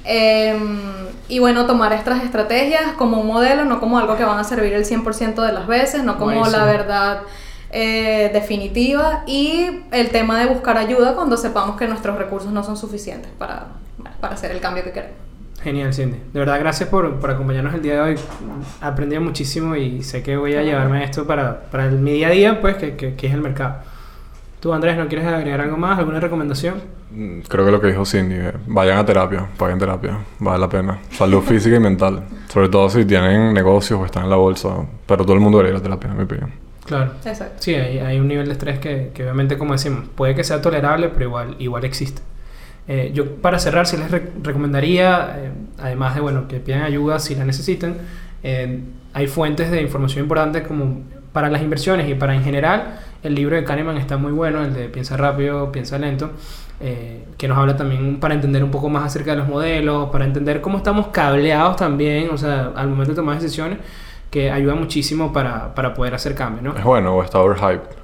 Em, 0.03 0.81
y 1.29 1.39
bueno, 1.39 1.67
tomar 1.67 1.93
estas 1.93 2.25
estrategias 2.25 2.95
como 2.99 3.21
un 3.21 3.29
modelo, 3.29 3.65
no 3.65 3.79
como 3.79 3.99
algo 3.99 4.17
que 4.17 4.25
van 4.25 4.39
a 4.39 4.45
servir 4.45 4.73
el 4.73 4.85
100% 4.85 5.43
de 5.43 5.53
las 5.53 5.69
veces, 5.69 6.03
no 6.03 6.15
como 6.19 6.33
Buenísimo. 6.33 6.57
la 6.57 6.65
verdad 6.65 7.19
eh, 7.71 8.31
definitiva. 8.33 9.23
Y 9.27 9.67
el 9.93 10.11
tema 10.11 10.39
de 10.41 10.47
buscar 10.47 10.77
ayuda 10.79 11.15
cuando 11.15 11.37
sepamos 11.37 11.77
que 11.77 11.87
nuestros 11.87 12.17
recursos 12.19 12.53
no 12.53 12.63
son 12.65 12.77
suficientes 12.77 13.31
para, 13.39 13.67
para 14.21 14.35
hacer 14.35 14.51
el 14.53 14.61
cambio 14.61 14.85
que 14.85 14.93
queremos. 14.93 15.17
Genial, 15.63 15.93
Cindy. 15.95 16.19
De 16.33 16.39
verdad, 16.39 16.61
gracias 16.61 16.89
por, 16.89 17.19
por 17.19 17.31
acompañarnos 17.31 17.75
el 17.75 17.83
día 17.83 17.95
de 17.95 18.01
hoy. 18.01 18.15
Aprendí 18.81 19.19
muchísimo 19.19 19.75
y 19.75 20.03
sé 20.03 20.23
que 20.23 20.37
voy 20.37 20.55
a 20.55 20.63
llevarme 20.63 21.03
esto 21.03 21.27
para, 21.27 21.63
para 21.63 21.87
el- 21.87 21.99
mi 21.99 22.13
día 22.13 22.29
a 22.29 22.31
día, 22.31 22.61
pues, 22.61 22.77
que, 22.77 22.95
que, 22.95 23.15
que 23.15 23.27
es 23.27 23.35
el 23.35 23.41
mercado. 23.41 23.77
¿Tú, 24.61 24.73
Andrés, 24.73 24.97
no 24.97 25.09
quieres 25.09 25.27
agregar 25.27 25.61
algo 25.61 25.77
más? 25.77 25.99
¿Alguna 25.99 26.21
recomendación? 26.21 26.83
Mm, 27.11 27.41
Creo 27.49 27.65
que 27.65 27.71
lo 27.73 27.81
que 27.81 27.89
dijo 27.89 28.05
Cindy, 28.05 28.37
eh, 28.37 28.53
vayan 28.67 28.99
a 28.99 29.05
terapia, 29.07 29.47
paguen 29.59 29.79
terapia, 29.79 30.19
vale 30.39 30.59
la 30.59 30.69
pena. 30.69 30.99
Salud 31.11 31.41
física 31.43 31.77
y 31.77 31.81
mental, 31.81 32.25
sobre 32.49 32.69
todo 32.69 32.89
si 32.89 33.05
tienen 33.05 33.53
negocios 33.53 33.99
o 34.01 34.05
están 34.07 34.25
en 34.25 34.31
la 34.31 34.37
bolsa, 34.37 34.71
pero 35.07 35.25
todo 35.25 35.35
el 35.35 35.41
mundo 35.41 35.59
debería 35.59 35.77
ir 35.77 35.81
a 35.81 35.83
terapia, 35.83 36.11
en 36.11 36.17
mi 36.17 36.23
opinión. 36.25 36.53
Claro. 36.87 37.13
Exacto. 37.25 37.57
Sí, 37.61 37.75
hay, 37.75 37.99
hay 37.99 38.19
un 38.21 38.29
nivel 38.29 38.47
de 38.47 38.53
estrés 38.53 38.79
que, 38.79 39.11
que 39.15 39.23
obviamente, 39.25 39.59
como 39.59 39.73
decimos, 39.73 40.05
puede 40.15 40.35
que 40.35 40.45
sea 40.45 40.63
tolerable, 40.63 41.09
pero 41.09 41.25
igual, 41.27 41.57
igual 41.59 41.85
existe. 41.85 42.23
Eh, 42.89 43.11
yo, 43.13 43.37
para 43.37 43.59
cerrar, 43.59 43.87
sí 43.87 43.97
les 43.97 44.11
re- 44.11 44.31
recomendaría, 44.43 45.35
eh, 45.39 45.51
además 45.79 46.15
de 46.15 46.21
bueno, 46.21 46.47
que 46.49 46.61
pidan 46.61 46.83
ayuda 46.83 47.19
si 47.19 47.35
la 47.35 47.45
necesitan, 47.45 47.97
eh, 48.45 48.81
hay 49.13 49.27
fuentes 49.27 49.71
de 49.71 49.83
información 49.83 50.23
importantes 50.25 50.67
como 50.67 51.03
para 51.33 51.51
las 51.51 51.63
inversiones 51.63 52.09
y 52.09 52.15
para 52.15 52.35
en 52.35 52.45
general. 52.45 53.01
El 53.23 53.35
libro 53.35 53.57
de 53.57 53.65
Kahneman 53.65 53.97
está 53.97 54.17
muy 54.19 54.31
bueno, 54.33 54.63
el 54.65 54.73
de 54.73 54.89
Piensa 54.89 55.17
rápido, 55.17 55.73
piensa 55.73 55.99
lento, 55.99 56.31
eh, 56.81 57.25
que 57.37 57.49
nos 57.49 57.59
habla 57.59 57.77
también 57.77 58.21
para 58.21 58.35
entender 58.35 58.63
un 58.63 58.71
poco 58.71 58.89
más 58.89 59.05
acerca 59.05 59.33
de 59.33 59.39
los 59.39 59.49
modelos, 59.49 60.11
para 60.11 60.25
entender 60.25 60.61
cómo 60.61 60.79
estamos 60.79 61.09
cableados 61.09 61.77
también, 61.77 62.29
o 62.31 62.39
sea, 62.39 62.71
al 62.77 62.89
momento 62.89 63.13
de 63.13 63.17
tomar 63.17 63.35
decisiones, 63.41 63.79
que 64.31 64.51
ayuda 64.51 64.75
muchísimo 64.75 65.33
para, 65.33 65.75
para 65.75 65.95
poder 65.95 66.15
hacer 66.15 66.35
cambios, 66.35 66.63
¿no? 66.63 66.77
¿Es 66.79 66.85
bueno 66.85 67.15
o 67.15 67.23
está 67.23 67.41
overhyped? 67.41 67.97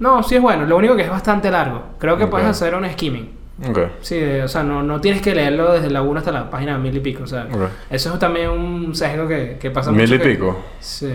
No, 0.00 0.22
sí 0.22 0.36
es 0.36 0.42
bueno. 0.42 0.64
Lo 0.66 0.76
único 0.76 0.94
que 0.96 1.02
es 1.02 1.10
bastante 1.10 1.50
largo. 1.50 1.82
Creo 1.98 2.16
que 2.16 2.24
Ok. 2.24 2.30
puedes 2.30 2.46
hacer 2.48 2.74
un 2.74 2.88
skimming. 2.88 3.36
Ok. 3.68 3.78
Sí, 4.00 4.22
o 4.44 4.46
sea, 4.46 4.62
no, 4.62 4.82
no 4.84 5.00
tienes 5.00 5.20
que 5.20 5.34
leerlo 5.34 5.72
desde 5.72 5.90
la 5.90 6.02
1 6.02 6.18
hasta 6.20 6.30
la 6.30 6.48
página 6.48 6.78
mil 6.78 6.96
y 6.96 7.00
pico. 7.00 7.24
O 7.24 7.26
sea, 7.26 7.48
Ok. 7.52 7.62
eso 7.90 8.12
es 8.14 8.18
también 8.20 8.50
un 8.50 8.94
sesgo 8.94 9.26
que, 9.26 9.56
que 9.60 9.70
pasa 9.72 9.90
Mil 9.90 10.02
mucho 10.02 10.14
y 10.14 10.18
que- 10.18 10.28
pico. 10.34 10.56
Sí. 10.78 11.12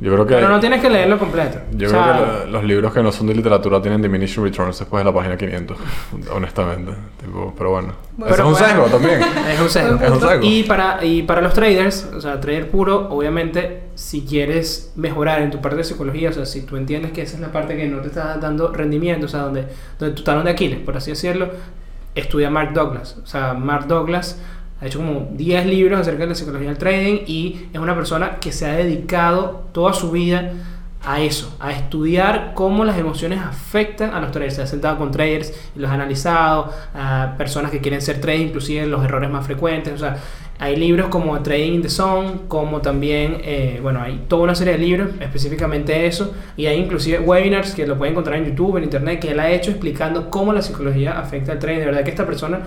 Yo 0.00 0.10
creo 0.14 0.26
que... 0.26 0.34
Pero 0.34 0.48
no 0.48 0.58
tienes 0.60 0.80
que 0.80 0.88
leerlo 0.88 1.18
completo. 1.18 1.58
Yo 1.72 1.88
O 1.88 1.90
creo 1.90 2.02
que 2.04 2.20
lo- 2.46 2.46
los 2.52 2.64
libros 2.64 2.92
que 2.94 3.02
no 3.02 3.12
son 3.12 3.26
de 3.26 3.34
literatura 3.34 3.82
tienen 3.82 4.00
diminishing 4.00 4.42
returns 4.42 4.78
después 4.78 5.02
de 5.04 5.10
la 5.10 5.14
página 5.14 5.36
500, 5.36 5.76
honestamente. 6.32 6.92
Tipo, 7.22 7.54
pero 7.56 7.70
bueno. 7.72 7.92
Es 8.26 8.38
un 8.38 8.52
bueno. 8.52 8.56
sesgo 8.56 8.84
también. 8.86 9.20
Es 9.52 9.60
un 9.60 9.68
sesgo. 9.68 9.98
Es 10.02 10.10
un 10.10 10.20
sesgo. 10.20 10.40
Y 10.42 10.62
para, 10.64 11.04
y 11.04 11.22
para 11.22 11.42
los 11.42 11.52
traders, 11.52 12.08
o 12.16 12.20
sea, 12.20 12.40
trader 12.40 12.70
puro, 12.70 13.08
obviamente, 13.10 13.82
si 13.94 14.22
quieres 14.24 14.92
mejorar 14.96 15.42
en 15.42 15.50
tu 15.50 15.60
parte 15.60 15.76
de 15.76 15.84
psicología, 15.84 16.30
o 16.30 16.32
sea, 16.32 16.46
si 16.46 16.62
tú 16.62 16.76
entiendes 16.78 17.12
que 17.12 17.20
esa 17.22 17.34
es 17.36 17.40
la 17.42 17.52
parte 17.52 17.76
que 17.76 17.86
no 17.86 18.00
te 18.00 18.08
está 18.08 18.36
dando 18.38 18.72
rendimiento, 18.72 19.26
o 19.26 19.28
sea, 19.28 19.40
donde, 19.40 19.66
donde 19.98 20.14
tu 20.14 20.22
talón 20.22 20.44
de 20.46 20.52
Aquiles, 20.52 20.78
por 20.80 20.96
así 20.96 21.10
decirlo, 21.10 21.50
estudia 22.14 22.48
Mark 22.48 22.72
Douglas. 22.72 23.18
O 23.22 23.26
sea, 23.26 23.52
Mark 23.54 23.86
Douglas 23.86 24.40
ha 24.80 24.86
hecho 24.86 24.98
como 24.98 25.28
10 25.32 25.66
libros 25.66 26.00
acerca 26.00 26.22
de 26.22 26.28
la 26.30 26.34
psicología 26.34 26.68
del 26.68 26.78
trading 26.78 27.20
y 27.26 27.66
es 27.72 27.78
una 27.78 27.94
persona 27.94 28.36
que 28.40 28.52
se 28.52 28.66
ha 28.66 28.72
dedicado 28.72 29.68
toda 29.72 29.92
su 29.92 30.10
vida 30.10 30.52
a 31.04 31.20
eso, 31.20 31.56
a 31.60 31.72
estudiar 31.72 32.52
cómo 32.54 32.84
las 32.84 32.98
emociones 32.98 33.40
afectan 33.40 34.12
a 34.14 34.20
los 34.20 34.32
traders. 34.32 34.56
Se 34.56 34.62
ha 34.62 34.66
sentado 34.66 34.98
con 34.98 35.10
traders 35.10 35.52
y 35.74 35.78
los 35.78 35.90
ha 35.90 35.94
analizado, 35.94 36.72
a 36.94 37.34
personas 37.38 37.70
que 37.70 37.80
quieren 37.80 38.02
ser 38.02 38.20
traders, 38.20 38.44
inclusive 38.44 38.86
los 38.86 39.02
errores 39.04 39.30
más 39.30 39.46
frecuentes. 39.46 39.94
O 39.94 39.98
sea, 39.98 40.18
hay 40.58 40.76
libros 40.76 41.08
como 41.08 41.40
Trading 41.40 41.72
in 41.72 41.82
the 41.82 41.88
Zone, 41.88 42.42
como 42.48 42.82
también, 42.82 43.38
eh, 43.42 43.78
bueno, 43.80 44.02
hay 44.02 44.24
toda 44.28 44.42
una 44.42 44.54
serie 44.54 44.74
de 44.74 44.78
libros 44.78 45.08
específicamente 45.18 46.06
eso, 46.06 46.34
y 46.54 46.66
hay 46.66 46.78
inclusive 46.78 47.20
webinars 47.20 47.74
que 47.74 47.86
lo 47.86 47.96
pueden 47.96 48.12
encontrar 48.12 48.36
en 48.36 48.44
YouTube, 48.44 48.76
en 48.76 48.84
Internet, 48.84 49.20
que 49.20 49.30
él 49.30 49.40
ha 49.40 49.50
hecho 49.50 49.70
explicando 49.70 50.28
cómo 50.28 50.52
la 50.52 50.60
psicología 50.60 51.18
afecta 51.18 51.52
al 51.52 51.58
trading. 51.58 51.78
De 51.78 51.86
verdad 51.86 52.04
que 52.04 52.10
esta 52.10 52.26
persona 52.26 52.60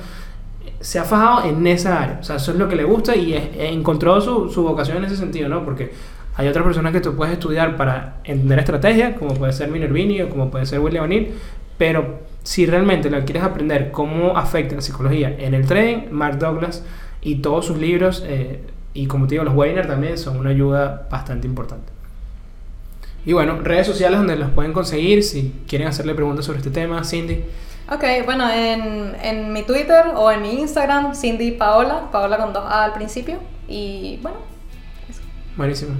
se 0.83 0.99
ha 0.99 1.03
fajado 1.03 1.49
en 1.49 1.65
esa 1.67 2.01
área. 2.01 2.17
O 2.21 2.23
sea, 2.23 2.35
eso 2.35 2.51
es 2.51 2.57
lo 2.57 2.67
que 2.67 2.75
le 2.75 2.83
gusta 2.83 3.15
y 3.15 3.33
es- 3.33 3.49
encontró 3.57 4.19
su, 4.21 4.49
su 4.49 4.63
vocación 4.63 4.97
en 4.97 5.05
ese 5.05 5.17
sentido, 5.17 5.49
¿no? 5.49 5.63
Porque 5.65 5.91
hay 6.35 6.47
otras 6.47 6.63
personas 6.65 6.91
que 6.93 7.01
tú 7.01 7.15
puedes 7.15 7.33
estudiar 7.33 7.75
para 7.77 8.17
entender 8.23 8.59
estrategia, 8.59 9.15
como 9.15 9.33
puede 9.35 9.53
ser 9.53 9.69
Minervini 9.69 10.21
o 10.21 10.29
como 10.29 10.49
puede 10.51 10.65
ser 10.65 10.79
William 10.79 11.05
O'Neill, 11.05 11.29
pero 11.77 12.19
si 12.43 12.65
realmente 12.65 13.09
lo 13.09 13.23
quieres 13.23 13.43
aprender 13.43 13.91
cómo 13.91 14.37
afecta 14.37 14.75
la 14.75 14.81
psicología 14.81 15.33
en 15.37 15.53
el 15.53 15.65
trading, 15.65 16.09
Mark 16.11 16.37
Douglas 16.39 16.83
y 17.21 17.35
todos 17.35 17.65
sus 17.65 17.77
libros, 17.77 18.23
eh, 18.27 18.61
y 18.93 19.07
como 19.07 19.27
te 19.27 19.35
digo, 19.35 19.43
los 19.43 19.53
webinars 19.55 19.87
también 19.87 20.17
son 20.17 20.37
una 20.37 20.49
ayuda 20.51 21.07
bastante 21.09 21.47
importante. 21.47 21.91
Y 23.25 23.33
bueno, 23.33 23.59
redes 23.63 23.87
sociales 23.87 24.17
donde 24.19 24.35
los 24.35 24.49
pueden 24.49 24.73
conseguir 24.73 25.23
si 25.23 25.53
quieren 25.67 25.87
hacerle 25.87 26.13
preguntas 26.13 26.45
sobre 26.45 26.57
este 26.59 26.71
tema, 26.71 27.03
Cindy. 27.05 27.43
Ok, 27.91 28.03
bueno, 28.25 28.49
en, 28.49 29.15
en 29.21 29.51
mi 29.51 29.63
Twitter 29.63 30.05
o 30.15 30.31
en 30.31 30.41
mi 30.41 30.59
Instagram, 30.61 31.15
Cindy 31.15 31.51
Paola, 31.51 32.09
Paola 32.11 32.37
con 32.37 32.53
dos 32.53 32.63
A 32.65 32.85
al 32.85 32.93
principio. 32.93 33.39
Y 33.67 34.19
bueno, 34.21 34.37
Buenísimo. 35.55 35.91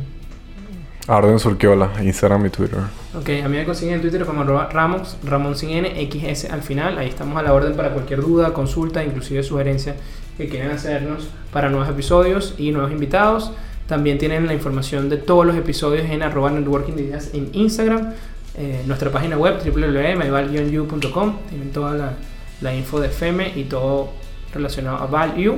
Arden 1.08 1.38
Surquiola, 1.38 1.92
Instagram 2.02 2.46
y 2.46 2.50
Twitter. 2.50 2.80
Ok, 3.16 3.30
a 3.44 3.48
mí 3.48 3.58
me 3.58 3.66
consiguen 3.66 3.96
en 3.96 4.02
Twitter 4.02 4.26
como 4.26 4.42
arroba 4.42 4.70
Ramos, 4.72 5.18
Ramón 5.24 5.56
sin 5.56 5.70
N, 5.70 6.10
XS 6.10 6.50
al 6.50 6.64
final. 6.64 6.98
Ahí 6.98 7.10
estamos 7.10 7.38
a 7.38 7.44
la 7.44 7.54
orden 7.54 7.76
para 7.76 7.90
cualquier 7.92 8.22
duda, 8.22 8.54
consulta, 8.54 9.04
inclusive 9.04 9.44
sugerencia 9.44 9.96
que 10.38 10.50
quieran 10.50 10.72
hacernos 10.72 11.28
para 11.52 11.70
nuevos 11.70 11.90
episodios 11.90 12.56
y 12.58 12.72
nuevos 12.72 12.92
invitados. 12.92 13.52
También 13.86 14.18
tienen 14.18 14.48
la 14.48 14.54
información 14.54 15.10
de 15.10 15.18
todos 15.18 15.46
los 15.46 15.56
episodios 15.56 16.10
en 16.10 16.24
arroba 16.24 16.50
networking 16.50 16.94
de 16.94 17.04
ideas 17.04 17.32
en 17.34 17.50
Instagram. 17.54 18.14
Eh, 18.56 18.84
nuestra 18.86 19.12
página 19.12 19.38
web 19.38 19.58
www.myval-u.com 19.64 21.38
tienen 21.50 21.72
toda 21.72 21.94
la, 21.96 22.14
la 22.62 22.76
info 22.76 23.00
de 23.00 23.10
FEME 23.10 23.54
y 23.56 23.64
todo 23.64 24.12
relacionado 24.54 24.98
a 24.98 25.08
Value. 25.08 25.58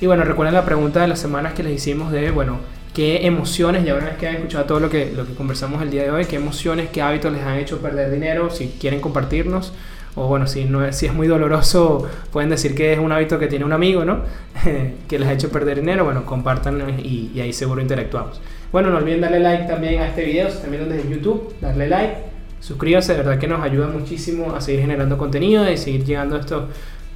Y 0.00 0.06
bueno, 0.06 0.24
recuerden 0.24 0.54
la 0.54 0.64
pregunta 0.64 1.00
de 1.00 1.08
las 1.08 1.18
semanas 1.18 1.52
que 1.54 1.62
les 1.62 1.74
hicimos 1.74 2.10
de, 2.12 2.30
bueno, 2.30 2.58
qué 2.94 3.26
emociones, 3.26 3.84
ya 3.84 3.94
una 3.94 4.06
vez 4.06 4.16
que 4.16 4.28
han 4.28 4.36
escuchado 4.36 4.64
todo 4.64 4.80
lo 4.80 4.88
que, 4.88 5.12
lo 5.14 5.26
que 5.26 5.34
conversamos 5.34 5.82
el 5.82 5.90
día 5.90 6.04
de 6.04 6.10
hoy, 6.10 6.24
qué 6.24 6.36
emociones, 6.36 6.88
qué 6.90 7.02
hábitos 7.02 7.32
les 7.32 7.42
han 7.42 7.58
hecho 7.58 7.78
perder 7.78 8.10
dinero, 8.10 8.50
si 8.50 8.68
quieren 8.80 9.00
compartirnos, 9.00 9.72
o 10.14 10.26
bueno, 10.26 10.46
si, 10.46 10.64
no 10.64 10.84
es, 10.84 10.96
si 10.96 11.06
es 11.06 11.12
muy 11.12 11.26
doloroso, 11.26 12.08
pueden 12.32 12.50
decir 12.50 12.74
que 12.74 12.92
es 12.92 12.98
un 12.98 13.12
hábito 13.12 13.38
que 13.38 13.46
tiene 13.46 13.64
un 13.64 13.72
amigo, 13.72 14.04
¿no? 14.04 14.22
que 15.08 15.18
les 15.18 15.28
ha 15.28 15.32
hecho 15.32 15.50
perder 15.50 15.80
dinero, 15.80 16.04
bueno, 16.04 16.24
compartan 16.24 16.98
y, 16.98 17.30
y 17.34 17.40
ahí 17.40 17.52
seguro 17.52 17.80
interactuamos. 17.80 18.40
Bueno, 18.72 18.90
no 18.90 18.98
olviden 18.98 19.20
darle 19.20 19.40
like 19.40 19.64
también 19.64 20.00
a 20.00 20.08
este 20.08 20.24
video, 20.24 20.48
si 20.48 20.56
están 20.56 20.70
viendo 20.70 20.88
desde 20.88 21.08
YouTube, 21.08 21.54
darle 21.60 21.88
like, 21.88 22.14
suscríbanse, 22.60 23.12
de 23.12 23.18
verdad 23.18 23.38
que 23.38 23.48
nos 23.48 23.62
ayuda 23.62 23.88
muchísimo 23.88 24.54
a 24.54 24.60
seguir 24.60 24.82
generando 24.82 25.18
contenido 25.18 25.70
y 25.70 25.76
seguir 25.76 26.04
llegando 26.04 26.36
a 26.36 26.40
esto 26.40 26.68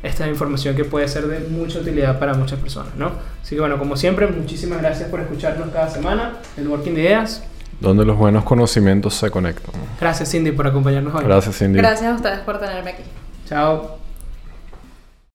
esta 0.02 0.28
información 0.28 0.76
que 0.76 0.84
puede 0.84 1.08
ser 1.08 1.26
de 1.26 1.48
mucha 1.48 1.78
utilidad 1.78 2.18
para 2.18 2.34
muchas 2.34 2.58
personas, 2.60 2.94
¿no? 2.96 3.12
Así 3.42 3.54
que 3.54 3.60
bueno, 3.60 3.78
como 3.78 3.96
siempre, 3.96 4.26
muchísimas 4.26 4.80
gracias 4.80 5.08
por 5.08 5.20
escucharnos 5.20 5.70
cada 5.70 5.88
semana 5.88 6.34
en 6.58 6.68
Working 6.68 6.94
de 6.94 7.02
Ideas. 7.02 7.42
Donde 7.80 8.04
los 8.04 8.16
buenos 8.16 8.44
conocimientos 8.44 9.14
se 9.14 9.30
conectan. 9.30 9.74
Gracias 10.00 10.30
Cindy 10.30 10.52
por 10.52 10.66
acompañarnos 10.66 11.14
hoy. 11.14 11.24
Gracias, 11.24 11.58
Cindy. 11.58 11.78
gracias 11.78 12.12
a 12.12 12.14
ustedes 12.14 12.40
por 12.40 12.58
tenerme 12.58 12.90
aquí. 12.90 13.02
Chao. 13.48 14.03